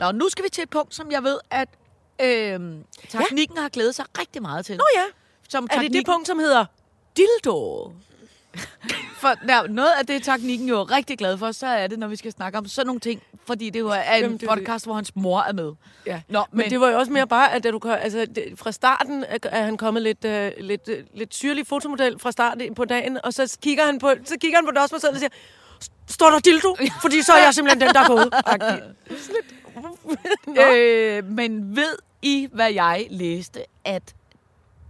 Nå, 0.01 0.13
nu 0.13 0.29
skal 0.29 0.45
vi 0.45 0.49
til 0.49 0.63
et 0.63 0.71
punkt, 0.71 0.95
som 0.95 1.11
jeg 1.11 1.23
ved, 1.23 1.39
at 1.51 1.69
øh, 2.21 2.61
teknikken 3.09 3.57
ja. 3.57 3.63
har 3.63 3.69
glædet 3.69 3.95
sig 3.95 4.05
rigtig 4.19 4.43
meget 4.43 4.67
til. 4.67 4.77
Nå 4.77 4.85
ja. 4.97 5.05
Som 5.49 5.65
Er 5.65 5.67
det 5.69 5.77
det 5.77 5.87
teknikken- 5.91 6.13
punkt, 6.13 6.27
som 6.27 6.39
hedder 6.39 6.65
dildo? 7.17 7.93
For 9.21 9.29
der, 9.49 9.67
noget 9.69 9.91
af 9.99 10.07
det, 10.07 10.23
teknikken 10.23 10.69
jo 10.69 10.81
er 10.81 10.91
rigtig 10.91 11.19
glad 11.19 11.39
for, 11.39 11.53
så 11.53 11.67
er 11.67 11.87
det, 11.87 11.99
når 11.99 12.07
vi 12.09 12.17
skal 12.17 12.33
snakke 12.33 12.59
om 12.59 12.67
sådan 12.67 12.87
nogle 12.87 13.01
ting. 13.01 13.23
Fordi 13.47 13.71
det 13.71 13.81
jo 13.81 13.89
er 13.89 14.15
en 14.15 14.23
Jamen, 14.23 14.39
det 14.39 14.49
podcast, 14.49 14.85
hvor 14.85 14.95
hans 14.95 15.17
mor 15.17 15.41
er 15.41 15.53
med. 15.53 15.73
Ja. 16.07 16.21
Nå, 16.29 16.45
men, 16.51 16.59
men 16.59 16.71
det 16.71 16.81
var 16.81 16.91
jo 16.91 16.99
også 16.99 17.13
mere 17.13 17.27
bare, 17.27 17.53
at 17.53 17.65
da 17.65 17.71
du, 17.71 17.81
altså, 17.85 18.27
det, 18.35 18.45
fra 18.57 18.73
starten 18.73 19.25
er, 19.29 19.39
er 19.43 19.63
han 19.63 19.77
kommet 19.77 20.03
lidt, 20.03 20.25
øh, 20.25 20.53
lidt, 20.59 20.89
øh, 20.89 21.05
lidt 21.15 21.35
syrlig 21.35 21.67
fotomodel 21.67 22.19
fra 22.19 22.33
starten 22.33 22.75
på 22.75 22.85
dagen, 22.85 23.19
og 23.25 23.33
så 23.33 23.59
kigger 23.63 23.85
han 23.85 23.99
på, 23.99 24.11
så 24.25 24.37
kigger 24.41 24.59
han 24.59 24.65
på 24.65 24.71
det 24.71 24.79
også 24.79 25.09
og 25.13 25.19
siger, 25.19 25.29
står 26.09 26.31
der 26.31 26.39
dildo? 26.39 26.77
Fordi 27.03 27.23
så 27.23 27.33
er 27.33 27.45
jeg 27.45 27.55
simpelthen 27.55 27.81
den, 27.81 27.95
der 27.95 28.01
er 28.01 28.09
gået. 28.09 28.35
Øh, 30.49 31.25
men 31.25 31.77
ved 31.77 31.97
I, 32.23 32.49
hvad 32.53 32.73
jeg 32.73 33.07
læste? 33.11 33.65
At 33.85 34.15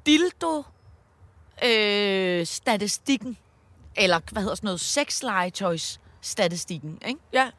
dildo 0.06 0.62
øh, 1.64 2.46
statistikken, 2.46 3.36
eller 3.96 4.20
hvad 4.32 4.42
hedder 4.42 4.54
sådan 4.54 4.66
noget, 4.66 4.80
sexlegetøjs 4.80 6.00
statistikken, 6.20 6.98
ikke? 7.06 7.20
ja. 7.32 7.50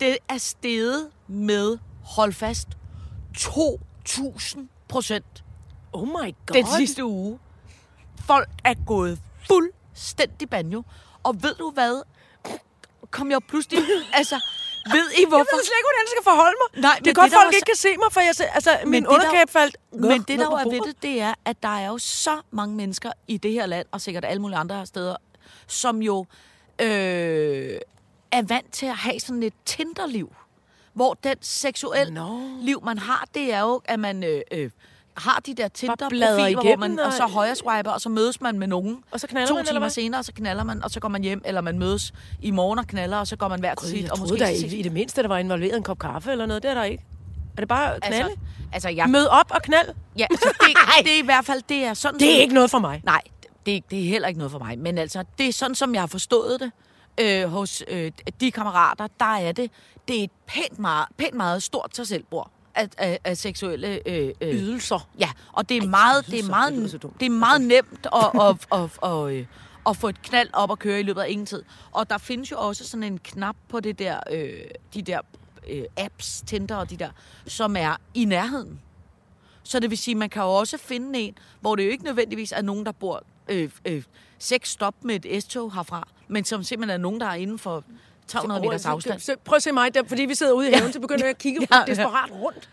Det 0.00 0.18
er 0.28 0.38
steget 0.38 1.10
med, 1.28 1.78
hold 2.04 2.32
fast, 2.32 2.68
2.000 3.38 4.58
procent 4.88 5.44
Oh 5.92 6.08
my 6.08 6.12
god. 6.46 6.54
den 6.54 6.66
sidste 6.66 7.04
uge. 7.04 7.38
Folk 8.26 8.48
er 8.64 8.74
gået 8.86 9.18
fuldstændig 9.48 10.50
banjo. 10.50 10.82
Og 11.22 11.42
ved 11.42 11.54
du 11.54 11.70
hvad? 11.70 12.02
Kom 13.10 13.30
jeg 13.30 13.38
pludselig... 13.48 13.78
altså, 14.12 14.34
ved 14.92 15.10
I 15.10 15.20
Jeg 15.20 15.28
hvorfor? 15.28 15.56
ved 15.56 15.64
slet 15.64 15.76
ikke, 15.78 15.86
hvordan 15.88 16.02
jeg 16.04 16.10
skal 16.10 16.24
forholde 16.24 16.56
mig. 16.62 16.82
Nej, 16.82 16.94
det 16.96 17.04
men 17.06 17.10
er 17.10 17.14
godt, 17.14 17.24
det, 17.30 17.32
folk 17.38 17.46
var 17.46 17.50
ikke 17.50 17.66
kan 17.66 17.76
se 17.76 17.88
mig, 17.96 18.12
for 18.12 18.20
jeg, 18.20 18.34
altså, 18.54 18.70
min 18.84 19.02
det, 19.02 19.08
der- 19.10 19.14
underkæbe 19.14 19.52
faldt 19.52 19.76
Men 19.92 20.22
det, 20.22 20.38
der 20.38 20.44
jo 20.44 20.50
er 20.52 20.64
ved 20.70 20.80
det, 20.86 21.02
det 21.02 21.20
er, 21.20 21.34
at 21.44 21.62
der 21.62 21.68
er 21.68 21.88
jo 21.88 21.98
så 21.98 22.40
mange 22.50 22.74
mennesker 22.76 23.12
i 23.28 23.36
det 23.36 23.52
her 23.52 23.66
land, 23.66 23.86
og 23.90 24.00
sikkert 24.00 24.24
alle 24.24 24.42
mulige 24.42 24.58
andre 24.58 24.86
steder, 24.86 25.16
som 25.66 26.02
jo 26.02 26.26
øh, 26.82 27.78
er 28.32 28.42
vant 28.42 28.72
til 28.72 28.86
at 28.86 28.96
have 28.96 29.20
sådan 29.20 29.42
et 29.42 29.52
Tinderliv. 29.64 30.32
Hvor 30.92 31.14
den 31.24 31.36
seksuelle 31.40 32.14
Nå. 32.14 32.40
liv, 32.62 32.82
man 32.84 32.98
har, 32.98 33.24
det 33.34 33.54
er 33.54 33.60
jo, 33.60 33.80
at 33.84 34.00
man 34.00 34.24
øh, 34.24 34.40
øh, 34.52 34.70
har 35.16 35.40
de 35.46 35.54
der 35.54 35.68
Tinder-profiler, 35.68 36.52
hvor 36.62 36.76
man, 36.76 36.98
og 36.98 37.12
så 37.12 37.22
og- 37.22 37.30
højre 37.30 37.54
swiper, 37.54 37.90
og 37.90 38.00
så 38.00 38.08
mødes 38.08 38.40
man 38.40 38.58
med 38.58 38.66
nogen. 38.66 39.04
Og 39.10 39.20
så 39.20 39.26
knalder 39.26 39.48
to 39.48 39.54
man, 39.54 39.64
timer 39.66 39.88
senere, 39.88 40.18
og 40.20 40.24
så 40.24 40.32
knaller 40.32 40.64
man, 40.64 40.84
og 40.84 40.90
så 40.90 41.00
går 41.00 41.08
man 41.08 41.22
hjem, 41.22 41.42
eller 41.44 41.60
man 41.60 41.78
mødes 41.78 42.12
i 42.42 42.50
morgen 42.50 42.78
og 42.78 42.86
knaller, 42.86 43.16
og 43.16 43.26
så 43.26 43.36
går 43.36 43.48
man 43.48 43.60
hver 43.60 43.74
til 43.74 43.88
sit. 43.88 44.02
jeg 44.02 44.12
og 44.12 44.18
troede 44.18 44.56
til 44.60 44.78
i, 44.78 44.82
det 44.82 44.92
mindste, 44.92 45.22
der 45.22 45.28
var 45.28 45.38
involveret 45.38 45.76
en 45.76 45.82
kop 45.82 45.98
kaffe 45.98 46.32
eller 46.32 46.46
noget. 46.46 46.62
Det 46.62 46.70
er 46.70 46.74
der 46.74 46.84
ikke. 46.84 47.04
Er 47.56 47.60
det 47.60 47.68
bare 47.68 48.00
knalde? 48.00 48.24
Altså, 48.24 48.38
altså 48.72 48.88
jeg, 48.88 49.10
Mød 49.10 49.26
op 49.26 49.50
og 49.54 49.62
knald? 49.62 49.88
ja, 50.18 50.26
altså, 50.30 50.48
det, 50.60 51.04
det, 51.04 51.14
er 51.14 51.18
i 51.22 51.24
hvert 51.24 51.44
fald, 51.44 51.62
det 51.68 51.84
er 51.84 51.94
sådan, 51.94 52.20
Det 52.20 52.28
som- 52.28 52.36
er 52.36 52.40
ikke 52.40 52.54
noget 52.54 52.70
for 52.70 52.78
mig. 52.78 53.00
Nej, 53.04 53.20
det, 53.66 53.90
det 53.90 54.00
er 54.00 54.04
heller 54.08 54.28
ikke 54.28 54.38
noget 54.38 54.50
for 54.52 54.58
mig. 54.58 54.78
Men 54.78 54.98
altså, 54.98 55.24
det 55.38 55.48
er 55.48 55.52
sådan, 55.52 55.74
som 55.74 55.94
jeg 55.94 56.02
har 56.02 56.06
forstået 56.06 56.60
det 56.60 56.70
øh, 57.20 57.44
hos 57.44 57.82
øh, 57.88 58.12
de 58.40 58.50
kammerater. 58.50 59.06
Der 59.20 59.36
er 59.36 59.52
det, 59.52 59.70
det 60.08 60.20
er 60.20 60.24
et 60.24 60.30
pænt 60.46 60.78
meget, 60.78 61.08
pænt 61.16 61.34
meget 61.34 61.62
stort 61.62 61.96
sig 61.96 62.06
selvbord 62.06 62.50
af, 62.74 62.88
af, 62.98 63.18
af 63.24 63.36
seksuelle 63.36 64.08
øh, 64.08 64.34
øh, 64.40 64.54
Ydelser. 64.54 65.08
Ja, 65.18 65.30
og 65.52 65.68
det 65.68 65.76
er 65.76 65.86
meget, 65.86 66.26
det 66.26 66.32
er 66.32 66.36
ydelser, 66.36 66.50
meget, 66.50 66.92
det 66.92 67.02
dumt. 67.02 67.20
det 67.20 67.26
er 67.26 67.30
meget 67.30 67.60
nemt 67.60 68.06
at, 68.12 68.40
at, 68.40 68.66
at, 68.72 68.90
at, 69.02 69.38
at, 69.38 69.46
at 69.88 69.96
få 69.96 70.08
et 70.08 70.22
knald 70.22 70.48
op 70.52 70.70
og 70.70 70.78
køre 70.78 71.00
i 71.00 71.02
løbet 71.02 71.20
af 71.20 71.30
ingen 71.30 71.46
tid. 71.46 71.62
Og 71.92 72.10
der 72.10 72.18
findes 72.18 72.50
jo 72.50 72.56
også 72.58 72.88
sådan 72.88 73.04
en 73.04 73.18
knap 73.18 73.56
på 73.68 73.80
det 73.80 73.98
der, 73.98 74.20
øh, 74.30 74.60
de 74.94 75.02
der 75.02 75.20
øh, 75.68 75.84
apps, 75.96 76.42
Tinder 76.46 76.76
og 76.76 76.90
de 76.90 76.96
der, 76.96 77.10
som 77.46 77.76
er 77.76 77.96
i 78.14 78.24
nærheden. 78.24 78.80
Så 79.62 79.80
det 79.80 79.90
vil 79.90 79.98
sige, 79.98 80.14
man 80.14 80.30
kan 80.30 80.42
jo 80.42 80.48
også 80.48 80.78
finde 80.78 81.18
en, 81.18 81.38
hvor 81.60 81.76
det 81.76 81.84
jo 81.84 81.90
ikke 81.90 82.04
nødvendigvis 82.04 82.52
er 82.52 82.62
nogen, 82.62 82.86
der 82.86 82.92
bor 82.92 83.22
øh, 83.48 83.70
øh, 83.84 84.02
seks 84.40 84.70
stop 84.70 84.94
med 85.02 85.24
et 85.24 85.42
S-tog 85.42 85.74
herfra, 85.74 86.08
men 86.28 86.44
som 86.44 86.62
simpelthen 86.62 87.00
er 87.00 87.02
nogen, 87.02 87.20
der 87.20 87.26
er 87.26 87.34
inden 87.34 87.58
for 87.58 87.84
300 88.26 88.60
meters 88.60 88.86
afstand. 88.86 89.20
Så, 89.20 89.36
prøv 89.44 89.56
at 89.56 89.62
se 89.62 89.72
mig, 89.72 89.94
der, 89.94 90.02
fordi 90.04 90.24
vi 90.24 90.34
sidder 90.34 90.52
ude 90.52 90.70
i 90.70 90.72
haven, 90.72 90.92
så 90.92 91.00
begynder 91.00 91.24
jeg 91.24 91.30
at 91.30 91.38
kigge 91.38 91.60
Ja, 91.70 91.76
ja, 91.76 91.80
ja. 91.80 91.86
desperat 91.86 92.30
rundt. 92.32 92.68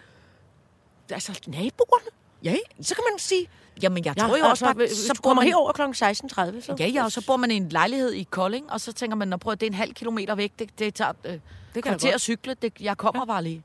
Altså, 1.10 1.39
naboerne. 1.47 2.06
Ja, 2.43 2.56
Så 2.82 2.95
kan 2.95 3.03
man 3.12 3.19
sige, 3.19 3.49
jamen 3.82 4.06
jeg 4.06 4.17
tror 4.17 4.38
jo 4.38 4.45
også 4.45 4.65
bare, 4.65 4.73
hvis 4.73 4.91
så 4.91 5.19
bor 5.23 5.34
man, 5.34 5.47
herover 5.47 5.71
kl. 5.71 5.82
16.30, 5.82 6.62
så... 6.62 6.75
Ja, 6.80 6.88
ja, 6.88 7.03
og 7.03 7.12
så 7.12 7.25
bor 7.25 7.38
man 7.38 7.51
i 7.51 7.56
en 7.56 7.69
lejlighed 7.69 8.13
i 8.13 8.23
Kolding, 8.23 8.71
og 8.71 8.82
så 8.82 8.93
tænker 8.93 9.15
man, 9.15 9.34
at 9.34 9.41
det 9.45 9.63
er 9.63 9.67
en 9.67 9.73
halv 9.73 9.93
kilometer 9.93 10.36
væk, 10.36 10.51
det, 10.60 10.80
det 10.80 10.93
tager 10.93 11.13
øh, 11.25 11.39
det 11.75 11.84
kan 11.84 11.99
til 11.99 12.08
at 12.08 12.21
cykle, 12.21 12.53
det, 12.53 12.73
jeg 12.80 12.97
kommer 12.97 13.21
ja. 13.21 13.25
bare 13.25 13.43
lige. 13.43 13.63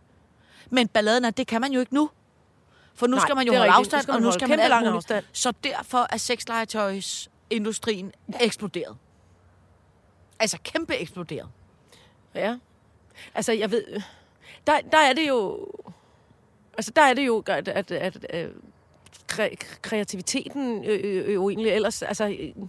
Men 0.71 0.89
balladen 0.89 1.25
er, 1.25 1.31
det 1.31 1.47
kan 1.47 1.61
man 1.61 1.73
jo 1.73 1.81
ikke 1.81 1.95
nu. 1.95 2.11
For 2.95 3.07
nu 3.07 3.17
Nej, 3.17 3.27
skal 3.27 3.37
man 3.37 3.47
jo 3.47 3.53
holde 3.53 3.73
rigtigt. 3.77 3.95
Afstand, 3.95 4.17
og 4.17 4.23
nu 4.23 4.33
skal 4.33 4.49
man 4.49 4.61
alt 4.61 4.71
lang 4.71 4.87
afstand. 4.87 5.25
Så 5.33 5.53
derfor 5.65 6.07
er 6.11 6.17
sexlegetøjsindustrien 7.53 8.13
eksploderet. 8.41 8.97
Altså 10.39 10.59
kæmpe 10.65 10.97
eksploderet. 10.97 11.49
Ja. 12.35 12.59
Altså, 13.35 13.53
jeg 13.53 13.71
ved... 13.71 14.03
Der, 14.67 14.81
der 14.81 14.99
er 14.99 15.13
det 15.13 15.29
jo... 15.29 15.69
Altså, 16.77 16.93
der 16.97 17.03
er 17.03 17.15
det 17.15 17.27
jo, 17.27 17.43
at, 17.47 17.69
at, 17.69 17.91
at, 17.91 18.25
at 18.25 18.51
kre, 19.27 19.57
kreativiteten 19.83 20.85
øh, 20.85 21.01
øh, 21.05 21.35
jo 21.35 21.49
egentlig 21.49 21.73
ellers... 21.73 22.03
Altså, 22.03 22.29
øh, 22.29 22.69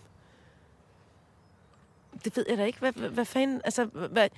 det 2.26 2.38
ved 2.38 2.46
jeg 2.50 2.58
da 2.58 2.65
ikke. 2.65 2.80
Hvad, 2.80 2.91
hvad, 2.91 3.10
hvad 3.10 3.26
fanden... 3.26 3.62
Altså, 3.63 3.86
hvad, 3.86 4.30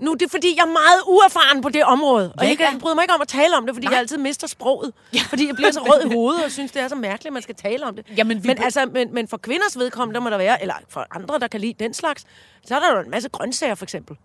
nu 0.00 0.10
er 0.12 0.14
det 0.16 0.30
fordi, 0.30 0.54
jeg 0.56 0.62
er 0.62 0.66
meget 0.66 1.00
uerfaren 1.06 1.62
på 1.62 1.68
det 1.68 1.84
område. 1.84 2.26
Og 2.28 2.34
Ja, 2.38 2.42
jeg, 2.42 2.50
ikke, 2.50 2.62
jeg 2.64 2.76
bryder 2.80 2.94
mig 2.94 3.02
ikke 3.02 3.14
om 3.14 3.20
at 3.20 3.28
tale 3.28 3.56
om 3.56 3.66
det, 3.66 3.74
fordi 3.74 3.86
Nej. 3.86 3.92
Jeg 3.92 4.00
altid 4.00 4.18
mister 4.18 4.46
sproget. 4.46 4.92
Ja. 5.14 5.20
Fordi 5.28 5.46
jeg 5.46 5.54
bliver 5.54 5.70
så 5.72 5.80
rød 5.80 6.10
i 6.10 6.12
hovedet 6.16 6.44
og 6.44 6.50
synes, 6.50 6.72
det 6.72 6.82
er 6.82 6.88
så 6.88 6.94
mærkeligt, 6.94 7.26
at 7.26 7.32
man 7.32 7.42
skal 7.42 7.54
tale 7.54 7.86
om 7.86 7.96
det. 7.96 8.06
Jamen, 8.16 8.42
vi 8.42 8.46
men, 8.48 8.62
altså, 8.62 8.86
men, 8.92 9.14
men 9.14 9.28
for 9.28 9.36
kvinders 9.36 9.78
vedkommende, 9.78 10.14
der 10.14 10.20
må 10.24 10.30
der 10.30 10.36
være, 10.38 10.62
eller 10.62 10.74
for 10.88 11.06
andre, 11.10 11.38
der 11.38 11.48
kan 11.48 11.60
lide 11.60 11.74
den 11.84 11.94
slags, 11.94 12.24
så 12.66 12.74
er 12.76 12.80
der 12.80 12.96
jo 12.96 13.00
en 13.04 13.10
masse 13.10 13.28
grøntsager, 13.28 13.74
for 13.74 13.84
eksempel. 13.84 14.16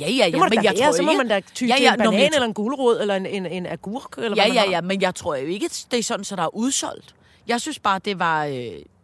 Ja, 0.00 0.08
ja, 0.08 0.12
ja. 0.16 0.24
Det 0.30 0.38
må 0.38 0.44
men 0.44 0.54
jeg 0.54 0.62
være, 0.78 0.84
tror 0.86 0.92
så 0.96 1.02
må 1.02 1.10
ikke- 1.10 1.18
man 1.18 1.28
da 1.28 1.40
ty 1.54 1.64
ja, 1.64 1.74
til 1.76 1.82
ja, 1.82 1.92
en 1.92 1.98
nå, 1.98 2.04
men 2.04 2.10
banan, 2.10 2.20
jeg 2.20 2.30
eller 2.34 2.46
en 2.46 2.54
gulerod, 2.54 3.00
eller 3.00 3.14
en, 3.16 3.26
en, 3.26 3.46
en 3.46 3.66
agurk, 3.66 4.18
eller 4.18 4.36
Ja, 4.36 4.44
hvad 4.52 4.62
ja, 4.62 4.70
ja, 4.70 4.80
men 4.80 5.02
jeg 5.02 5.14
tror 5.14 5.34
jo 5.36 5.46
ikke, 5.46 5.68
det 5.90 5.98
er 5.98 6.02
sådan, 6.02 6.24
så 6.24 6.36
der 6.36 6.42
er 6.42 6.54
udsolgt. 6.54 7.14
Jeg 7.48 7.60
synes 7.60 7.78
bare, 7.78 8.00
det 8.04 8.18
var... 8.18 8.44
Øh, 8.44 8.54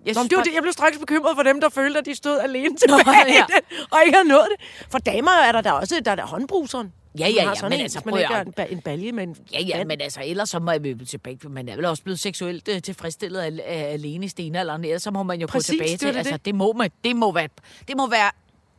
jeg 0.06 0.14
Nå, 0.14 0.22
det 0.22 0.36
var 0.36 0.42
det, 0.42 0.54
jeg 0.54 0.62
blev 0.62 0.72
straks 0.72 0.98
bekymret 0.98 1.36
for 1.36 1.42
dem, 1.42 1.60
der 1.60 1.68
følte, 1.68 1.98
at 1.98 2.06
de 2.06 2.14
stod 2.14 2.38
alene 2.40 2.76
tilbage 2.76 3.04
Nå, 3.04 3.32
ja. 3.32 3.44
og 3.90 3.98
ikke 4.06 4.16
havde 4.16 4.28
nået 4.28 4.46
det. 4.58 4.66
For 4.90 4.98
damer 4.98 5.30
er 5.32 5.52
der 5.52 5.60
da 5.60 5.70
også, 5.72 6.00
der 6.04 6.10
er 6.10 6.14
der 6.14 6.26
håndbruseren. 6.26 6.92
Ja, 7.18 7.28
ja, 7.28 7.44
ja, 7.48 7.54
sådan 7.54 7.70
men 7.70 7.78
en, 7.78 7.82
altså, 7.82 8.00
man 8.04 8.18
ikke 8.18 8.34
har 8.34 8.40
en, 8.40 8.54
ba- 8.60 8.72
en 8.72 8.80
balje 8.80 9.12
med 9.12 9.22
en 9.22 9.36
Ja, 9.52 9.60
ja, 9.60 9.84
men 9.84 10.00
altså, 10.00 10.20
ellers 10.24 10.50
så 10.50 10.58
må 10.58 10.70
jeg 10.70 10.82
vel 10.82 11.06
tilbage. 11.06 11.38
Man 11.48 11.68
er 11.68 11.76
vel 11.76 11.84
også 11.84 12.02
blevet 12.02 12.20
seksuelt 12.20 12.68
øh, 12.68 12.82
tilfredsstillet 12.82 13.40
al- 13.42 13.60
af, 13.60 13.92
alene 13.92 14.24
i 14.24 14.28
stenalderen. 14.28 14.84
Ellers 14.84 15.02
så 15.02 15.10
må 15.10 15.22
man 15.22 15.40
jo 15.40 15.46
Præcis, 15.46 15.68
gå 15.70 15.72
tilbage 15.72 15.90
det 15.92 16.00
til. 16.00 16.08
det, 16.08 16.16
altså, 16.16 16.36
det. 16.44 16.54
må, 16.54 16.72
man, 16.72 16.90
det, 17.04 17.16
må 17.16 17.32
være, 17.32 17.48
det 17.88 17.96
må 17.96 18.06
være 18.10 18.30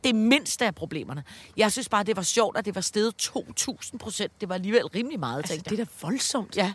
det 0.04 0.14
mindste 0.14 0.66
af 0.66 0.74
problemerne. 0.74 1.24
Jeg 1.56 1.72
synes 1.72 1.88
bare, 1.88 2.04
det 2.04 2.16
var 2.16 2.22
sjovt, 2.22 2.56
at 2.56 2.64
det 2.64 2.74
var 2.74 2.80
steget 2.80 3.14
2.000 3.36 3.98
procent. 3.98 4.32
Det 4.40 4.48
var 4.48 4.54
alligevel 4.54 4.86
rimelig 4.86 5.20
meget, 5.20 5.36
altså, 5.38 5.52
tænkte 5.54 5.70
det 5.70 5.80
er 5.80 5.84
da 5.84 5.90
voldsomt. 6.02 6.56
Ja, 6.56 6.72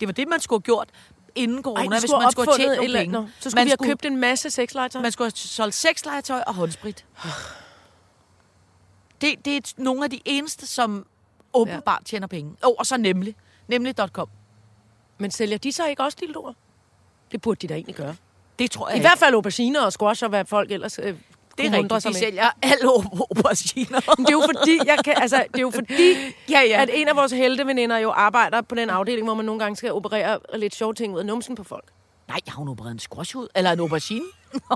det 0.00 0.08
var 0.08 0.12
det, 0.12 0.28
man 0.28 0.40
skulle 0.40 0.58
have 0.60 0.64
gjort 0.76 0.88
inden 1.36 1.62
corona, 1.62 1.82
Ej, 1.94 2.00
hvis 2.00 2.10
man 2.20 2.32
skulle 2.32 2.50
have 2.50 2.58
tjent 2.58 2.76
nogle 2.76 2.98
penge. 2.98 3.18
andet. 3.18 3.32
Så 3.40 3.50
skulle 3.50 3.60
man 3.60 3.64
vi 3.64 3.70
have 3.70 3.76
skulle, 3.76 3.88
købt 3.90 4.04
en 4.04 4.16
masse 4.16 4.50
sexlegetøj. 4.50 5.02
Man 5.02 5.12
skulle 5.12 5.26
have 5.26 5.36
solgt 5.36 5.74
sexlegetøj 5.74 6.42
og 6.46 6.54
håndsprit. 6.54 7.04
Det, 9.20 9.44
det 9.44 9.56
er 9.56 9.60
nogle 9.82 10.04
af 10.04 10.10
de 10.10 10.20
eneste, 10.24 10.66
som 10.66 11.06
åbenbart 11.54 12.02
tjener 12.04 12.26
penge. 12.26 12.56
Oh, 12.62 12.74
og 12.78 12.86
så 12.86 12.96
nemlig. 12.96 13.36
Nemlig.com. 13.68 14.28
Men 15.18 15.30
sælger 15.30 15.58
de 15.58 15.72
så 15.72 15.86
ikke 15.86 16.02
også 16.02 16.18
dildoer? 16.20 16.52
Det 17.32 17.40
burde 17.40 17.58
de 17.62 17.68
da 17.68 17.74
egentlig 17.74 17.94
gøre. 17.94 18.16
Det 18.58 18.70
tror 18.70 18.88
jeg 18.88 18.96
I 18.96 18.98
ikke. 18.98 19.08
hvert 19.08 19.18
fald 19.18 19.34
auberginer 19.34 19.84
og 19.84 19.92
squash 19.92 20.24
og 20.24 20.28
hvad 20.28 20.44
folk 20.44 20.70
ellers 20.70 20.98
øh, 21.02 21.14
Det 21.58 21.66
er 21.66 21.72
rigtigt, 21.72 22.02
sig 22.02 22.10
de 22.10 22.14
med. 22.14 22.20
sælger 22.20 22.46
alle 22.62 22.84
auberginer. 22.84 24.00
Det 24.00 24.28
er 24.28 24.32
jo 24.32 24.42
fordi, 24.56 24.78
jeg 24.86 24.98
kan, 25.04 25.14
altså, 25.16 25.44
det 25.52 25.56
er 25.58 25.62
jo 25.62 25.70
fordi 25.70 26.12
Ja, 26.54 26.60
ja. 26.60 26.82
at 26.82 26.90
en 26.92 27.08
af 27.08 27.16
vores 27.16 27.32
helteveninder 27.32 27.98
jo 27.98 28.10
arbejder 28.10 28.60
på 28.62 28.74
den 28.74 28.90
afdeling, 28.90 29.26
hvor 29.26 29.34
man 29.34 29.44
nogle 29.44 29.58
gange 29.58 29.76
skal 29.76 29.92
operere 29.92 30.38
lidt 30.54 30.74
sjove 30.74 30.94
ting 30.94 31.14
ud 31.14 31.18
af 31.18 31.26
numsen 31.26 31.54
på 31.54 31.64
folk. 31.64 31.84
Nej, 32.28 32.38
har 32.48 32.56
hun 32.56 32.68
opereret 32.68 32.92
en 32.92 32.98
squash 32.98 33.36
ud? 33.36 33.48
Eller 33.54 33.72
en 33.72 33.80
aubergine? 33.80 34.24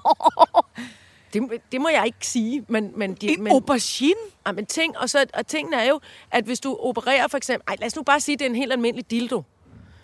Det, 1.33 1.43
det 1.73 1.81
må 1.81 1.89
jeg 1.89 2.03
ikke 2.07 2.27
sige, 2.27 2.65
men... 2.69 2.93
men, 2.97 3.15
de, 3.15 3.29
En 3.33 3.43
men 3.45 3.53
aubergine? 3.53 4.15
Ej, 4.47 4.53
men 4.53 4.67
ting, 4.67 4.99
og, 4.99 5.11
så, 5.11 5.27
og 5.35 5.47
tingene 5.47 5.77
er 5.77 5.89
jo, 5.89 6.01
at 6.31 6.45
hvis 6.45 6.61
du 6.61 6.77
opererer 6.81 7.29
for 7.29 7.37
eksempel... 7.37 7.65
Ej, 7.69 7.77
lad 7.81 7.87
os 7.87 7.97
nu 7.97 8.03
bare 8.03 8.21
sige, 8.21 8.33
at 8.33 8.39
det 8.39 8.45
er 8.45 8.51
en 8.51 8.57
helt 8.57 8.73
almindelig 8.73 9.11
dildo, 9.11 9.43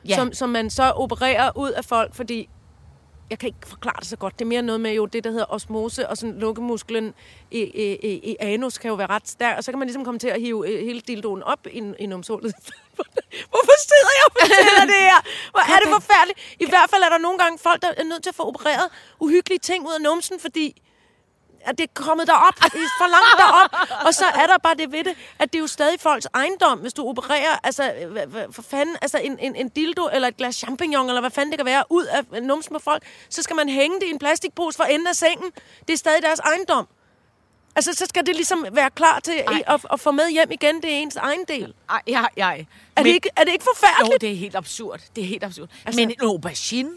Ja. 0.08 0.14
som, 0.16 0.32
som 0.32 0.48
man 0.48 0.70
så 0.70 0.82
opererer 0.90 1.50
ud 1.56 1.70
af 1.70 1.84
folk, 1.84 2.14
fordi... 2.14 2.48
Jeg 3.30 3.38
kan 3.38 3.46
ikke 3.46 3.68
forklare 3.68 3.96
det 4.00 4.06
så 4.06 4.16
godt. 4.16 4.38
Det 4.38 4.44
er 4.44 4.48
mere 4.48 4.62
noget 4.62 4.80
med 4.80 4.92
jo 4.92 5.06
det, 5.06 5.24
der 5.24 5.30
hedder 5.30 5.46
osmose, 5.48 6.08
og 6.08 6.16
sådan 6.16 6.38
lukkemusklen 6.38 7.14
i, 7.50 7.60
i, 7.60 7.96
i, 8.02 8.30
i 8.32 8.36
anus 8.40 8.78
kan 8.78 8.88
jo 8.88 8.94
være 8.94 9.06
ret 9.06 9.28
stærk, 9.28 9.56
og 9.56 9.64
så 9.64 9.72
kan 9.72 9.78
man 9.78 9.86
ligesom 9.88 10.04
komme 10.04 10.18
til 10.18 10.28
at 10.28 10.40
hive 10.40 10.68
øh, 10.70 10.84
hele 10.84 11.00
dildoen 11.00 11.42
op 11.42 11.66
i, 11.66 11.82
i 11.98 12.06
numshullet. 12.06 12.54
Hvorfor 13.52 13.76
sidder 13.88 14.12
jeg 14.18 14.24
og 14.26 14.32
fortæller 14.40 14.84
det 14.94 15.00
her? 15.10 15.50
Hvor 15.50 15.60
er 15.74 15.78
det 15.78 15.88
forfærdeligt? 15.92 16.56
I 16.60 16.66
hvert 16.68 16.90
fald 16.90 17.02
er 17.02 17.08
der 17.08 17.18
nogle 17.18 17.38
gange 17.38 17.58
folk, 17.58 17.82
der 17.82 17.88
er 17.96 18.04
nødt 18.04 18.22
til 18.22 18.30
at 18.30 18.34
få 18.36 18.42
opereret 18.42 18.88
uhyggelige 19.20 19.58
ting 19.58 19.86
ud 19.86 19.92
af 19.92 20.02
numsen, 20.02 20.40
fordi 20.40 20.82
at 21.66 21.78
det 21.78 21.84
er 21.84 21.92
kommet 21.94 22.26
derop, 22.26 22.54
det 22.54 22.64
er 22.64 22.88
for 23.00 23.06
langt 23.06 23.34
derop. 23.38 24.04
Og 24.06 24.14
så 24.14 24.24
er 24.24 24.46
der 24.46 24.58
bare 24.62 24.74
det 24.74 24.92
ved 24.92 25.04
det, 25.04 25.14
at 25.38 25.52
det 25.52 25.58
er 25.58 25.60
jo 25.60 25.66
stadig 25.66 26.00
folks 26.00 26.26
ejendom, 26.34 26.78
hvis 26.78 26.92
du 26.92 27.08
opererer, 27.08 27.58
altså, 27.64 27.92
for 28.50 28.62
fanden, 28.62 28.96
altså 29.02 29.18
en, 29.18 29.38
en, 29.38 29.56
en 29.56 29.68
dildo 29.68 30.08
eller 30.12 30.28
et 30.28 30.36
glas 30.36 30.54
champignon, 30.54 31.08
eller 31.08 31.20
hvad 31.20 31.30
fanden 31.30 31.52
det 31.52 31.58
kan 31.58 31.66
være, 31.66 31.84
ud 31.90 32.04
af 32.04 32.42
numsen 32.42 32.72
på 32.74 32.78
folk, 32.78 33.02
så 33.30 33.42
skal 33.42 33.56
man 33.56 33.68
hænge 33.68 34.00
det 34.00 34.06
i 34.06 34.10
en 34.10 34.18
plastikpose 34.18 34.76
for 34.76 34.84
enden 34.84 35.06
af 35.08 35.16
sengen. 35.16 35.50
Det 35.88 35.92
er 35.92 35.98
stadig 35.98 36.22
deres 36.22 36.38
ejendom. 36.40 36.88
Altså, 37.76 37.92
så 37.94 38.06
skal 38.08 38.26
det 38.26 38.34
ligesom 38.36 38.66
være 38.72 38.90
klar 38.90 39.20
til 39.20 39.34
Ej. 39.46 39.62
at, 39.66 39.86
at 39.92 40.00
få 40.00 40.10
med 40.10 40.30
hjem 40.30 40.50
igen, 40.50 40.82
det 40.82 40.92
er 40.92 40.96
ens 40.96 41.16
egen 41.16 41.44
del. 41.48 41.74
Ej, 41.90 42.00
ja, 42.06 42.24
ja. 42.36 42.56
Er, 42.96 43.02
det 43.02 43.10
ikke, 43.10 43.30
er 43.36 43.44
det 43.44 43.52
ikke 43.52 43.64
forfærdeligt? 43.74 44.22
Jo, 44.22 44.26
det 44.26 44.32
er 44.32 44.36
helt 44.36 44.56
absurd. 44.56 45.00
Det 45.16 45.24
er 45.24 45.28
helt 45.28 45.44
absurd. 45.44 45.68
Altså- 45.86 46.00
Men 46.00 46.10
en 46.10 46.16
aubergine? 46.22 46.90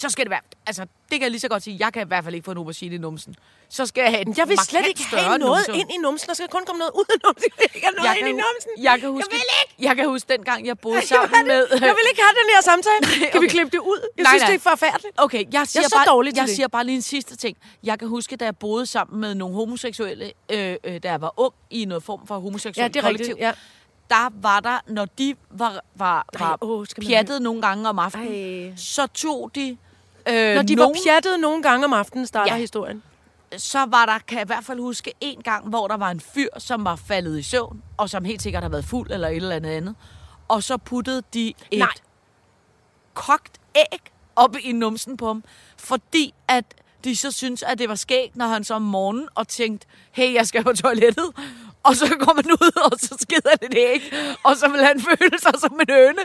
Så 0.00 0.08
skal 0.08 0.24
det 0.24 0.30
være... 0.30 0.40
Altså, 0.66 0.82
det 0.82 0.90
kan 1.10 1.22
jeg 1.22 1.30
lige 1.30 1.40
så 1.40 1.48
godt 1.48 1.62
sige. 1.62 1.76
Jeg 1.80 1.92
kan 1.92 2.02
i 2.02 2.08
hvert 2.08 2.24
fald 2.24 2.34
ikke 2.34 2.44
få 2.44 2.50
en 2.50 2.56
aubergine 2.56 2.94
i 2.94 2.98
numsen. 2.98 3.34
Så 3.68 3.86
skal 3.86 4.00
jeg 4.02 4.10
have 4.10 4.22
en 4.26 4.34
Jeg 4.36 4.48
vil 4.48 4.58
slet 4.58 4.86
ikke 4.86 5.04
have 5.04 5.38
noget 5.38 5.64
numse. 5.68 5.80
ind 5.80 5.90
i 5.92 5.96
numsen. 6.02 6.26
Der 6.28 6.34
skal 6.34 6.48
kun 6.48 6.62
komme 6.66 6.78
noget 6.78 6.92
ud 6.94 7.04
af 7.14 7.18
numsen. 7.26 7.50
Jeg 7.58 7.58
vil 7.58 7.70
ikke 7.74 7.86
have 7.86 7.94
noget 7.96 8.08
jeg 8.08 8.16
ind 8.18 8.26
kan, 8.26 8.34
i 8.36 8.40
numsen. 8.46 8.70
Jeg 8.88 9.00
kan 9.00 9.08
huske, 9.10 9.28
Jeg 9.30 9.38
vil 9.38 9.44
ikke. 9.62 9.74
Jeg 9.88 9.96
kan 9.96 10.06
huske 10.08 10.26
dengang, 10.32 10.66
jeg 10.66 10.78
boede 10.78 10.96
Jeg, 11.00 11.04
sammen 11.08 11.46
med... 11.46 11.60
vil, 11.70 11.78
jeg 11.88 11.94
vil 11.98 12.06
ikke 12.10 12.22
have 12.26 12.34
den 12.42 12.48
her 12.54 12.60
samtale. 12.70 13.02
Kan 13.32 13.40
vi 13.42 13.46
okay. 13.46 13.54
klippe 13.56 13.70
det 13.76 13.78
ud? 13.92 14.00
Jeg 14.16 14.22
Nej, 14.22 14.30
synes, 14.32 14.42
nej. 14.42 14.50
det 14.50 14.56
er 14.66 14.70
forfærdeligt. 14.70 15.14
Okay, 15.26 15.42
jeg 15.52 15.64
siger, 15.68 15.82
så 15.82 15.94
bare, 15.96 16.06
dårlig 16.14 16.36
jeg 16.36 16.46
det. 16.46 16.54
siger 16.56 16.68
bare 16.68 16.84
lige 16.84 16.96
en 16.96 17.02
sidste 17.14 17.36
ting. 17.36 17.56
Jeg 17.82 17.98
kan 17.98 18.08
huske, 18.08 18.36
da 18.36 18.44
jeg 18.44 18.56
boede 18.56 18.86
sammen 18.86 19.20
med 19.20 19.34
nogle 19.34 19.54
homoseksuelle, 19.54 20.32
øh, 20.52 20.76
øh, 20.84 21.02
da 21.02 21.08
jeg 21.10 21.20
var 21.20 21.32
ung, 21.36 21.54
i 21.70 21.84
noget 21.84 22.02
form 22.02 22.26
for 22.26 22.38
homoseksuel 22.38 22.82
Ja, 22.82 22.88
det 22.88 22.96
er 22.96 23.00
kollektiv. 23.02 23.34
rigtigt. 23.34 23.46
Ja. 23.46 23.52
Der 24.10 24.28
var 24.42 24.60
der, 24.60 24.78
når 24.86 25.04
de 25.04 25.34
var, 25.50 25.80
var, 25.94 26.26
Ej, 26.40 26.56
var 26.60 26.84
skal 26.84 27.02
man 27.04 27.08
pjattet 27.10 27.42
nogle 27.42 27.62
gange 27.62 27.88
om 27.88 27.98
aftenen, 27.98 28.64
Ej. 28.68 28.72
så 28.76 29.06
tog 29.06 29.50
de... 29.54 29.76
Øh, 30.28 30.54
Når 30.54 30.62
de 30.62 30.74
nogen, 30.74 30.96
var 30.96 31.00
pjattet 31.06 31.40
nogle 31.40 31.62
gange 31.62 31.84
om 31.84 31.92
aftenen, 31.92 32.26
starter 32.26 32.52
Ja. 32.54 32.58
historien. 32.60 33.02
så 33.56 33.78
var 33.78 34.06
der, 34.06 34.18
kan 34.18 34.38
jeg 34.38 34.44
i 34.44 34.46
hvert 34.46 34.64
fald 34.64 34.78
huske, 34.80 35.12
en 35.20 35.42
gang, 35.42 35.68
hvor 35.68 35.88
der 35.88 35.96
var 35.96 36.10
en 36.10 36.20
fyr, 36.20 36.48
som 36.58 36.84
var 36.84 36.96
faldet 36.96 37.38
i 37.38 37.42
søvn, 37.42 37.82
og 37.96 38.10
som 38.10 38.24
helt 38.24 38.42
sikkert 38.42 38.62
har 38.62 38.70
været 38.70 38.84
fuld 38.84 39.10
eller 39.10 39.28
et 39.28 39.36
eller 39.36 39.56
andet 39.56 39.70
andet. 39.70 39.94
Og 40.48 40.62
så 40.62 40.76
puttede 40.76 41.22
de 41.34 41.48
et 41.70 41.78
Nej. 41.78 41.88
kogt 43.14 43.58
æg 43.76 44.00
op 44.36 44.56
i 44.62 44.72
numsen 44.72 45.16
på 45.16 45.26
ham, 45.26 45.44
fordi 45.76 46.34
at 46.48 46.64
de 47.04 47.16
så 47.16 47.30
synes 47.30 47.62
at 47.62 47.78
det 47.78 47.88
var 47.88 47.94
skægt, 47.94 48.36
når 48.36 48.46
han 48.46 48.64
så 48.64 48.74
om 48.74 48.82
morgenen 48.82 49.28
og 49.34 49.48
tænkte, 49.48 49.86
hey, 50.12 50.34
jeg 50.34 50.46
skal 50.46 50.64
på 50.64 50.72
toilettet. 50.72 51.26
Og 51.88 51.92
så 51.96 52.06
går 52.24 52.32
man 52.40 52.46
ud, 52.62 52.70
og 52.86 52.92
så 53.06 53.12
skider 53.24 53.54
det 53.60 53.68
et 53.72 53.78
æg. 53.90 54.02
Og 54.48 54.52
så 54.60 54.66
vil 54.72 54.80
han 54.90 54.96
føle 55.08 55.36
sig 55.44 55.54
som 55.64 55.72
en 55.84 55.90
høne. 55.96 56.22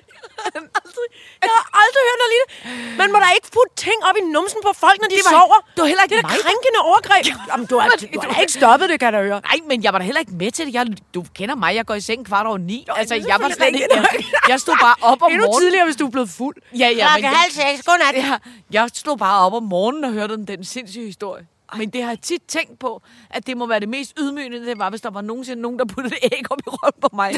Jeg 1.45 1.51
har 1.57 1.65
aldrig 1.81 2.01
hørt 2.09 2.19
noget 2.21 2.31
lignende. 2.35 2.97
Man 3.01 3.07
må 3.13 3.17
da 3.23 3.27
ikke 3.37 3.49
putte 3.57 3.73
ting 3.85 3.97
op 4.09 4.15
i 4.21 4.23
numsen 4.37 4.59
på 4.67 4.71
folk, 4.83 4.97
når 5.01 5.09
de 5.13 5.19
var- 5.27 5.33
sover. 5.35 5.57
det 5.75 5.81
var 5.83 5.89
heller 5.93 6.03
ikke 6.03 6.15
det 6.15 6.23
er 6.23 6.27
krænkende 6.45 6.79
overgreb. 6.89 7.23
Jamen, 7.51 7.65
du 7.71 7.75
har, 7.79 7.87
du 8.13 8.19
har 8.21 8.27
da 8.33 8.39
ikke 8.45 8.53
stoppet 8.61 8.85
det, 8.91 8.97
kan 8.99 9.13
jeg 9.13 9.23
høre. 9.29 9.41
Nej, 9.49 9.57
men 9.69 9.77
jeg 9.85 9.91
var 9.93 9.99
da 9.99 10.05
heller 10.09 10.19
ikke 10.25 10.35
med 10.43 10.51
til 10.51 10.63
det. 10.67 10.73
Jeg, 10.73 10.83
du 11.15 11.21
kender 11.39 11.55
mig, 11.63 11.71
jeg 11.79 11.85
går 11.89 11.93
i 12.01 12.01
seng 12.09 12.25
kvart 12.29 12.45
over 12.51 12.57
ni. 12.71 12.79
altså, 12.99 13.15
det 13.15 13.23
er 13.23 13.27
jeg 13.31 13.37
var 13.43 13.49
slet 13.57 13.67
ikke... 13.67 13.87
Jeg, 13.95 14.25
jeg 14.51 14.59
stod 14.65 14.75
bare 14.87 14.95
op 15.11 15.21
om 15.21 15.31
Endnu 15.31 15.45
morgenen. 15.45 15.61
tidligere, 15.61 15.85
hvis 15.85 15.95
du 16.01 16.05
er 16.09 16.11
blevet 16.15 16.29
fuld. 16.29 16.55
Ja, 16.73 16.77
ja, 16.77 16.89
men 16.89 17.21
Klokken 17.21 17.31
halv 17.41 17.51
seks. 17.51 17.77
Godnat. 17.89 18.13
Ja, 18.15 18.37
jeg 18.71 18.89
stod 18.93 19.17
bare 19.17 19.37
op 19.45 19.53
om 19.53 19.63
morgenen 19.63 20.03
og 20.03 20.11
hørte 20.11 20.33
om 20.33 20.45
den 20.45 20.65
sindssyge 20.65 21.05
historie. 21.05 21.43
Men 21.77 21.89
det 21.89 22.03
har 22.03 22.09
jeg 22.09 22.21
tit 22.21 22.41
tænkt 22.47 22.79
på, 22.79 23.01
at 23.29 23.47
det 23.47 23.57
må 23.57 23.65
være 23.65 23.79
det 23.79 23.89
mest 23.89 24.13
ydmygende, 24.19 24.65
det 24.65 24.79
var, 24.79 24.89
hvis 24.89 25.01
der 25.01 25.09
var 25.09 25.21
nogensinde 25.21 25.61
nogen, 25.61 25.79
der 25.79 25.85
puttede 25.85 26.15
et 26.23 26.33
æg 26.33 26.51
op 26.51 26.59
i 26.59 26.69
røven 26.69 27.01
på 27.01 27.09
mig. 27.13 27.31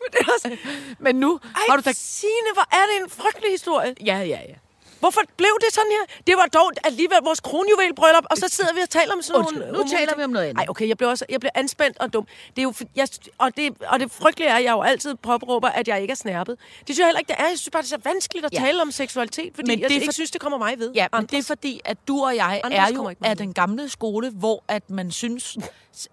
men, 0.00 0.08
det 0.12 0.18
er 0.20 0.32
også, 0.34 0.56
men 0.98 1.16
nu 1.16 1.40
Ej, 1.44 1.50
har 1.68 1.76
du 1.76 1.82
da... 1.84 1.92
Signe, 1.92 2.52
hvor 2.54 2.66
er 2.72 2.84
det 2.86 3.04
en 3.04 3.10
frygtelig 3.10 3.50
historie. 3.50 3.94
Ja, 4.06 4.18
ja, 4.18 4.40
ja. 4.48 4.54
Hvorfor 5.00 5.20
blev 5.36 5.50
det 5.64 5.74
sådan 5.74 5.90
her? 5.90 6.16
Det 6.26 6.36
var 6.36 6.46
dog 6.46 6.72
alligevel 6.84 7.18
vores 7.24 7.40
kronjuvelbryllup, 7.40 8.24
og 8.30 8.36
så 8.36 8.48
sidder 8.48 8.74
vi 8.74 8.80
og 8.80 8.90
taler 8.90 9.12
om 9.12 9.22
sådan 9.22 9.38
Undskyld, 9.38 9.58
nogle... 9.62 9.78
nu 9.78 9.84
taler 9.98 10.16
vi 10.16 10.22
om 10.22 10.30
noget 10.30 10.44
andet. 10.44 10.56
Nej, 10.56 10.66
okay, 10.68 10.88
jeg 10.88 10.96
bliver, 10.96 11.10
også, 11.10 11.24
jeg 11.28 11.40
bliver 11.40 11.52
anspændt 11.54 11.98
og 11.98 12.12
dum. 12.12 12.26
Det 12.56 12.58
er 12.58 12.62
jo, 12.62 12.72
jeg, 12.96 13.08
og, 13.38 13.56
det, 13.56 13.72
og 13.88 14.00
det 14.00 14.10
frygtelige 14.12 14.48
er, 14.50 14.54
at 14.56 14.64
jeg 14.64 14.72
jo 14.72 14.82
altid 14.82 15.14
påråber, 15.14 15.68
at 15.68 15.88
jeg 15.88 16.02
ikke 16.02 16.12
er 16.12 16.14
snærpet. 16.16 16.58
Det 16.58 16.86
synes 16.86 16.98
jeg 16.98 17.06
heller 17.06 17.18
ikke, 17.18 17.28
det 17.28 17.36
er. 17.38 17.48
Jeg 17.48 17.58
synes 17.58 17.70
bare, 17.72 17.82
det 17.82 17.92
er 17.92 17.96
så 17.96 18.02
vanskeligt 18.04 18.46
at 18.46 18.52
Ja. 18.54 18.58
tale 18.58 18.82
om 18.82 18.90
seksualitet, 18.90 19.52
fordi 19.54 19.70
Men 19.70 19.80
jeg 19.80 19.88
det 19.88 19.94
er 19.94 20.00
ikke 20.00 20.06
for- 20.08 20.12
synes, 20.12 20.30
det 20.30 20.40
kommer 20.40 20.58
mig 20.58 20.78
ved. 20.78 20.92
Ja, 20.94 21.02
men 21.12 21.18
Andres. 21.18 21.30
det 21.30 21.38
er 21.38 21.42
fordi, 21.42 21.80
at 21.84 21.98
du 22.08 22.24
og 22.24 22.36
jeg 22.36 22.60
Andres 22.64 22.90
er 22.90 22.94
jo 22.94 23.12
af 23.24 23.36
den 23.36 23.52
gamle 23.54 23.88
skole, 23.88 24.30
hvor 24.30 24.64
at 24.68 24.90
man 24.90 25.10
synes, 25.10 25.58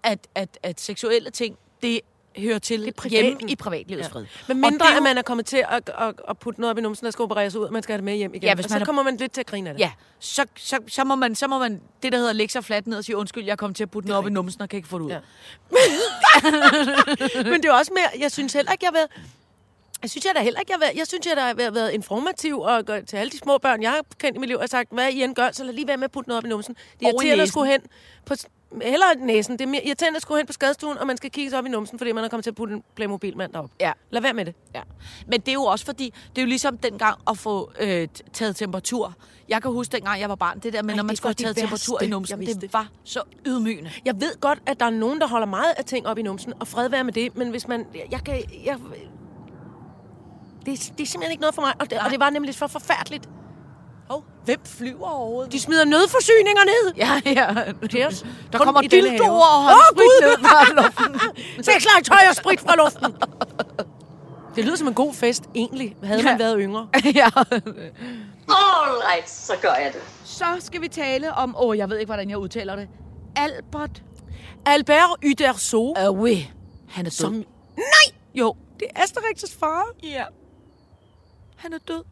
at, 0.02 0.18
at, 0.34 0.58
at 0.62 0.80
seksuelle 0.80 1.30
ting, 1.30 1.58
det 1.82 2.00
hører 2.38 2.58
til 2.58 2.86
Det 2.86 2.94
privaten. 2.94 3.24
hjemme 3.38 3.52
i 3.52 3.56
privatlivets 3.56 4.08
fred. 4.08 4.24
Men 4.48 4.60
mindre, 4.60 4.86
jo- 4.90 4.96
at 4.96 5.02
man 5.02 5.18
er 5.18 5.22
kommet 5.22 5.46
til 5.46 5.64
at, 5.68 5.90
at, 5.98 6.14
at 6.28 6.38
putte 6.38 6.60
noget 6.60 6.70
op 6.70 6.78
i 6.78 6.80
numsen, 6.80 7.04
der 7.04 7.10
skal 7.10 7.22
opereres 7.22 7.56
ud, 7.56 7.64
og 7.64 7.72
man 7.72 7.82
skal 7.82 7.92
have 7.92 7.96
det 7.98 8.04
med 8.04 8.14
hjem 8.16 8.34
igen. 8.34 8.42
Ja, 8.44 8.54
hvis 8.54 8.64
og 8.66 8.70
så 8.70 8.74
man 8.74 8.80
har- 8.80 8.86
kommer 8.86 9.02
man 9.02 9.16
lidt 9.16 9.32
til 9.32 9.40
at 9.40 9.46
grine 9.46 9.70
af 9.70 9.74
det. 9.74 9.80
Ja, 9.80 9.90
så, 10.18 10.44
så, 10.56 10.78
så, 10.88 11.04
må 11.04 11.14
man, 11.14 11.34
så 11.34 11.46
må 11.48 11.58
man 11.58 11.80
det, 12.02 12.12
der 12.12 12.18
hedder 12.18 12.32
lægge 12.32 12.52
sig 12.52 12.64
fladt 12.64 12.86
ned 12.86 12.98
og 12.98 13.04
sige, 13.04 13.16
undskyld, 13.16 13.44
jeg 13.44 13.58
kom 13.58 13.74
til 13.74 13.82
at 13.82 13.90
putte 13.90 14.08
noget 14.08 14.18
op 14.18 14.26
i 14.26 14.30
numsen 14.30 14.62
og 14.62 14.68
kan 14.68 14.76
ikke 14.76 14.88
få 14.88 14.98
det 14.98 15.04
ud. 15.04 15.10
Ja. 15.10 15.18
Men 17.50 17.62
det 17.62 17.64
er 17.64 17.72
også 17.72 17.92
mere, 17.94 18.08
jeg 18.20 18.32
synes 18.32 18.52
heller 18.52 18.72
ikke, 18.72 18.84
jeg 18.84 18.94
været... 18.94 19.08
Jeg 20.02 20.10
synes, 20.10 20.24
jeg 20.24 20.32
da 20.36 20.40
heller 20.40 20.60
ikke, 20.60 20.72
jeg, 20.72 20.80
været, 20.80 20.96
jeg 20.96 21.06
synes, 21.06 21.26
jeg 21.26 21.36
da 21.36 21.40
har 21.40 21.70
været, 21.70 21.92
informativ 21.92 22.60
og 22.60 22.84
til 23.06 23.16
alle 23.16 23.30
de 23.30 23.38
små 23.38 23.58
børn, 23.58 23.82
jeg 23.82 23.90
har 23.90 24.00
kendt 24.18 24.36
i 24.36 24.40
mit 24.40 24.48
liv, 24.48 24.56
og 24.58 24.68
sagt, 24.68 24.92
hvad 24.92 25.12
I 25.12 25.22
end 25.22 25.34
gør, 25.34 25.48
så 25.52 25.64
lad 25.64 25.72
lige 25.74 25.88
være 25.88 25.96
med 25.96 26.04
at 26.04 26.10
putte 26.12 26.28
noget 26.28 26.38
op 26.38 26.46
i 26.46 26.48
numsen. 26.48 26.74
Det 27.00 27.06
er 27.06 27.10
irriterende 27.12 27.42
at 27.42 27.48
skulle 27.48 27.70
hen 27.72 27.80
på... 28.26 28.34
Hellere 28.82 29.14
næsen. 29.18 29.52
Det 29.58 29.60
er 29.64 29.68
mere 29.68 29.84
irriterende 29.86 30.16
at 30.16 30.22
skulle 30.22 30.38
hen 30.38 30.46
på 30.46 30.52
skadestuen, 30.52 30.98
og 30.98 31.06
man 31.06 31.16
skal 31.16 31.30
kigge 31.30 31.50
sig 31.50 31.58
op 31.58 31.66
i 31.66 31.68
numsen, 31.68 31.98
fordi 31.98 32.12
man 32.12 32.24
er 32.24 32.28
kommet 32.28 32.44
til 32.44 32.50
at 32.50 32.54
putte 32.54 32.74
en 32.74 32.82
Playmobil-mand 32.94 33.52
derop. 33.52 33.70
Ja. 33.80 33.92
Lad 34.10 34.22
være 34.22 34.32
med 34.32 34.44
det. 34.44 34.54
Ja. 34.74 34.80
Men 35.26 35.40
det 35.40 35.48
er 35.48 35.52
jo 35.52 35.62
også 35.62 35.84
fordi, 35.84 36.14
det 36.30 36.38
er 36.38 36.42
jo 36.42 36.48
ligesom 36.48 36.78
dengang 36.78 37.18
at 37.30 37.38
få 37.38 37.72
øh, 37.80 38.08
taget 38.32 38.56
temperatur. 38.56 39.14
Jeg 39.48 39.62
kan 39.62 39.70
huske 39.70 39.92
dengang, 39.92 40.20
jeg 40.20 40.28
var 40.28 40.34
barn, 40.34 40.58
det 40.58 40.72
der 40.72 40.82
med, 40.82 40.90
Ej, 40.90 40.96
når 40.96 41.02
man 41.02 41.10
det 41.10 41.16
skulle 41.18 41.28
have 41.38 41.44
taget 41.44 41.56
det 41.56 41.60
temperatur 41.62 42.02
i 42.02 42.06
numsen, 42.08 42.40
jeg 42.40 42.46
vidste. 42.46 42.60
det 42.60 42.72
var 42.72 42.88
så 43.04 43.22
ydmygende. 43.46 43.90
Jeg 44.04 44.20
ved 44.20 44.40
godt, 44.40 44.58
at 44.66 44.80
der 44.80 44.86
er 44.86 44.90
nogen, 44.90 45.20
der 45.20 45.28
holder 45.28 45.46
meget 45.46 45.74
af 45.78 45.84
ting 45.84 46.06
op 46.06 46.18
i 46.18 46.22
numsen, 46.22 46.52
og 46.60 46.66
fred 46.68 46.88
være 46.88 47.04
med 47.04 47.12
det, 47.12 47.36
men 47.36 47.50
hvis 47.50 47.68
man... 47.68 47.86
Jeg 48.10 48.20
kan... 48.24 48.34
Jeg, 48.64 48.76
det, 50.66 50.72
er- 50.72 50.92
det 50.98 51.00
er 51.02 51.06
simpelthen 51.06 51.30
ikke 51.30 51.40
noget 51.40 51.54
for 51.54 51.62
mig, 51.62 51.74
og 51.80 51.90
det, 51.90 51.98
og 51.98 52.10
det 52.10 52.20
var 52.20 52.30
nemlig 52.30 52.54
for 52.54 52.66
forfærdeligt. 52.66 53.28
Oh, 54.08 54.22
hvem 54.44 54.60
flyver 54.64 55.08
overhovedet? 55.08 55.52
De 55.52 55.60
smider 55.60 55.84
nødforsyninger 55.84 56.64
ned. 56.64 56.94
Ja, 56.96 57.20
ja. 57.26 58.06
Os. 58.06 58.24
Der 58.52 58.58
Kun 58.58 58.64
kommer 58.64 58.80
dildoer 58.80 59.30
og 59.30 59.62
håndsprit 59.62 60.06
Åh, 60.24 60.30
ned 60.30 60.48
fra 60.48 60.82
luften. 60.82 61.20
Seks 61.64 61.86
legetøj 61.94 62.18
og 62.30 62.36
sprit 62.36 62.60
fra 62.60 62.76
luften. 62.76 63.14
Det 64.56 64.64
lyder 64.64 64.76
som 64.76 64.88
en 64.88 64.94
god 64.94 65.14
fest, 65.14 65.42
egentlig, 65.54 65.96
havde 66.02 66.22
man 66.22 66.32
Ja. 66.40 66.44
været 66.44 66.56
yngre. 66.60 66.88
ja. 67.20 67.28
All 68.48 68.92
right, 69.12 69.30
så 69.30 69.52
gør 69.62 69.68
jeg 69.74 69.90
det. 69.92 70.00
Så 70.24 70.44
skal 70.60 70.80
vi 70.80 70.88
tale 70.88 71.32
om, 71.34 71.56
åh, 71.58 71.78
jeg 71.78 71.90
ved 71.90 71.98
ikke, 71.98 72.08
hvordan 72.08 72.30
jeg 72.30 72.38
udtaler 72.38 72.76
det. 72.76 72.88
Albert 73.36 74.02
Albert 74.66 75.10
Uderzo, 75.26 75.94
Uh, 76.08 76.18
oui. 76.20 76.36
Han 76.88 77.06
er 77.06 77.10
død. 77.10 77.14
som... 77.16 77.32
Nej! 77.32 78.14
Jo. 78.34 78.54
Det 78.80 78.88
er 78.96 79.00
Asterix' 79.02 79.58
far. 79.60 79.84
Ja. 80.02 80.24
Han 81.56 81.72
er 81.72 81.78
død. 81.88 82.02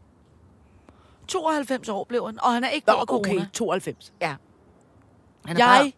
92 1.29 1.89
år 1.89 2.05
blev 2.05 2.27
han, 2.27 2.39
og 2.45 2.53
han 2.53 2.64
er 2.64 2.68
ikke 2.68 2.87
Nå, 2.87 2.93
af 2.95 3.03
okay, 3.03 3.29
corona. 3.31 3.47
92. 3.53 4.12
Ja. 4.20 4.35
Han 5.47 5.57
er 5.57 5.61
Jeg 5.66 5.93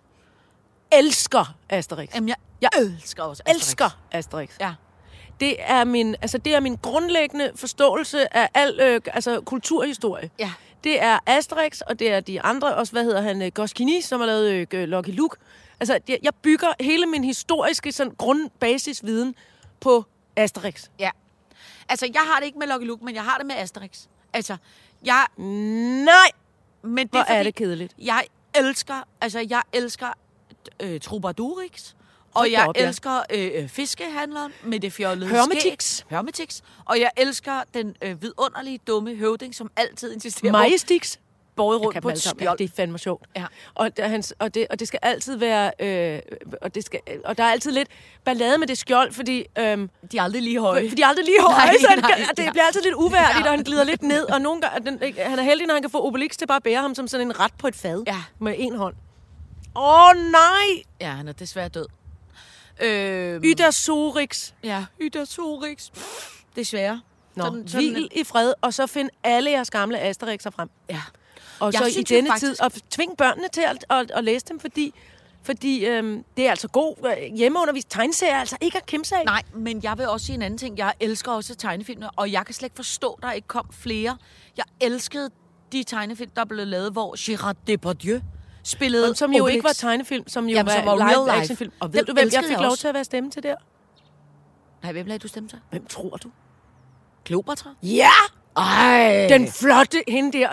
bare- 0.90 1.00
elsker 1.02 1.54
Asterix. 1.68 2.14
Jamen, 2.14 2.28
jeg, 2.28 2.36
Jeg 2.60 2.70
elsker 2.78 3.22
også 3.22 3.42
Asterix. 3.46 3.62
elsker 3.62 3.98
Asterix. 4.12 4.50
Ja. 4.60 4.74
Det 5.40 5.56
er 5.58 5.84
min, 5.84 6.16
altså 6.22 6.38
det 6.38 6.54
er 6.54 6.60
min 6.60 6.76
grundlæggende 6.82 7.50
forståelse 7.54 8.36
af 8.36 8.48
al 8.54 8.80
øh, 8.80 9.00
altså 9.06 9.40
kulturhistorie. 9.40 10.30
Ja. 10.38 10.52
Det 10.84 11.02
er 11.02 11.18
Asterix, 11.26 11.80
og 11.80 11.98
det 11.98 12.12
er 12.12 12.20
de 12.20 12.40
andre, 12.40 12.74
også 12.74 12.92
hvad 12.92 13.04
hedder 13.04 13.20
han, 13.20 13.42
øh, 13.42 13.50
Goscinny, 13.54 14.00
som 14.00 14.20
har 14.20 14.26
lavet 14.26 14.74
øh, 14.74 14.88
Lucky 14.88 15.08
Luke. 15.16 15.36
Altså, 15.80 15.98
jeg, 16.08 16.18
jeg 16.22 16.32
bygger 16.42 16.68
hele 16.80 17.06
min 17.06 17.24
historiske 17.24 17.92
sådan, 17.92 18.14
grundbasisviden 18.18 19.34
på 19.80 20.04
Asterix. 20.36 20.88
Ja. 20.98 21.10
Altså, 21.88 22.06
jeg 22.14 22.22
har 22.32 22.38
det 22.40 22.46
ikke 22.46 22.58
med 22.58 22.66
Lucky 22.66 22.86
Luke, 22.86 23.04
men 23.04 23.14
jeg 23.14 23.22
har 23.24 23.36
det 23.38 23.46
med 23.46 23.54
Asterix. 23.56 24.06
Altså, 24.32 24.56
jeg... 25.04 25.26
Nej, 25.36 26.30
Men 26.82 26.98
det 26.98 27.10
hvor 27.10 27.20
er, 27.20 27.24
fordi, 27.24 27.38
er 27.38 27.42
det 27.42 27.54
kedeligt. 27.54 27.94
Jeg 27.98 28.24
elsker, 28.54 29.02
altså, 29.20 29.46
jeg 29.50 29.62
elsker 29.72 30.08
øh, 30.82 31.00
Troubadourix. 31.00 31.92
Og 32.34 32.52
jeg 32.52 32.68
op, 32.68 32.76
ja. 32.76 32.88
elsker 32.88 33.22
øh, 33.32 33.50
øh, 33.54 33.68
fiskehandleren 33.68 34.52
med 34.64 34.80
det 34.80 34.92
fjollede 34.92 35.30
Hermetix. 35.30 36.02
Hermetix. 36.10 36.60
Og 36.84 37.00
jeg 37.00 37.10
elsker 37.16 37.62
den 37.74 37.96
øh, 38.02 38.22
vidunderlige, 38.22 38.78
dumme 38.86 39.14
høvding, 39.14 39.54
som 39.54 39.70
altid 39.76 40.12
insisterer 40.12 40.52
på 40.52 40.58
Majestix. 40.58 41.16
Jeg 41.58 41.64
rundt 41.64 42.02
på 42.02 42.08
et 42.08 42.20
skjold. 42.20 42.40
Ja, 42.42 42.52
det 42.58 42.64
er 42.64 42.74
fandme 42.76 42.98
sjovt. 42.98 43.26
Ja. 43.36 43.44
Og, 43.74 43.96
der, 43.96 44.08
hans, 44.08 44.34
og, 44.38 44.54
det, 44.54 44.66
og 44.70 44.80
det 44.80 44.88
skal 44.88 45.00
altid 45.02 45.36
være... 45.36 45.70
Øh, 45.80 46.20
og, 46.62 46.74
det 46.74 46.84
skal, 46.84 47.00
og 47.24 47.38
der 47.38 47.44
er 47.44 47.50
altid 47.50 47.72
lidt 47.72 47.88
ballade 48.24 48.58
med 48.58 48.66
det 48.66 48.78
skjold, 48.78 49.12
fordi... 49.12 49.44
Øh, 49.58 49.78
De 50.12 50.18
er 50.18 50.22
aldrig 50.22 50.42
lige 50.42 50.60
høje. 50.60 50.88
For 50.88 50.96
de 50.96 51.02
er 51.02 51.06
aldrig 51.06 51.24
lige 51.24 51.40
høje, 51.42 51.54
Nej, 51.66 51.74
så 51.80 51.86
han, 51.88 51.98
nej, 51.98 52.24
det 52.36 52.44
ja. 52.44 52.50
bliver 52.50 52.64
altid 52.64 52.82
lidt 52.82 52.94
uværdigt, 52.94 53.38
Ja. 53.38 53.50
og 53.50 53.50
han 53.56 53.64
glider 53.64 53.84
lidt 53.84 54.02
ned. 54.02 54.24
Og 54.30 54.40
nogle 54.40 54.60
gange, 54.60 54.90
den, 54.90 55.14
han 55.18 55.38
er 55.38 55.42
heldig, 55.42 55.66
når 55.66 55.74
han 55.74 55.82
kan 55.82 55.90
få 55.90 56.06
Obelix 56.06 56.36
til 56.36 56.46
bare 56.46 56.56
at 56.56 56.62
bære 56.62 56.80
ham 56.80 56.94
som 56.94 57.08
sådan 57.08 57.26
en 57.26 57.40
ret 57.40 57.52
på 57.58 57.66
et 57.68 57.76
fad. 57.76 58.02
Ja. 58.06 58.22
Med 58.38 58.54
en 58.58 58.76
hånd. 58.76 58.94
Åh, 59.76 60.08
oh, 60.08 60.16
nej! 60.16 60.82
Ja, 61.00 61.10
han 61.10 61.28
er 61.28 61.32
desværre 61.32 61.68
død. 61.68 61.86
Øh, 62.82 63.40
Yder 63.44 63.70
Sorix. 63.70 64.52
Ja, 64.64 64.84
Yder 65.00 65.24
Sorix. 65.24 65.88
Desværre. 66.56 67.00
Nå, 67.34 67.44
sådan, 67.44 67.62
hvil 67.74 68.08
i 68.12 68.24
fred, 68.24 68.52
og 68.60 68.74
så 68.74 68.86
find 68.86 69.10
alle 69.24 69.50
jeres 69.50 69.70
gamle 69.70 69.98
Asterixer 70.00 70.50
frem. 70.50 70.70
Ja. 70.90 71.00
Og 71.60 71.72
Jeg 71.72 71.78
så 71.78 71.86
i 71.86 71.92
synes 71.92 72.10
jo 72.10 72.16
denne 72.16 72.30
faktisk- 72.30 72.46
tid, 72.52 72.60
og 72.62 72.72
tving 72.90 73.16
børnene 73.16 73.48
til 73.52 73.60
at, 73.60 73.84
at, 73.90 74.10
at 74.10 74.24
læse 74.24 74.46
dem, 74.48 74.60
fordi, 74.60 74.94
fordi 75.42 75.86
øhm, 75.86 76.24
det 76.36 76.46
er 76.46 76.50
altså 76.50 76.68
god 76.68 76.94
øh, 77.06 77.36
hjemmeundervist 77.36 77.90
tegneserie, 77.90 78.32
er 78.32 78.40
altså 78.40 78.56
ikke 78.60 78.78
at 78.78 78.86
kæmpe 78.86 79.16
af. 79.16 79.24
Nej, 79.24 79.42
men 79.54 79.80
jeg 79.82 79.98
vil 79.98 80.08
også 80.08 80.26
sige 80.26 80.34
en 80.36 80.42
anden 80.42 80.58
ting. 80.58 80.78
Jeg 80.78 80.94
elsker 81.00 81.32
også 81.32 81.54
tegnefilmer, 81.54 82.08
og 82.16 82.32
jeg 82.32 82.46
kan 82.46 82.54
slet 82.54 82.66
ikke 82.66 82.76
forstå, 82.76 83.10
at 83.12 83.22
der 83.22 83.32
ikke 83.32 83.48
kom 83.48 83.66
flere. 83.72 84.16
Jeg 84.56 84.64
elskede 84.80 85.30
de 85.72 85.84
tegnefilm, 85.84 86.30
der 86.36 86.44
blev 86.44 86.66
lavet, 86.66 86.92
hvor 86.92 87.16
Gérard 87.18 87.54
Depardieu 87.66 88.20
spillede 88.62 89.14
Som 89.14 89.32
jo 89.32 89.42
Obelix. 89.42 89.54
ikke 89.54 89.64
var 89.64 89.72
tegnefilm, 89.72 90.28
som 90.28 90.44
jo 90.48 90.50
Jamen, 90.56 90.66
var, 90.66 90.76
som 90.76 90.86
var 90.86 90.96
live, 90.96 91.30
real 91.30 91.40
actionfilm. 91.40 91.72
Og 91.80 91.92
ved 91.92 91.98
Dem 91.98 92.06
du, 92.06 92.12
hvem 92.12 92.28
jeg 92.32 92.42
fik 92.44 92.50
jeg 92.52 92.60
lov 92.60 92.76
til 92.76 92.88
at 92.88 92.94
være 92.94 93.04
stemme 93.04 93.30
til 93.30 93.42
der? 93.42 93.54
Nej, 94.82 94.92
hvem 94.92 95.06
lagde 95.06 95.18
du 95.18 95.28
stemme 95.28 95.48
til? 95.48 95.58
Hvem 95.70 95.86
tror 95.86 96.16
du? 96.16 96.30
Kleopatra? 97.24 97.70
Ja! 97.82 98.10
Ej! 98.56 99.26
Den 99.28 99.48
flotte 99.48 99.98
hende 100.08 100.38
der, 100.38 100.48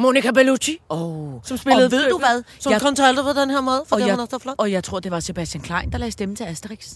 Monica 0.00 0.30
Bellucci, 0.30 0.78
Oh. 0.88 1.32
som 1.44 1.56
spillede... 1.56 1.84
Og 1.86 1.90
ved 1.92 2.10
du 2.10 2.18
hvad? 2.18 2.42
Som 2.58 2.72
Jeg- 2.72 2.80
jeg... 2.98 3.06
aldrig 3.06 3.24
på 3.34 3.40
den 3.40 3.50
her 3.50 3.60
måde, 3.60 3.82
for 3.86 3.96
Og 3.96 4.00
det 4.02 4.06
jeg, 4.08 4.18
var 4.18 4.26
så 4.30 4.38
flot. 4.38 4.54
og 4.58 4.72
jeg 4.72 4.84
tror, 4.84 5.00
det 5.00 5.10
var 5.12 5.20
Sebastian 5.20 5.62
Klein, 5.62 5.92
der 5.92 5.98
lagde 5.98 6.10
stemme 6.12 6.36
til 6.36 6.44
Asterix. 6.44 6.92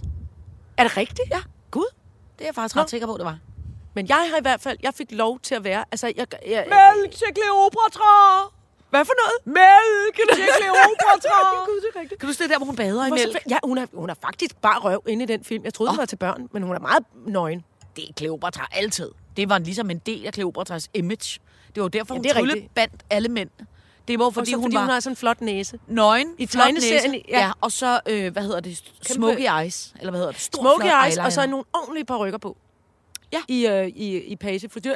Er 0.76 0.82
det 0.82 0.96
rigtigt? 0.96 1.28
Ja. 1.30 1.40
Gud. 1.70 1.86
Det 2.38 2.44
er 2.44 2.48
jeg 2.48 2.54
faktisk 2.54 2.76
Nå. 2.76 2.82
ret 2.82 2.90
sikker 2.90 3.06
på, 3.06 3.16
det 3.18 3.24
var. 3.24 3.38
Men 3.94 4.08
jeg 4.08 4.26
har 4.30 4.38
i 4.38 4.42
hvert 4.42 4.60
fald, 4.60 4.78
jeg 4.82 4.92
fik 4.94 5.12
lov 5.12 5.40
til 5.40 5.54
at 5.54 5.64
være, 5.64 5.84
altså 5.92 6.06
jeg... 6.16 6.26
jeg 6.46 6.66
Mælk 6.68 7.10
til 7.12 7.26
Kleopatra! 7.34 8.42
hvad 8.90 9.04
for 9.04 9.12
noget? 9.22 9.56
Mælk 9.58 10.16
til 10.36 10.44
Kleopatra! 10.58 11.38
Gud, 11.68 11.80
det 11.80 11.96
er 11.96 12.00
rigtigt. 12.00 12.20
Kan 12.20 12.28
du 12.28 12.32
se 12.34 12.42
det 12.42 12.50
der, 12.50 12.56
hvor 12.56 12.66
hun 12.66 12.76
bader 12.76 13.06
i 13.06 13.10
mælk? 13.10 13.32
så- 13.32 13.38
Ja, 13.50 13.56
hun 13.64 13.78
er, 13.78 13.86
hun 13.94 14.10
er 14.10 14.14
faktisk 14.22 14.56
bare 14.62 14.78
røv 14.78 15.02
inde 15.08 15.22
i 15.22 15.26
den 15.26 15.44
film. 15.44 15.64
Jeg 15.64 15.74
troede, 15.74 15.90
oh. 15.90 15.94
Det 15.94 15.98
var 15.98 16.06
til 16.06 16.16
børn, 16.16 16.48
men 16.52 16.62
hun 16.62 16.74
er 16.76 16.80
meget 16.80 17.04
nøgen. 17.26 17.64
Det 17.96 18.04
er 18.08 18.12
Kleopatra 18.16 18.68
altid. 18.72 19.10
Det 19.36 19.48
var 19.48 19.58
ligesom 19.58 19.90
en 19.90 19.98
del 19.98 20.26
af 20.26 20.32
Kleopatras 20.32 20.88
image. 20.94 21.40
Det 21.74 21.82
var 21.82 21.88
derfor, 21.88 22.14
Ja, 22.14 22.18
hun 22.18 22.24
det 22.24 22.30
er 22.30 22.34
trylle 22.34 22.54
rigtigt. 22.54 22.74
bandt 22.74 23.02
alle 23.10 23.28
mænd. 23.28 23.50
Det 24.08 24.18
var, 24.18 24.24
Fordi, 24.24 24.34
fordi, 24.34 24.50
så, 24.50 24.56
hun, 24.56 24.64
fordi 24.64 24.74
var 24.74 24.80
hun 24.82 24.90
har 24.90 25.00
sådan 25.00 25.12
en 25.12 25.16
flot 25.16 25.40
næse. 25.40 25.78
nøgen, 25.86 26.34
I 26.38 26.46
flot 26.46 26.72
næse, 26.74 27.22
ja. 27.28 27.38
ja. 27.38 27.52
og 27.60 27.72
så, 27.72 28.00
øh, 28.08 28.32
hvad 28.32 28.42
hedder 28.42 28.60
det, 28.60 28.84
smoky 29.02 29.46
eyes, 29.60 29.94
eller 29.98 30.10
hvad 30.10 30.20
hedder 30.20 30.32
det? 30.32 30.40
Stor, 30.40 30.62
Smoky 30.62 30.84
eyes, 31.04 31.18
og 31.18 31.32
så 31.32 31.40
eyeliner. 31.40 31.46
nogle 31.50 31.64
ordentlige 31.72 32.04
par 32.04 32.16
rykker 32.16 32.38
på. 32.38 32.56
Ja. 33.32 33.42
I, 33.48 33.66
øh, 33.66 33.86
i, 33.88 34.18
i 34.18 34.36
page. 34.36 34.68
For 34.68 34.80
det, 34.80 34.94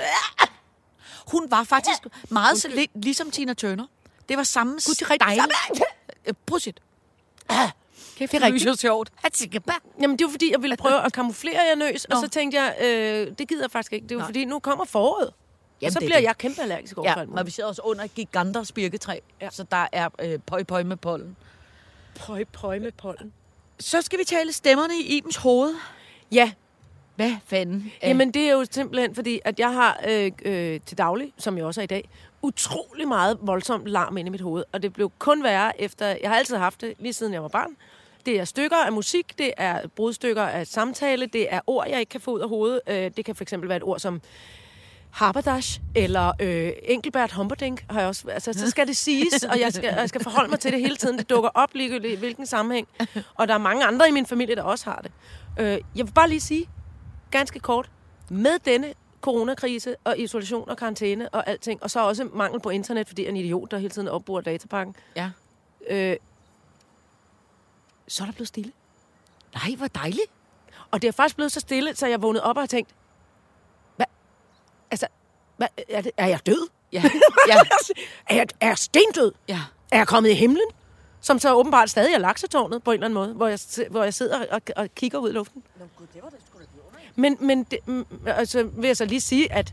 Hun 1.27 1.51
var 1.51 1.65
faktisk 1.65 1.99
meget 2.29 2.59
så 2.59 2.69
lidt 2.69 2.91
ligesom 3.05 3.31
Tina 3.31 3.55
Turner. 3.55 3.87
Det 4.29 4.37
var 4.37 4.43
samme 4.43 4.73
Gud, 4.73 4.95
det 4.95 5.03
er 5.03 5.11
rigtigt. 5.11 5.83
Øh, 6.29 6.35
Prosit. 8.27 8.31
det 8.33 8.43
er 8.43 8.47
rigtigt. 8.47 8.65
Det 8.65 8.71
er 8.73 8.77
sjovt. 8.77 9.13
Jamen, 10.03 10.19
det 10.19 10.25
var 10.25 10.31
fordi, 10.31 10.53
jeg 10.53 10.63
ville 10.63 10.77
prøve 10.77 11.05
at 11.05 11.13
kamuflere 11.13 11.61
jer 11.71 11.75
nøs, 11.75 12.05
og 12.05 12.15
Nå. 12.15 12.21
så 12.21 12.29
tænkte 12.29 12.59
jeg, 12.61 12.77
øh, 12.81 13.33
det 13.39 13.49
gider 13.49 13.63
jeg 13.63 13.71
faktisk 13.71 13.93
ikke. 13.93 14.07
Det 14.09 14.15
er 14.15 14.19
Nej. 14.19 14.27
fordi, 14.27 14.45
nu 14.45 14.59
kommer 14.59 14.85
foråret. 14.85 15.31
Jamen, 15.83 15.93
så 15.93 15.99
det 15.99 16.05
er 16.05 16.09
bliver 16.09 16.19
det. 16.19 16.27
jeg 16.27 16.39
kæmpe 16.39 16.63
allergisk 16.63 16.99
over 16.99 17.09
Ja, 17.09 17.13
alt 17.13 17.21
og 17.23 17.29
muligt. 17.29 17.47
vi 17.47 17.51
sidder 17.51 17.69
også 17.69 17.83
under 17.85 18.07
giganters 18.07 18.73
birketræ, 18.73 19.19
Ja. 19.41 19.49
så 19.51 19.63
der 19.71 19.87
er 19.93 20.09
øh, 20.23 20.39
pøj 20.47 20.63
pøj 20.63 20.83
med 20.83 20.97
pollen. 20.97 21.37
Pøj, 22.17 22.45
pøj 22.53 22.79
med 22.79 22.93
pollen. 22.93 23.33
Så 23.81 24.03
skal 24.03 24.19
vi 24.19 24.25
tale 24.25 24.53
stemmerne 24.53 24.95
i 24.99 25.17
Ibens 25.17 25.37
hoved. 25.37 25.75
Ja, 26.33 26.53
Hvad 27.17 27.33
fanden? 27.47 27.93
Jamen, 28.03 28.31
det 28.35 28.43
er 28.49 28.53
jo 28.53 28.65
simpelthen 28.71 29.15
fordi, 29.15 29.41
at 29.45 29.59
jeg 29.59 29.73
har 29.73 30.01
øh, 30.09 30.33
øh, 30.45 30.81
til 30.87 30.99
daglig, 30.99 31.33
som 31.39 31.57
jeg 31.57 31.65
også 31.67 31.81
er 31.81 31.83
i 31.83 31.87
dag, 31.87 32.09
utrolig 32.43 33.09
meget 33.09 33.39
voldsomt 33.43 33.87
larm 33.87 34.17
inde 34.17 34.29
i 34.29 34.31
mit 34.31 34.41
hoved. 34.41 34.65
Og 34.73 34.83
det 34.83 34.93
blev 34.93 35.11
kun 35.19 35.43
værre 35.43 35.81
efter... 35.81 36.07
Jeg 36.07 36.31
har 36.31 36.37
altid 36.37 36.57
haft 36.57 36.81
det, 36.81 36.95
lige 36.99 37.13
siden 37.13 37.33
jeg 37.33 37.43
var 37.43 37.49
barn. 37.49 37.77
Det 38.29 38.41
er 38.41 38.45
stykker 38.45 38.77
af 38.77 38.93
musik, 38.93 39.39
det 39.39 39.53
er 39.57 39.89
brudstykker 39.97 40.43
af 40.43 40.67
samtale, 40.67 41.27
det 41.27 41.47
er 41.55 41.61
ord, 41.67 41.89
jeg 41.89 42.01
ikke 42.01 42.11
kan 42.11 42.21
få 42.21 42.31
ud 42.31 42.41
af 42.41 42.49
hovedet. 42.49 42.81
Øh, 42.89 43.11
det 43.17 43.25
kan 43.25 43.35
for 43.35 43.45
eksempel 43.45 43.69
være 43.69 43.77
et 43.77 43.83
ord 43.83 43.99
som 43.99 44.21
Harberdash 45.11 45.81
eller 45.95 46.33
øh, 46.41 46.73
Engelbert 46.83 47.33
Humperdinck 47.33 47.85
har 47.91 48.01
jeg 48.01 48.09
også. 48.09 48.29
Altså, 48.31 48.53
så 48.53 48.71
skal 48.71 48.87
det 48.87 48.97
siges, 48.97 49.45
og 49.45 49.61
jeg 49.61 49.73
skal, 49.73 49.95
jeg 49.99 50.09
skal 50.09 50.23
forholde 50.23 50.51
mig 50.51 50.61
til 50.61 50.73
det 50.73 50.81
hele 50.81 50.97
tiden. 50.97 51.19
Det 51.19 51.31
dukker 51.31 51.51
op 51.55 51.75
ligegyldigt 51.75 52.13
i 52.13 52.17
hvilken 52.17 52.47
sammenhæng. 52.47 52.89
Og 53.35 53.49
der 53.49 53.55
er 53.55 53.59
mange 53.59 53.85
andre 53.85 54.09
i 54.09 54.13
min 54.13 54.27
familie, 54.27 54.55
der 54.57 54.63
også 54.63 54.85
har 54.85 55.01
det. 55.03 55.11
Øh, 55.59 55.79
jeg 55.97 56.07
vil 56.07 56.13
bare 56.13 56.29
lige 56.29 56.41
sige, 56.41 56.69
ganske 57.31 57.59
kort, 57.59 57.91
med 58.31 58.59
denne 58.65 58.93
coronakrise 59.21 59.97
og 60.05 60.19
isolation 60.19 60.69
og 60.71 60.77
karantæne 60.77 61.29
og 61.29 61.49
alting, 61.49 61.83
og 61.83 61.91
så 61.91 62.01
også 62.01 62.29
mangel 62.35 62.61
på 62.61 62.71
internet, 62.71 63.09
fordi 63.09 63.23
jeg 63.23 63.27
er 63.27 63.31
en 63.31 63.37
idiot, 63.37 63.71
der 63.71 63.79
hele 63.79 63.91
tiden 63.91 64.09
opbruger 64.09 64.41
datapakken, 64.41 64.95
Ja. 65.17 65.31
øh, 65.91 66.17
så 68.09 68.23
er 68.23 68.27
der 68.27 68.33
blevet 68.33 68.49
stille. 68.49 68.73
Nej, 69.55 69.75
hvor 69.77 69.87
dejligt. 69.87 70.31
Og 70.91 71.03
det 71.03 71.09
er 71.09 71.13
faktisk 71.13 71.37
blevet 71.37 71.53
så 71.53 71.61
stille, 71.61 71.97
så 71.97 72.07
jeg 72.07 72.23
vågnede 72.23 72.45
op 72.45 72.57
og 72.57 72.63
har 72.63 72.67
tænkt, 72.67 72.91
hvad, 73.97 74.07
altså, 74.91 75.07
hvad, 75.57 75.69
er, 75.89 76.01
det, 76.01 76.13
er 76.17 76.27
jeg 76.27 76.47
død? 76.47 76.69
Ja, 76.93 77.03
ja, 77.49 77.55
er, 78.27 78.35
jeg, 78.35 78.47
er 78.61 78.67
jeg 78.67 78.79
stendød? 78.79 79.33
ja. 79.49 79.61
Er 79.91 79.99
jeg 79.99 80.07
kommet 80.07 80.31
i 80.31 80.35
himlen? 80.35 80.67
Som 81.21 81.39
så 81.39 81.55
åbenbart 81.55 81.91
stadig 81.91 82.15
er 82.15 82.19
laksetårnet 82.19 82.83
på 82.83 82.91
en 82.91 82.95
eller 82.95 83.07
anden 83.07 83.15
måde, 83.15 83.35
hvor 83.35 83.47
jeg, 83.47 83.59
hvor 83.91 84.05
jeg 84.05 84.15
sidder 84.15 84.47
og, 84.51 84.61
og 84.77 84.95
kigger 84.95 85.19
ud 85.19 85.31
i 85.31 85.33
luften. 85.33 85.63
Men, 87.15 87.37
men 87.41 87.65
det, 87.65 87.79
mm, 87.87 88.07
altså, 88.27 88.63
vil 88.63 88.87
jeg 88.87 88.97
så 88.97 89.05
lige 89.05 89.21
sige, 89.21 89.53
at 89.53 89.73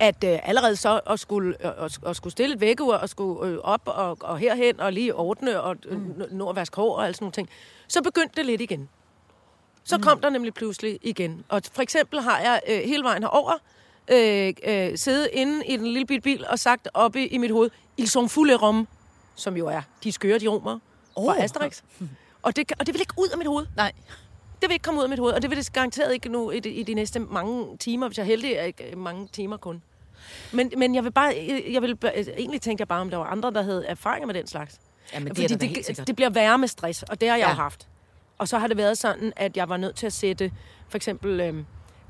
at 0.00 0.24
øh, 0.24 0.38
allerede 0.42 0.76
så 0.76 1.00
at 1.06 1.20
skulle, 1.20 1.66
øh, 1.66 1.90
at, 2.06 2.16
skulle 2.16 2.32
stille 2.32 2.54
et 2.54 2.60
vækkeur 2.60 2.94
og 2.94 3.08
skulle 3.08 3.52
øh, 3.52 3.58
op 3.58 3.82
og, 3.84 4.18
og 4.20 4.38
herhen 4.38 4.80
og 4.80 4.92
lige 4.92 5.14
ordne 5.14 5.60
og 5.60 5.76
øh, 5.86 6.00
mm. 6.00 6.22
nå 6.30 6.48
at 6.48 6.56
vaske 6.56 6.76
hår 6.76 6.96
og 6.96 7.06
alt 7.06 7.16
sådan 7.16 7.24
nogle 7.24 7.32
ting, 7.32 7.48
så 7.88 8.02
begyndte 8.02 8.36
det 8.36 8.46
lidt 8.46 8.60
igen. 8.60 8.88
Så 9.84 9.96
mm. 9.96 10.02
kom 10.02 10.20
der 10.20 10.30
nemlig 10.30 10.54
pludselig 10.54 10.98
igen. 11.02 11.44
Og 11.48 11.62
for 11.72 11.82
eksempel 11.82 12.20
har 12.20 12.38
jeg 12.40 12.60
øh, 12.68 12.78
hele 12.78 13.02
vejen 13.02 13.22
herover 13.22 13.52
øh, 14.08 14.54
øh, 14.64 14.98
siddet 14.98 15.28
inde 15.32 15.66
i 15.66 15.76
den 15.76 15.86
lille 15.86 16.06
bitte 16.06 16.22
bil 16.22 16.46
og 16.48 16.58
sagt 16.58 16.88
oppe 16.94 17.22
i, 17.22 17.26
i 17.26 17.38
mit 17.38 17.50
hoved, 17.50 17.70
Ils 18.00 18.10
sont 18.10 18.30
fulde 18.30 18.56
rom, 18.56 18.88
som 19.34 19.56
jo 19.56 19.66
er 19.66 19.82
de 20.04 20.12
skøre 20.12 20.38
de 20.38 20.48
romer 20.48 20.78
oh. 21.14 21.24
fra 21.24 21.42
Asterix. 21.42 21.82
Og 22.42 22.56
det, 22.56 22.72
og 22.78 22.86
det 22.86 22.94
vil 22.94 23.00
ikke 23.00 23.14
ud 23.16 23.28
af 23.28 23.38
mit 23.38 23.46
hoved. 23.46 23.66
Nej. 23.76 23.92
Det 24.60 24.68
vil 24.68 24.72
ikke 24.72 24.82
komme 24.82 24.98
ud 25.00 25.04
af 25.04 25.10
mit 25.10 25.18
hoved, 25.18 25.32
og 25.32 25.42
det 25.42 25.50
vil 25.50 25.58
det 25.58 25.72
garanteret 25.72 26.12
ikke 26.14 26.28
nu 26.28 26.50
i 26.50 26.60
de, 26.60 26.70
i 26.70 26.82
de 26.82 26.94
næste 26.94 27.18
mange 27.20 27.76
timer, 27.76 28.08
hvis 28.08 28.18
jeg 28.18 28.22
er 28.24 28.26
heldig, 28.26 28.52
er 28.52 28.62
ikke 28.62 28.90
øh, 28.90 28.98
mange 28.98 29.28
timer 29.32 29.56
kun. 29.56 29.82
Men, 30.52 30.72
men 30.76 30.94
jeg 30.94 31.04
vil 31.04 31.10
bare, 31.10 31.32
jeg 31.72 31.82
vil, 31.82 31.96
bare- 31.96 32.12
egentlig 32.38 32.60
tænkte 32.60 32.82
jeg 32.82 32.88
bare, 32.88 33.00
om 33.00 33.10
der 33.10 33.16
var 33.16 33.24
andre, 33.24 33.50
der 33.52 33.62
havde 33.62 33.86
erfaringer 33.86 34.26
med 34.26 34.34
den 34.34 34.46
slags. 34.46 34.80
Jamen, 35.14 35.28
det 35.28 35.36
Fordi 35.50 35.54
det, 35.74 35.86
sikkert. 35.86 36.06
det 36.06 36.16
bliver 36.16 36.30
værre 36.30 36.58
med 36.58 36.68
stress, 36.68 37.02
og 37.02 37.20
det 37.20 37.28
har 37.28 37.36
jeg 37.36 37.44
Ja. 37.44 37.48
jo 37.50 37.54
haft. 37.54 37.88
Og 38.38 38.48
så 38.48 38.58
har 38.58 38.66
det 38.66 38.76
været 38.76 38.98
sådan, 38.98 39.32
at 39.36 39.56
jeg 39.56 39.68
var 39.68 39.76
nødt 39.76 39.96
til 39.96 40.06
at 40.06 40.12
sætte 40.12 40.52
for 40.88 40.96
eksempel 40.96 41.40
øh, 41.40 41.54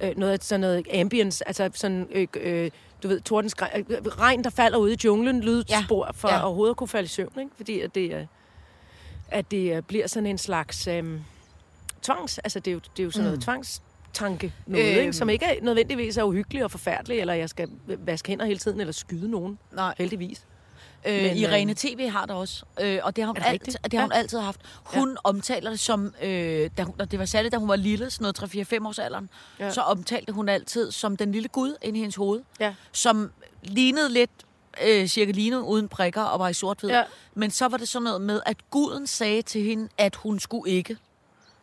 øh, 0.00 0.16
noget, 0.16 0.32
af 0.32 0.38
sådan 0.42 0.60
noget 0.60 0.86
ambience, 1.00 1.48
altså 1.48 1.70
sådan, 1.74 2.08
øh, 2.12 2.26
øh, 2.34 2.70
du 3.02 3.08
ved, 3.08 3.20
tordens 3.20 3.54
øh, 3.76 3.84
regn, 4.06 4.44
der 4.44 4.50
falder 4.50 4.78
ude 4.78 4.92
i 4.92 4.96
junglen, 5.04 5.40
lydspor, 5.40 6.04
Ja. 6.06 6.10
for 6.10 6.28
Ja. 6.28 6.44
overhovedet 6.44 6.70
at 6.72 6.76
kunne 6.76 6.88
falde 6.88 7.04
i 7.04 7.08
søvn, 7.08 7.32
ikke? 7.40 7.50
Fordi 7.56 7.80
at 7.80 7.94
det, 7.94 8.14
øh, 8.14 8.26
at 9.28 9.50
det 9.50 9.76
øh, 9.76 9.82
bliver 9.82 10.06
sådan 10.06 10.26
en 10.26 10.38
slags 10.38 10.86
øh, 10.86 11.04
tvangs, 12.02 12.38
altså 12.38 12.60
det 12.60 12.70
er 12.70 12.72
jo, 12.72 12.78
det 12.96 13.02
er 13.02 13.04
jo 13.04 13.10
sådan 13.10 13.24
noget 13.24 13.40
tvangstanke, 13.40 14.52
noget, 14.66 14.90
Øhm. 14.90 15.00
ikke? 15.00 15.12
som 15.12 15.28
ikke 15.28 15.44
er 15.46 15.54
nødvendigvis 15.62 16.16
er 16.16 16.22
uhyggelig 16.22 16.64
og 16.64 16.70
forfærdelig, 16.70 17.20
eller 17.20 17.34
jeg 17.34 17.48
skal 17.48 17.68
vaske 17.86 18.28
hænder 18.28 18.44
hele 18.46 18.58
tiden, 18.58 18.80
eller 18.80 18.92
skyde 18.92 19.30
nogen, 19.30 19.58
Nej. 19.72 19.94
heldigvis. 19.98 20.42
Øh, 21.06 21.22
Men, 21.22 21.36
Irene 21.36 21.70
øh, 21.72 21.76
TV 21.76 22.08
har 22.10 22.26
det 22.26 22.36
også, 22.36 22.64
øh, 22.80 22.98
og 23.02 23.16
det 23.16 23.24
har 23.24 23.28
hun, 23.28 23.36
det 23.36 23.42
alt, 23.46 23.66
det 23.84 23.94
har 23.94 24.00
hun 24.02 24.12
Ja. 24.12 24.18
altid 24.18 24.38
haft. 24.38 24.60
Hun 24.84 25.10
ja. 25.10 25.16
omtaler 25.24 25.70
det 25.70 25.80
som, 25.80 26.14
øh, 26.22 26.70
da 26.78 26.82
hun, 26.82 26.94
det 27.10 27.18
var 27.18 27.24
særligt, 27.24 27.52
da 27.52 27.58
hun 27.58 27.68
var 27.68 27.76
lille, 27.76 28.10
sådan 28.10 28.22
noget 28.40 28.74
3-4-5 28.82 28.86
års 28.86 28.98
alderen, 28.98 29.30
ja. 29.60 29.70
Så 29.70 29.80
omtalte 29.80 30.32
hun 30.32 30.48
altid 30.48 30.90
som 30.92 31.16
den 31.16 31.32
lille 31.32 31.48
gud 31.48 31.74
inde 31.82 31.98
i 31.98 32.00
hendes 32.00 32.16
hoved, 32.16 32.42
Ja. 32.60 32.74
som 32.92 33.32
lignede 33.62 34.12
lidt 34.12 34.30
øh, 34.86 35.06
cirka 35.06 35.30
lignede 35.32 35.62
uden 35.62 35.88
prikker 35.88 36.22
og 36.22 36.38
var 36.40 36.48
i 36.48 36.54
sort-hvid. 36.54 36.90
Ja. 36.90 37.02
Men 37.34 37.50
så 37.50 37.68
var 37.68 37.76
det 37.76 37.88
sådan 37.88 38.04
noget 38.04 38.20
med, 38.20 38.40
at 38.46 38.70
guden 38.70 39.06
sagde 39.06 39.42
til 39.42 39.62
hende, 39.62 39.88
at 39.98 40.16
hun 40.16 40.38
skulle 40.38 40.72
ikke. 40.72 40.96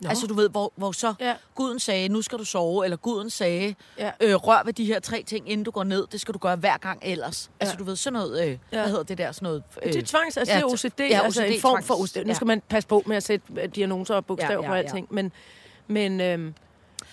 Nå. 0.06 0.10
Altså 0.10 0.28
du 0.28 0.34
ved, 0.34 0.50
hvor, 0.50 0.74
hvor 0.76 0.92
så 0.92 1.14
ja. 1.20 1.34
Guden 1.56 1.80
sagde, 1.80 2.10
nu 2.10 2.22
skal 2.22 2.38
du 2.40 2.44
sove, 2.46 2.84
eller 2.84 2.98
guden 2.98 3.30
sagde, 3.30 3.76
Ja. 4.00 4.12
øh, 4.22 4.36
rør 4.36 4.62
ved 4.66 4.74
de 4.74 4.86
her 4.86 5.00
tre 5.00 5.24
ting, 5.24 5.50
inden 5.50 5.64
du 5.64 5.72
går 5.72 5.84
ned. 5.84 6.08
Det 6.12 6.22
skal 6.22 6.34
du 6.34 6.40
gøre 6.40 6.56
hver 6.56 6.78
gang 6.78 7.00
ellers. 7.02 7.50
Ja. 7.50 7.66
Altså 7.66 7.78
du 7.78 7.84
ved, 7.84 7.96
sådan 7.96 8.14
noget, 8.20 8.42
øh, 8.44 8.48
ja. 8.48 8.58
hvad 8.72 8.88
hedder 8.90 9.04
det 9.04 9.18
der, 9.18 9.32
sådan 9.32 9.46
noget... 9.46 9.64
Øh, 9.84 9.94
Det 9.94 10.02
er 10.02 10.06
tvangs, 10.06 10.38
altså 10.38 10.54
ja, 10.54 10.60
det 10.60 10.64
er 10.64 10.68
OCD, 10.74 11.00
ja, 11.00 11.06
ja, 11.08 11.22
altså 11.24 11.42
OCD, 11.44 11.50
en 11.56 11.62
form 11.62 11.84
for 11.84 11.94
OCD. 12.02 12.26
Nu 12.28 12.34
skal 12.34 12.48
man 12.48 12.62
passe 12.70 12.88
på 12.90 13.04
med 13.06 13.18
at 13.18 13.24
sætte 13.24 13.46
øh, 13.62 13.70
diagnoser 13.76 14.16
og 14.16 14.26
bogstaver 14.26 14.52
Ja, 14.54 14.58
ja, 14.60 14.64
ja, 14.64 14.70
på 14.70 14.74
alting. 14.88 15.08
Men, 15.10 15.32
men, 15.88 16.22
øhm, 16.22 16.54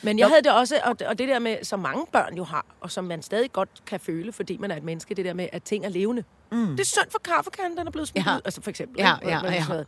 men 0.02 0.18
jeg 0.18 0.28
havde 0.28 0.42
det 0.42 0.52
også, 0.52 0.80
og, 0.84 0.96
og 1.06 1.18
det 1.18 1.28
der 1.28 1.38
med, 1.38 1.56
som 1.64 1.78
mange 1.80 2.06
børn 2.12 2.34
jo 2.36 2.44
har, 2.44 2.64
og 2.80 2.90
som 2.90 3.04
man 3.04 3.22
stadig 3.22 3.52
godt 3.52 3.68
kan 3.86 4.00
føle, 4.00 4.32
fordi 4.32 4.56
man 4.56 4.70
er 4.70 4.76
et 4.76 4.82
menneske, 4.84 5.14
det 5.14 5.24
der 5.24 5.34
med, 5.34 5.48
at 5.52 5.62
ting 5.62 5.84
er 5.84 5.88
levende. 5.88 6.24
Mm. 6.52 6.66
Det 6.66 6.80
er 6.80 6.84
synd 6.84 7.10
for 7.10 7.18
kaffekanden, 7.18 7.78
den 7.78 7.86
er 7.86 7.90
blevet 7.90 8.08
smidt 8.08 8.26
Ja. 8.26 8.36
ud, 8.36 8.40
altså 8.44 8.62
for 8.62 8.70
eksempel. 8.70 9.00
Ja, 9.00 9.14
ja, 9.22 9.28
ja. 9.28 9.38
sådan 9.40 9.64
noget. 9.68 9.86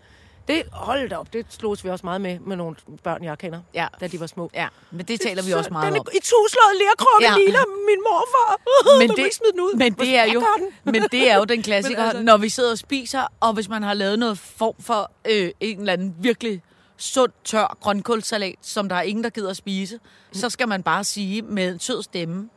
Det, 0.49 0.63
hold 0.73 1.09
da 1.09 1.17
op, 1.17 1.33
det 1.33 1.47
slogs 1.49 1.85
vi 1.85 1.89
også 1.91 2.07
meget 2.07 2.21
med, 2.21 2.39
med 2.41 2.57
nogle 2.57 2.77
børn, 3.03 3.25
jeg 3.25 3.39
kender, 3.39 3.61
Ja. 3.75 3.87
da 4.01 4.07
de 4.07 4.21
var 4.21 4.27
små. 4.27 4.51
Ja, 4.55 4.69
men 4.91 5.07
det 5.07 5.21
taler 5.21 5.43
vi 5.43 5.53
også 5.53 5.71
meget 5.71 5.93
den 5.93 6.01
om. 6.01 6.07
er 6.13 6.17
i 6.17 6.21
tuslået 6.21 6.75
lærkrukke 6.79 7.27
Ja. 7.27 7.37
ligner 7.45 7.65
min 7.87 7.99
morfar. 8.09 8.61
Men 8.99 9.09
du 9.09 9.15
vil 9.15 9.25
ikke 9.25 9.37
smide 9.37 9.53
den 9.53 9.61
ud. 9.61 9.75
men 9.77 9.93
det 9.95 10.17
er 10.19 10.33
jo, 10.33 10.45
men 10.85 11.03
det 11.13 11.31
er 11.31 11.37
jo 11.37 11.45
den 11.45 11.63
klassiker, 11.69 11.99
altså, 12.03 12.17
altså- 12.19 12.23
når 12.25 12.37
vi 12.37 12.49
sidder 12.49 12.71
og 12.71 12.79
spiser, 12.79 13.27
og 13.41 13.53
hvis 13.53 13.69
man 13.69 13.83
har 13.83 13.95
lavet 13.95 14.19
noget 14.19 14.39
form 14.39 14.75
for 14.81 15.11
øh, 15.31 15.51
en 15.61 15.81
eller 15.81 15.93
anden 15.93 16.15
virkelig 16.19 16.63
sund, 16.97 17.33
tør 17.45 17.77
grønkålsalat, 17.81 18.55
som 18.63 18.89
der 18.89 18.97
er 18.97 19.03
ingen, 19.03 19.25
der 19.25 19.31
gider 19.31 19.51
at 19.51 19.57
spise, 19.57 19.99
så 20.33 20.51
skal 20.51 20.69
man 20.69 20.83
bare 20.83 21.05
sige 21.05 21.43
med 21.43 21.69
en 21.73 21.81
sød 21.81 22.03
stemme, 22.03 22.49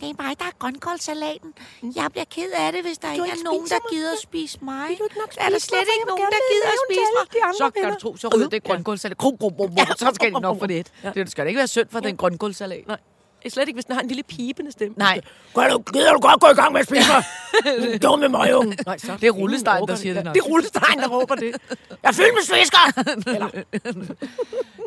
det 0.00 0.08
er 0.10 0.22
mig, 0.22 0.38
der 0.38 0.44
er 0.44 0.56
grønkålsalaten. 0.58 1.50
Jeg 1.82 2.08
bliver 2.12 2.24
ked 2.36 2.50
af 2.56 2.72
det, 2.72 2.82
hvis 2.82 2.98
der 2.98 3.12
ikke 3.12 3.22
er 3.22 3.32
ikke 3.32 3.44
nogen, 3.44 3.66
spiser 3.66 3.76
der 3.76 3.82
mig 3.84 3.90
gider 3.92 4.12
at 4.12 4.18
spise 4.18 4.58
mig. 4.62 4.88
Vil 4.88 4.98
du 4.98 5.04
ikke 5.04 5.18
nok 5.18 5.30
er 5.38 5.48
der 5.48 5.58
spise 5.58 5.66
slet 5.66 5.78
mig, 5.78 5.86
for 5.86 5.92
ikke 5.92 6.06
jeg 6.06 6.12
nogen, 6.12 6.32
der 6.36 6.42
gider 6.52 6.68
at 6.74 6.78
spise 6.86 7.10
mig? 7.16 7.20
alle 7.20 7.32
de 7.36 7.42
andre 7.44 7.58
Så 7.58 7.70
kan 7.70 7.92
du 7.92 7.98
tro, 8.00 8.16
så 8.16 8.28
ryger 8.36 8.48
det 8.48 8.64
grønkålsalat. 8.64 9.18
Krum, 9.18 9.38
krum, 9.38 9.54
krum, 9.56 9.76
krum. 9.76 9.86
Så 9.96 10.10
skal 10.14 10.32
det 10.32 10.42
nok 10.42 10.58
få 10.58 10.66
det. 10.66 10.92
Det 11.14 11.30
skal 11.30 11.44
da 11.44 11.48
ikke 11.48 11.58
være 11.58 11.68
synd 11.68 11.88
for 11.90 12.00
den 12.00 12.16
grønkålsalat. 12.16 12.86
Nej. 12.86 12.98
Det 13.38 13.50
er 13.50 13.54
slet 13.54 13.68
ikke, 13.68 13.76
hvis 13.76 13.84
den 13.84 13.94
har 13.94 14.02
en 14.02 14.08
lille 14.08 14.22
pibende 14.22 14.72
stemme. 14.72 14.94
Nej. 14.98 15.20
Gør 15.54 15.68
du, 15.68 15.78
gider 15.78 16.12
du 16.12 16.20
godt 16.20 16.40
gå 16.40 16.46
i 16.46 16.54
gang 16.54 16.72
med 16.72 16.80
at 16.80 16.86
spise 16.86 17.12
mig? 17.12 17.24
Du 18.02 18.08
dumme 18.08 18.28
møgung. 18.28 18.74
Nej, 18.86 18.98
så. 18.98 19.16
Det 19.20 19.26
er 19.26 19.30
Rullestein, 19.30 19.88
der 19.88 19.94
siger 19.94 20.14
det 20.14 20.24
nok. 20.24 20.34
Det 20.34 20.40
er 20.40 20.44
Rullestein, 20.44 20.98
der 20.98 21.08
råber 21.08 21.34
det. 21.34 21.56
Jeg 22.02 22.08
er 22.08 22.12
fyldt 22.12 22.34
med 22.34 22.42
svisker! 22.42 22.78
Eller, 23.26 23.48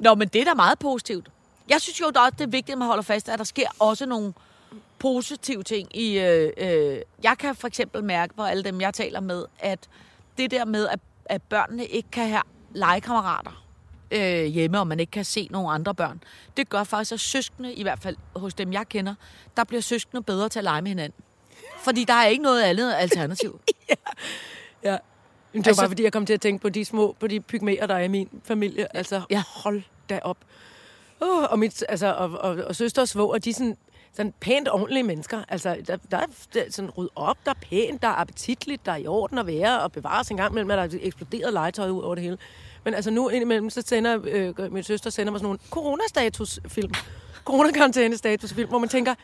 Nå, 0.01 0.15
men 0.15 0.27
det 0.27 0.41
er 0.41 0.45
da 0.45 0.53
meget 0.53 0.79
positivt. 0.79 1.27
Jeg 1.69 1.81
synes 1.81 2.01
jo, 2.01 2.07
at 2.07 2.13
det 2.37 2.41
er 2.41 2.47
vigtigt, 2.47 2.69
at 2.69 2.77
man 2.77 2.87
holder 2.87 3.03
fast, 3.03 3.29
at 3.29 3.39
der 3.39 3.45
sker 3.45 3.67
også 3.79 4.05
nogle 4.05 4.33
positive 4.99 5.63
ting. 5.63 5.97
I, 5.97 6.19
øh, 6.19 6.51
øh, 6.57 6.99
jeg 7.23 7.35
kan 7.39 7.55
for 7.55 7.67
eksempel 7.67 8.03
mærke 8.03 8.33
på 8.33 8.43
alle 8.43 8.63
dem, 8.63 8.81
jeg 8.81 8.93
taler 8.93 9.19
med, 9.19 9.45
at 9.59 9.79
det 10.37 10.51
der 10.51 10.65
med, 10.65 10.87
at, 10.87 10.99
at 11.25 11.41
børnene 11.41 11.85
ikke 11.85 12.09
kan 12.11 12.29
have 12.29 12.41
legekammerater 12.73 13.65
øh, 14.11 14.43
hjemme, 14.45 14.79
og 14.79 14.87
man 14.87 14.99
ikke 14.99 15.11
kan 15.11 15.25
se 15.25 15.47
nogle 15.51 15.71
andre 15.71 15.95
børn, 15.95 16.21
det 16.57 16.69
gør 16.69 16.83
faktisk, 16.83 17.11
at 17.11 17.19
søskende, 17.19 17.73
i 17.73 17.83
hvert 17.83 17.99
fald 17.99 18.15
hos 18.35 18.53
dem, 18.53 18.73
jeg 18.73 18.89
kender, 18.89 19.15
der 19.57 19.63
bliver 19.63 19.81
søskende 19.81 20.23
bedre 20.23 20.49
til 20.49 20.59
at 20.59 20.63
lege 20.63 20.81
med 20.81 20.89
hinanden. 20.91 21.23
Fordi 21.79 22.03
der 22.03 22.13
er 22.13 22.25
ikke 22.25 22.43
noget 22.43 22.61
andet 22.61 22.93
alternativ. 22.97 23.59
ja. 24.83 24.97
Men 25.53 25.61
det 25.61 25.65
var 25.65 25.69
Altså- 25.69 25.81
bare, 25.81 25.89
fordi 25.89 26.03
jeg 26.03 26.13
kom 26.13 26.25
til 26.25 26.33
at 26.33 26.41
tænke 26.41 26.61
på 26.61 26.69
de 26.69 26.85
små, 26.85 27.15
på 27.19 27.27
de 27.27 27.39
pygmæer, 27.39 27.87
der 27.87 27.95
er 27.95 27.99
i 28.03 28.07
min 28.07 28.29
familie. 28.43 28.95
Altså, 28.97 29.15
Ja. 29.15 29.21
ja. 29.35 29.43
hold 29.47 29.81
da 30.09 30.19
op. 30.23 30.37
Uh, 31.21 31.43
og, 31.43 31.59
mit, 31.59 31.83
altså, 31.89 32.13
og, 32.13 32.31
og, 32.31 32.49
og 32.65 32.75
søster 32.75 33.01
og 33.01 33.07
svoger, 33.07 33.37
de 33.37 33.53
sådan, 33.53 33.77
sådan 34.13 34.33
pænt 34.39 34.69
ordentlige 34.69 35.03
mennesker. 35.03 35.43
Altså, 35.49 35.77
der, 35.87 35.97
der 36.11 36.17
er 36.17 36.25
der 36.53 36.63
sådan 36.69 36.91
ryddet 36.97 37.11
op, 37.15 37.37
der 37.45 37.51
er 37.51 37.55
pænt, 37.69 38.01
der 38.01 38.07
er 38.07 38.15
appetitligt, 38.15 38.85
der 38.85 38.91
er 38.91 38.95
i 38.95 39.07
orden 39.07 39.37
at 39.37 39.47
være 39.47 39.81
og 39.81 39.91
bevares 39.91 40.29
en 40.29 40.37
gang 40.37 40.51
imellem, 40.51 40.71
at 40.71 40.77
der 40.77 40.97
er 40.97 41.01
eksploderet 41.01 41.53
legetøj 41.53 41.89
ud 41.89 42.01
over 42.01 42.15
det 42.15 42.23
hele. 42.23 42.37
Men 42.83 42.93
altså 42.93 43.11
nu 43.11 43.29
indimellem, 43.29 43.69
så 43.69 43.81
sender 43.85 44.19
øh, 44.23 44.73
min 44.73 44.83
søster 44.83 45.09
sender 45.09 45.31
mig 45.31 45.39
sådan 45.39 45.45
nogle 45.45 45.59
coronastatusfilm. 45.69 46.93
Coronakarantænestatusfilm, 47.45 48.69
hvor 48.69 48.79
man 48.79 48.89
tænker, 48.89 49.15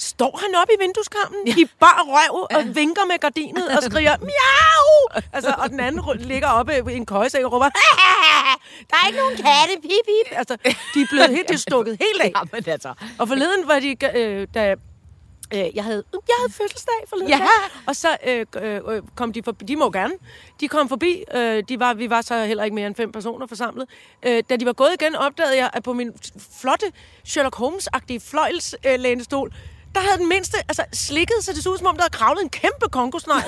står 0.00 0.40
han 0.42 0.54
oppe 0.60 0.72
i 0.74 0.76
vindueskarmen 0.80 1.46
ja. 1.46 1.54
i 1.56 1.64
bar 1.80 2.02
røv 2.06 2.46
og 2.56 2.76
vinker 2.76 3.04
med 3.06 3.18
gardinet 3.20 3.68
og 3.76 3.82
skriger, 3.82 4.16
miau! 4.18 5.22
Altså, 5.32 5.54
og 5.58 5.70
den 5.70 5.80
anden 5.80 6.02
ligger 6.18 6.48
oppe 6.48 6.72
i 6.92 6.96
en 6.96 7.06
køjesæk 7.06 7.44
og 7.44 7.52
råber, 7.52 7.68
der 8.90 8.96
er 9.02 9.06
ikke 9.06 9.18
nogen 9.18 9.36
katte, 9.36 9.74
pip, 9.82 10.04
pip. 10.10 10.38
Altså, 10.38 10.56
de 10.94 11.00
er 11.00 11.06
blevet 11.10 11.30
helt, 11.30 11.60
stukket 11.60 11.98
helt 12.00 12.22
af. 12.22 12.32
Jamen 12.52 12.68
altså. 12.68 12.94
Og 13.18 13.28
forleden 13.28 13.68
var 13.68 13.78
de, 13.80 13.96
øh, 14.14 14.46
da 14.54 14.74
øh, 15.54 15.76
jeg 15.76 15.84
havde, 15.84 16.04
jeg 16.12 16.34
havde 16.38 16.52
fødselsdag 16.52 16.94
forleden 17.08 17.28
Ja. 17.28 17.36
dag, 17.36 17.80
og 17.86 17.96
så 17.96 18.08
øh, 18.26 18.46
øh, 18.62 18.80
øh, 18.88 19.02
kom 19.14 19.32
de 19.32 19.42
forbi, 19.42 19.64
de 19.64 19.76
må 19.76 19.90
gerne, 19.90 20.14
de 20.60 20.68
kom 20.68 20.88
forbi, 20.88 21.24
øh, 21.34 21.62
de 21.68 21.80
var, 21.80 21.94
vi 21.94 22.10
var 22.10 22.20
så 22.20 22.44
heller 22.44 22.64
ikke 22.64 22.74
mere 22.74 22.86
end 22.86 22.94
fem 22.94 23.12
personer 23.12 23.46
forsamlet. 23.46 23.88
Øh, 24.22 24.42
da 24.50 24.56
de 24.56 24.66
var 24.66 24.72
gået 24.72 24.90
igen, 25.00 25.16
opdagede 25.16 25.56
jeg, 25.56 25.70
at 25.72 25.82
på 25.82 25.92
min 25.92 26.12
flotte 26.60 26.86
Sherlock 27.24 27.56
Holmes-agtige 27.56 28.20
fløjlslænestol, 28.30 29.52
der 29.94 30.00
havde 30.00 30.18
den 30.18 30.28
mindste 30.28 30.56
altså, 30.68 30.84
slikket, 30.92 31.36
så 31.40 31.52
det 31.52 31.62
så 31.62 31.70
ud 31.70 31.78
som 31.78 31.86
om, 31.86 31.94
der 31.96 32.02
havde 32.02 32.12
kravlet 32.12 32.42
en 32.42 32.50
kæmpe 32.50 32.88
kongosnegl 32.90 33.44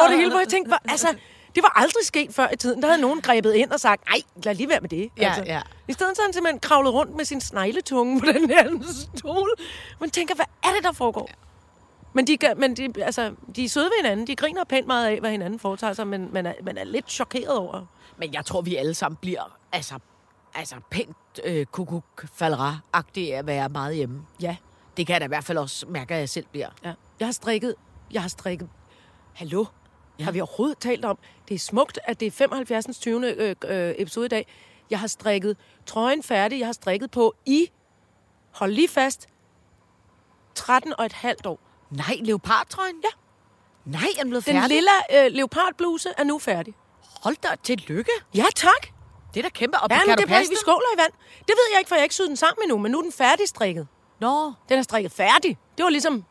over 0.00 0.08
det 0.08 0.16
hele, 0.16 0.30
hvor 0.30 0.38
jeg 0.40 0.48
tænkte, 0.48 0.68
hvor, 0.68 0.78
altså, 0.90 1.08
det 1.54 1.62
var 1.62 1.72
aldrig 1.76 2.04
sket 2.06 2.34
før 2.34 2.48
i 2.52 2.56
tiden. 2.56 2.82
Der 2.82 2.88
havde 2.88 3.00
nogen 3.00 3.20
grebet 3.20 3.54
ind 3.54 3.70
og 3.70 3.80
sagt, 3.80 4.06
nej, 4.08 4.18
lad 4.44 4.54
lige 4.54 4.68
være 4.68 4.80
med 4.80 4.88
det. 4.88 5.10
Altså, 5.16 5.42
Ja, 5.46 5.54
ja. 5.54 5.60
I 5.88 5.92
stedet 5.92 6.16
så 6.16 6.22
han 6.22 6.32
simpelthen 6.32 6.60
kravlet 6.60 6.92
rundt 6.92 7.16
med 7.16 7.24
sin 7.24 7.40
snegletunge 7.40 8.20
på 8.20 8.26
den 8.26 8.50
her 8.50 8.70
stol. 9.16 9.50
Man 10.00 10.10
tænker, 10.10 10.34
hvad 10.34 10.44
er 10.64 10.68
det, 10.76 10.84
der 10.84 10.92
foregår? 10.92 11.30
Men, 12.12 12.26
de, 12.26 12.38
men 12.56 12.76
de, 12.76 13.02
altså, 13.04 13.34
de 13.56 13.64
er 13.64 13.68
søde 13.68 13.84
ved 13.84 14.02
hinanden. 14.02 14.26
De 14.26 14.36
griner 14.36 14.64
pænt 14.64 14.86
meget 14.86 15.06
af, 15.06 15.20
hvad 15.20 15.30
hinanden 15.30 15.58
foretager 15.58 15.92
sig, 15.92 16.06
men 16.06 16.28
man 16.32 16.46
er, 16.46 16.52
man 16.62 16.78
er 16.78 16.84
lidt 16.84 17.10
chokeret 17.10 17.56
over. 17.56 17.86
Men 18.16 18.34
jeg 18.34 18.44
tror, 18.44 18.60
vi 18.60 18.76
alle 18.76 18.94
sammen 18.94 19.18
bliver 19.20 19.58
altså, 19.72 19.94
altså 20.54 20.74
pænt 20.90 21.16
øh, 21.44 21.66
kukuk 21.66 22.26
agtige 22.92 23.36
at 23.36 23.46
være 23.46 23.68
meget 23.68 23.96
hjemme. 23.96 24.22
Ja, 24.42 24.56
Det 24.98 25.06
kan 25.06 25.12
jeg 25.12 25.20
da 25.20 25.24
i 25.24 25.28
hvert 25.28 25.44
fald 25.44 25.58
også 25.58 25.86
mærke, 25.86 26.14
at 26.14 26.20
jeg 26.20 26.28
selv 26.28 26.46
bliver. 26.52 26.68
ja. 26.84 26.92
Jeg 27.20 27.26
har 27.28 27.32
strikket. 27.32 27.74
Jeg 28.10 28.22
har 28.22 28.28
strikket. 28.28 28.68
Hallo? 29.34 29.64
Ja. 30.18 30.24
Har 30.24 30.32
vi 30.32 30.40
overhovedet 30.40 30.78
talt 30.78 31.04
om? 31.04 31.18
Det 31.48 31.54
er 31.54 31.58
smukt, 31.58 31.98
at 32.04 32.20
det 32.20 32.26
er 32.26 32.30
75. 32.30 32.98
20. 32.98 33.34
Øh, 33.34 33.54
øh, 33.64 33.94
episode 33.98 34.26
i 34.26 34.28
dag. 34.28 34.46
Jeg 34.90 35.00
har 35.00 35.06
strikket 35.06 35.56
trøjen 35.86 36.22
færdig. 36.22 36.58
Jeg 36.58 36.66
har 36.68 36.72
strikket 36.72 37.10
på 37.10 37.34
i, 37.46 37.70
hold 38.54 38.72
lige 38.72 38.88
fast, 38.88 39.26
13 40.54 40.94
og 40.98 41.06
et 41.06 41.12
halvt 41.12 41.46
år. 41.46 41.60
Nej, 41.90 42.16
leopardtrøjen? 42.20 42.96
Ja. 43.04 43.08
Nej, 43.84 44.08
er 44.18 44.22
den 44.22 44.32
Den 44.32 44.42
færdig? 44.42 44.68
lille 44.68 44.90
øh, 45.26 45.32
leopardbluse 45.32 46.08
er 46.18 46.24
nu 46.24 46.38
færdig. 46.38 46.74
Hold 47.22 47.36
da, 47.42 47.48
tillykke. 47.62 48.10
Ja, 48.34 48.44
tak. 48.56 48.86
Det 49.34 49.40
er 49.40 49.42
da 49.42 49.48
kæmpe. 49.48 49.78
Og 49.78 49.86
Ja, 49.90 49.96
kan 49.96 50.04
men 50.06 50.16
du 50.16 50.22
det 50.22 50.30
er 50.34 50.38
vi 50.40 50.44
den? 50.46 50.56
skåler 50.56 50.94
i 50.94 50.98
vand. 50.98 51.12
Det 51.38 51.48
ved 51.48 51.66
jeg 51.72 51.78
ikke, 51.80 51.88
for 51.88 51.94
jeg 51.94 52.00
har 52.00 52.04
ikke 52.04 52.14
syet 52.14 52.28
den 52.28 52.36
sammen 52.36 52.62
endnu, 52.64 52.78
men 52.78 52.92
nu 52.92 52.98
er 52.98 53.02
den 53.02 53.12
færdig 53.12 53.48
strikket. 53.48 53.86
Nå, 54.20 54.52
Den 54.68 54.78
er 54.78 54.82
strikket 54.82 55.12
færdig. 55.12 55.58
Det 55.78 55.84
var 55.84 55.90
ligesom 55.90 56.24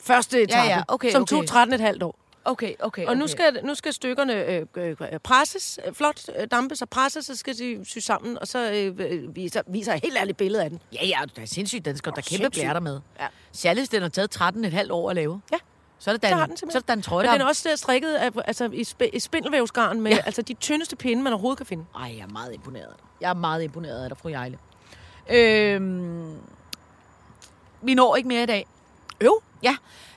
første 0.00 0.42
etape, 0.42 0.68
ja, 0.68 0.82
okay, 0.88 1.10
som 1.10 1.22
okay. 1.22 1.36
tog 1.36 1.46
13 1.46 1.74
et 1.74 1.80
halvt 1.80 2.02
år. 2.02 2.14
okay, 2.44 2.74
okay. 2.80 3.06
Og 3.06 3.16
nu 3.16 3.24
okay. 3.24 3.30
skal, 3.32 3.60
nu 3.64 3.74
skal 3.74 3.92
stykkerne 3.92 4.44
øh, 4.44 4.66
øh, 4.76 4.96
presses, 5.24 5.78
øh, 5.86 5.94
flot 5.94 6.20
øh, 6.38 6.46
dampes 6.50 6.82
og 6.82 6.88
presses, 6.88 7.26
så 7.26 7.36
skal 7.36 7.58
de 7.58 7.84
sy 7.84 7.98
sammen, 7.98 8.38
og 8.38 8.46
så 8.46 8.72
øh, 8.72 8.96
øh, 9.10 9.36
viser, 9.36 9.62
viser 9.66 9.92
jeg 9.92 9.96
et 9.96 10.04
helt 10.04 10.16
ærligt 10.18 10.38
billede 10.38 10.64
af 10.64 10.70
den. 10.70 10.80
Ja, 10.92 11.06
ja, 11.06 11.18
det 11.36 11.42
er 11.42 11.46
sindssygt. 11.46 11.84
Den 11.84 11.96
skal 11.96 12.12
der 12.16 12.20
kæmpe 12.20 12.50
blærter 12.50 12.80
med. 12.80 13.00
Ja. 13.20 13.26
Særligt, 13.52 13.92
den 13.92 14.02
har 14.02 14.08
taget 14.08 14.36
13,5 14.36 14.92
år 14.92 15.10
at 15.10 15.16
lave. 15.16 15.40
Ja. 15.52 15.56
Så 15.98 16.10
er 16.10 16.14
det 16.14 16.22
Så 16.24 16.28
dan, 16.28 16.38
har 16.38 16.46
den 16.46 16.56
så 16.56 16.66
er 16.74 16.78
det 16.80 16.88
dan 16.88 17.02
trøje, 17.02 17.26
der... 17.26 17.32
den 17.32 17.40
er 17.40 17.46
også 17.46 17.68
strikket 17.76 18.14
af, 18.14 18.30
altså, 18.44 18.64
i, 18.72 18.82
sp- 18.82 19.10
i 19.12 19.18
spindelvævsgarn 19.18 20.00
med 20.00 20.10
Ja. 20.10 20.16
ja. 20.16 20.22
altså, 20.26 20.42
de 20.42 20.54
tyndeste 20.54 20.96
pinde, 20.96 21.22
man 21.22 21.32
overhovedet 21.32 21.56
kan 21.56 21.66
finde. 21.66 21.84
Ej, 21.94 22.02
jeg 22.16 22.22
er 22.22 22.32
meget 22.32 22.54
imponeret 22.54 22.86
af 22.86 22.94
dig. 22.96 23.04
Jeg 23.20 23.30
er 23.30 23.34
meget 23.34 23.62
imponeret 23.62 24.02
af 24.02 24.08
dig, 24.10 24.18
fru 24.18 24.28
Jejle. 24.28 24.58
Øhm, 25.30 26.36
vi 27.82 27.94
når 27.94 28.16
ikke 28.16 28.28
mere 28.28 28.42
i 28.42 28.46
dag. 28.46 28.66
Jo. 29.24 29.40
Ja, 29.62 29.76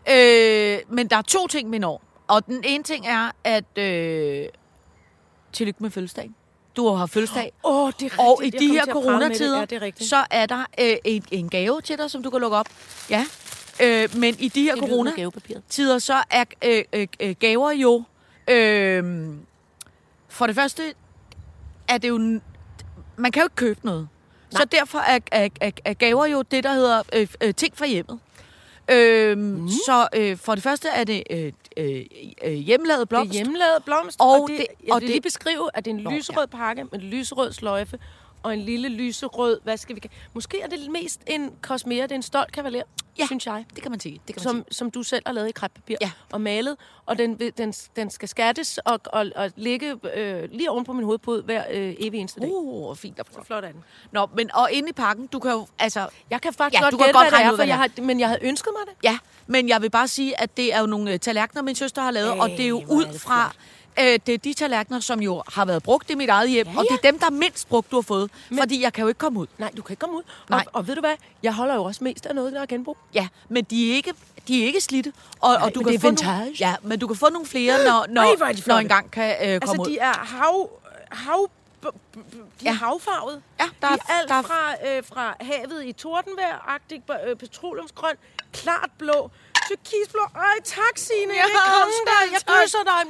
øh, 0.10 0.80
men 0.90 1.08
der 1.08 1.18
er 1.18 1.22
to 1.22 1.48
ting, 1.48 1.72
vi 1.72 1.78
når. 1.78 2.02
Og 2.28 2.46
den 2.46 2.64
ene 2.64 2.84
ting 2.84 3.08
er, 3.08 3.32
at... 3.44 3.78
Øh, 3.78 4.46
tillykke 5.54 5.84
med 5.84 5.90
fødselsdagen. 5.90 6.36
Du 6.76 6.88
har 6.90 7.06
fødselsdag. 7.06 7.52
Åh, 7.64 7.76
oh, 7.84 7.92
det 8.00 8.02
er 8.02 8.06
rigtigt. 8.06 8.22
Og 8.22 8.46
i 8.46 8.50
de 8.50 8.68
her 8.68 8.86
coronatider, 8.86 9.66
Ja, 9.72 9.78
er 9.88 9.92
så 10.00 10.26
er 10.32 10.46
der 10.46 10.66
øh, 10.80 10.96
en, 11.04 11.24
en 11.32 11.50
gave 11.50 11.82
til 11.82 11.98
dig, 11.98 12.12
som 12.12 12.24
du 12.24 12.30
kan 12.30 12.42
lukke 12.42 12.58
op. 12.58 12.68
Ja. 13.10 13.26
Øh, 13.82 14.18
men 14.18 14.36
i 14.40 14.48
de 14.48 14.64
her 14.64 14.76
Det 14.76 14.82
lyder 14.84 14.88
med 14.88 14.90
corona 14.90 15.12
gavepapiret. 15.12 15.64
tider, 15.70 16.00
så 16.00 16.24
er 16.30 16.44
øh, 16.66 16.84
øh, 16.94 17.08
øh, 17.20 17.36
gaver 17.40 17.72
jo... 17.72 18.04
Øh, 18.48 19.26
for 20.30 20.48
det 20.48 20.56
første 20.56 20.94
er 21.88 21.98
det 21.98 22.10
jo... 22.10 22.18
Man 23.16 23.32
kan 23.32 23.42
jo 23.42 23.46
ikke 23.46 23.56
købe 23.56 23.80
noget. 23.84 24.08
Nej. 24.54 24.62
Så 24.62 24.66
derfor 24.66 25.00
er, 25.00 25.20
er, 25.32 25.50
er, 25.62 25.72
er 25.86 25.94
gaver 25.94 26.26
jo 26.26 26.42
det, 26.42 26.64
der 26.64 26.74
hedder 26.74 27.02
øh, 27.14 27.28
øh, 27.42 27.54
ting 27.54 27.78
fra 27.78 27.86
hjemmet. 27.88 28.20
Øh, 28.92 29.38
mm. 29.38 29.68
Så 29.70 30.08
øh, 30.16 30.38
for 30.38 30.56
det 30.56 30.64
første 30.64 30.88
er 30.90 31.04
det 31.04 31.24
øh, 31.30 31.52
øh, 31.78 32.02
øh, 32.44 32.52
hjemmelavede 32.54 33.02
Det 33.02 33.10
blomster. 33.10 33.34
er 33.40 33.44
hjemmelavet 33.44 33.84
blomst, 33.86 34.20
Og 34.22 34.42
og, 34.42 34.50
det, 34.50 34.58
det- 34.60 34.68
jeg 34.84 34.94
og 34.94 35.02
vil 35.02 35.08
det- 35.08 35.14
lige 35.14 35.22
beskrive, 35.22 35.70
at 35.74 35.86
det 35.86 35.92
er 35.92 35.96
en 35.96 36.02
lyserød 36.14 36.48
pakke 36.48 36.84
med 36.92 37.00
lyserød 37.00 37.52
sløjfe 37.54 38.00
og 38.44 38.54
en 38.54 38.60
lille 38.62 38.90
lyserød, 38.90 39.60
hvad 39.64 39.78
skal 39.78 39.96
vi 39.96 40.02
Måske 40.34 40.62
er 40.62 40.68
det 40.68 40.92
mest 40.92 41.22
en 41.28 41.52
kosmere, 41.62 42.04
det 42.04 42.12
er 42.12 42.16
en 42.16 42.22
stolt 42.22 42.52
kavaler, 42.52 42.82
Ja. 43.20 43.26
synes 43.26 43.46
jeg. 43.46 43.66
Det 43.76 43.82
kan 43.82 43.92
man 43.92 44.00
sige. 44.00 44.22
Det 44.28 44.36
kan 44.36 44.40
man 44.40 44.44
Som, 44.44 44.56
sige. 44.56 44.66
som 44.74 44.92
du 44.92 45.04
selv 45.04 45.24
har 45.26 45.34
lavet 45.34 45.50
i 45.50 45.52
krebspapir 45.52 45.96
Ja. 46.02 46.12
og 46.32 46.42
malet, 46.42 46.76
og 47.06 47.18
den, 47.18 47.36
den, 47.58 47.72
den 47.96 48.10
skal 48.10 48.30
skattes 48.30 48.78
og, 48.78 49.00
og, 49.06 49.26
og 49.36 49.52
ligge 49.56 49.96
øh, 50.16 50.50
lige 50.52 50.72
oven 50.72 50.84
på 50.86 50.94
min 50.94 51.06
hovedpude 51.06 51.42
hver 51.44 51.64
øh, 51.72 51.96
evig 52.00 52.20
eneste 52.20 52.40
dag. 52.40 52.50
Uh, 52.52 52.96
fint. 52.98 53.18
Så 53.32 53.44
flot 53.46 53.64
er 53.64 53.72
den. 53.72 53.84
Nå, 54.12 54.28
men 54.36 54.52
og 54.54 54.72
inde 54.72 54.90
i 54.90 54.94
pakken, 54.94 55.28
du 55.28 55.40
kan 55.40 55.52
jo, 55.52 55.68
altså, 55.80 56.08
Jeg 56.30 56.42
kan 56.42 56.54
faktisk 56.54 56.82
Ja, 56.82 56.86
godt 56.86 56.98
gætte, 56.98 57.14
godt 57.14 57.30
hvad 57.30 57.40
det 57.40 57.46
er, 57.46 57.56
for 57.56 57.64
jeg 57.64 57.78
har, 57.78 58.02
men 58.02 58.20
jeg 58.20 58.28
havde 58.28 58.44
ønsket 58.46 58.70
mig 58.74 58.96
det. 58.96 59.04
Ja, 59.10 59.18
men 59.48 59.70
jeg 59.70 59.82
vil 59.82 59.90
bare 59.90 60.08
sige, 60.08 60.42
at 60.42 60.58
det 60.58 60.74
er 60.74 60.80
jo 60.80 60.86
nogle 60.86 61.14
øh, 61.14 61.20
tallerkener, 61.20 61.62
min 61.62 61.76
søster 61.76 62.02
har 62.02 62.12
lavet, 62.12 62.30
Ej, 62.30 62.38
og 62.40 62.50
det 62.50 62.60
er 62.62 62.68
jo 62.68 62.80
er 62.80 62.86
ud 62.92 63.06
det 63.06 63.22
fra... 63.22 63.54
Øh, 64.00 64.20
det 64.26 64.34
er 64.34 64.38
de 64.38 64.54
tallerkener, 64.54 65.00
som 65.00 65.22
jo 65.22 65.44
har 65.54 65.66
været 65.66 65.84
brugt 65.84 66.10
i 66.10 66.16
mit 66.16 66.30
eget 66.30 66.50
hjem, 66.50 66.68
ja, 66.68 66.72
Ja, 66.74 66.78
og 66.80 66.84
det 66.84 66.90
ja. 67.04 67.08
er 67.08 67.12
dem, 67.12 67.20
der 67.20 67.26
er 67.26 67.30
mindst 67.32 67.70
brugt, 67.70 67.92
du 67.92 67.96
har 67.96 68.02
fået. 68.02 68.32
Men, 68.50 68.60
fordi 68.60 68.82
jeg 68.82 68.94
kan 68.94 69.02
jo 69.02 69.08
ikke 69.08 69.18
komme 69.18 69.40
ud. 69.40 69.48
Nej, 69.58 69.72
du 69.78 69.82
kan 69.82 69.94
ikke 69.94 70.00
komme 70.02 70.18
ud. 70.18 70.24
Nej. 70.50 70.64
Og, 70.68 70.80
og 70.80 70.88
ved 70.88 70.96
du 70.96 71.02
hvad? 71.02 71.16
Jeg 71.44 71.54
holder 71.54 71.76
jo 71.76 71.84
også 71.84 72.04
mest 72.04 72.26
af 72.26 72.36
noget, 72.36 72.54
der 72.54 72.62
er 72.62 72.66
genbrug. 72.66 72.98
Ja, 73.14 73.28
men 73.50 73.64
de 73.64 73.92
er 73.92 73.96
ikke, 73.96 74.14
de 74.48 74.62
er 74.62 74.66
ikke 74.66 74.82
slidte. 74.82 75.14
Og, 75.40 75.54
Nej, 75.54 75.62
og 75.66 75.76
du 75.76 75.80
men 75.80 75.86
kan 75.86 75.92
det 75.94 75.98
er 75.98 76.02
få 76.02 76.08
vintage. 76.08 76.38
Nogle, 76.40 76.56
ja, 76.60 76.76
men 76.82 77.00
du 77.00 77.08
kan 77.08 77.16
få 77.16 77.30
nogle 77.30 77.48
flere, 77.48 77.84
når, 77.84 78.06
når, 78.16 78.22
Ej, 78.22 78.50
er 78.50 78.68
når 78.68 78.76
en 78.78 78.88
gang 78.88 79.12
kan 79.12 79.30
øh, 79.32 79.38
komme 79.40 79.54
Altså, 79.54 79.76
ud. 79.82 79.86
de 79.86 79.98
er 79.98 80.14
hav... 80.14 80.70
hav 81.12 81.50
de 81.84 81.90
Ja. 82.64 82.70
er 82.70 82.74
havfarvet. 82.74 83.42
Ja, 83.60 83.66
der 83.82 83.88
de 83.88 83.94
er- 83.94 84.14
er 84.14 84.20
alt 84.20 84.30
der 84.30 84.36
er- 84.36 84.42
fra, 84.42 84.74
øh, 84.98 85.04
fra 85.06 85.36
havet 85.42 85.86
i 85.86 85.92
tordenvejr-agtigt, 85.92 87.04
øh, 87.30 87.36
petroleumsgrøn, 87.36 88.16
klart 88.54 88.90
blå, 88.98 89.32
turkisblå. 89.70 90.22
Ej, 90.36 90.58
tak, 90.64 90.96
Signe. 90.96 91.34
Ja, 91.34 91.40
Jeg 91.40 91.46
er 91.46 91.74
kongen 91.74 92.06
der. 92.06 92.22
Jeg 92.32 92.42
kysser 92.64 92.78
dig. 92.84 93.02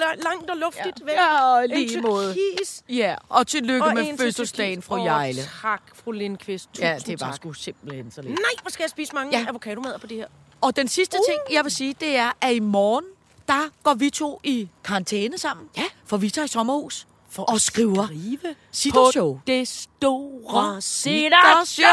La- 0.00 0.22
langt 0.22 0.50
og 0.50 0.56
luftigt 0.56 1.06
væk. 1.06 1.14
Ja, 1.14 1.44
og 1.54 1.64
En 1.64 1.70
lige 1.70 2.00
måde. 2.00 2.34
turkis. 2.34 2.82
Ja, 2.88 3.14
og 3.28 3.46
tillykke 3.46 3.84
Og 3.84 3.94
med 3.94 4.18
fødselsdagen, 4.18 4.82
fru 4.82 4.96
Jejle. 5.04 5.42
tak, 5.62 5.82
fru 5.94 6.10
Lindqvist. 6.10 6.68
Tusind 6.68 6.86
Ja, 6.88 6.98
det 6.98 7.20
var 7.20 7.32
sgu 7.32 7.52
simpelthen 7.52 8.10
så 8.10 8.22
lidt. 8.22 8.34
Nej, 8.34 8.50
hvor 8.62 8.70
skal 8.70 8.82
jeg 8.82 8.90
spise 8.90 9.14
mange 9.14 9.36
Ja. 9.36 9.42
ja. 9.42 9.48
avocadomadder 9.48 9.98
på 9.98 10.06
det 10.06 10.16
her. 10.16 10.26
Og 10.60 10.76
den 10.76 10.88
sidste 10.88 11.16
uh. 11.16 11.24
ting, 11.32 11.40
jeg 11.56 11.64
vil 11.64 11.72
sige, 11.72 11.94
det 12.00 12.16
er, 12.16 12.30
at 12.40 12.52
i 12.54 12.60
morgen, 12.60 13.04
der 13.48 13.68
går 13.82 13.94
vi 13.94 14.10
to 14.10 14.40
i 14.44 14.68
karantæne 14.84 15.38
sammen. 15.38 15.68
Ja. 15.76 15.84
For 16.06 16.16
vi 16.16 16.30
tager 16.30 16.44
i 16.44 16.48
sommerhus. 16.48 17.06
For 17.30 17.52
at 17.54 17.60
skriver 17.60 18.06
skrive 18.06 18.54
Sittershow. 18.72 19.34
på 19.34 19.40
det 19.46 19.68
store 19.68 20.80
Sittershow. 20.82 21.86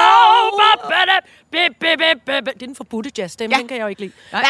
Det 1.52 1.60
er 2.28 2.42
den 2.60 2.76
forbudte 2.76 3.12
jazzstemme, 3.18 3.56
Ja. 3.56 3.60
den 3.60 3.68
kan 3.68 3.78
jeg 3.78 3.84
jo 3.84 3.88
ikke 3.88 4.02
lide. 4.02 4.12
Nej, 4.32 4.44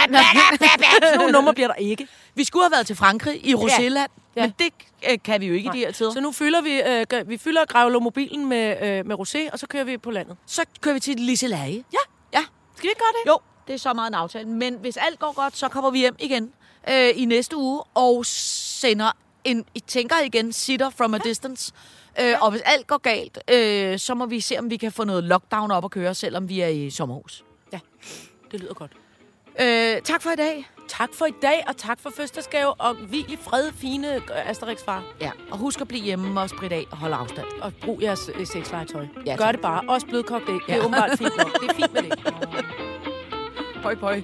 Sådan 1.04 1.18
nogle 1.18 1.32
numre 1.32 1.54
bliver 1.54 1.68
der 1.68 1.76
ikke. 1.76 2.08
vi 2.36 2.44
skulle 2.44 2.64
have 2.66 2.72
været 2.72 2.88
til 2.88 2.96
Frankrig 2.96 3.48
i 3.48 3.56
Roselland, 3.56 4.12
ja. 4.36 4.42
Men 4.42 4.54
det 4.60 4.70
øh, 5.12 5.18
kan 5.24 5.42
vi 5.42 5.46
jo 5.48 5.54
ikke 5.54 5.68
i 5.70 5.72
de 5.74 5.78
her 5.80 5.92
tider. 5.92 6.14
Så 6.14 6.20
nu 6.20 6.32
fylder 6.32 6.62
vi, 6.62 6.82
øh, 6.82 7.30
vi 7.30 7.38
fylder 7.38 7.66
Gravlo 7.66 8.00
mobilen 8.00 8.46
med, 8.46 8.78
øh, 8.82 9.06
med 9.06 9.16
rosé, 9.16 9.52
og 9.54 9.60
så 9.60 9.68
kører 9.68 9.84
vi 9.84 9.98
på 9.98 10.12
landet. 10.12 10.38
Så 10.46 10.66
kører 10.82 10.94
vi 10.94 11.00
til 11.00 11.16
Liseleje. 11.20 11.84
Ja. 11.94 11.98
Ja, 12.34 12.44
Skal 12.76 12.84
vi 12.84 12.90
ikke 12.90 13.00
gøre 13.00 13.14
det? 13.24 13.30
jo, 13.30 13.38
det 13.68 13.74
er 13.74 13.78
så 13.80 13.94
meget 13.94 14.08
en 14.10 14.14
aftale. 14.14 14.48
Men 14.48 14.74
hvis 14.76 14.98
alt 14.98 15.20
går 15.20 15.32
godt, 15.36 15.58
så 15.58 15.68
kommer 15.68 15.90
vi 15.92 16.00
hjem 16.00 16.16
igen 16.20 16.52
øh, 16.90 17.10
i 17.16 17.26
næste 17.26 17.58
uge 17.58 17.84
og 17.94 18.26
sender 18.26 19.12
en, 19.46 19.66
I 19.76 19.80
tænker 19.80 20.16
igen, 20.26 20.54
sitter 20.54 20.90
from 20.90 21.14
a 21.14 21.18
distance. 21.18 21.74
Øh, 22.22 22.34
og 22.42 22.52
hvis 22.52 22.62
alt 22.66 22.88
går 22.88 22.98
galt, 22.98 23.38
øh, 23.52 24.00
så 24.00 24.14
må 24.16 24.26
vi 24.26 24.40
se, 24.40 24.60
om 24.60 24.70
vi 24.70 24.78
kan 24.78 24.92
få 24.92 25.04
noget 25.04 25.24
lockdown 25.24 25.72
op 25.72 25.86
at 25.86 25.92
køre, 25.92 26.14
selvom 26.16 26.50
vi 26.50 26.62
er 26.62 26.68
i 26.68 26.90
sommerhus. 26.90 27.44
Ja, 27.74 27.80
det 28.52 28.60
lyder 28.60 28.74
godt. 28.74 28.92
Øh, 29.62 30.02
tak 30.02 30.22
for 30.22 30.30
i 30.32 30.36
dag. 30.36 30.70
Tak 30.88 31.10
for 31.14 31.26
i 31.26 31.34
dag, 31.42 31.64
og 31.68 31.78
tak 31.78 32.00
for 32.00 32.10
fødselsdagsgave, 32.10 32.74
og 32.74 32.96
hvil 32.96 33.34
i 33.34 33.38
fred, 33.42 33.72
fine 33.78 34.22
Asterix 34.34 34.84
far. 34.86 35.04
Ja, 35.22 35.32
og 35.52 35.58
husk 35.58 35.82
at 35.82 35.88
blive 35.88 36.04
hjemme 36.04 36.42
og 36.42 36.50
spritte 36.50 36.76
af 36.76 36.84
og 36.92 36.98
holde 36.98 37.16
afstand. 37.16 37.46
Og 37.62 37.74
brug 37.82 38.02
jeres 38.02 38.30
øh, 38.36 38.48
sexlegetøj. 38.48 39.06
Ja, 39.26 39.36
Gør 39.36 39.52
det 39.52 39.62
bare. 39.62 39.82
Også 39.88 40.08
blødkogt 40.08 40.44
æg. 40.50 40.54
Det 40.54 40.62
Ja. 40.70 40.76
er 40.76 40.80
åbenbart 40.80 41.10
fint 41.18 41.38
nok. 41.38 41.62
Det 41.62 41.70
er 41.70 41.74
fint 41.76 41.94
med 41.94 42.02
det. 42.04 42.20
Pøj, 43.84 43.96
pøj. 43.96 44.22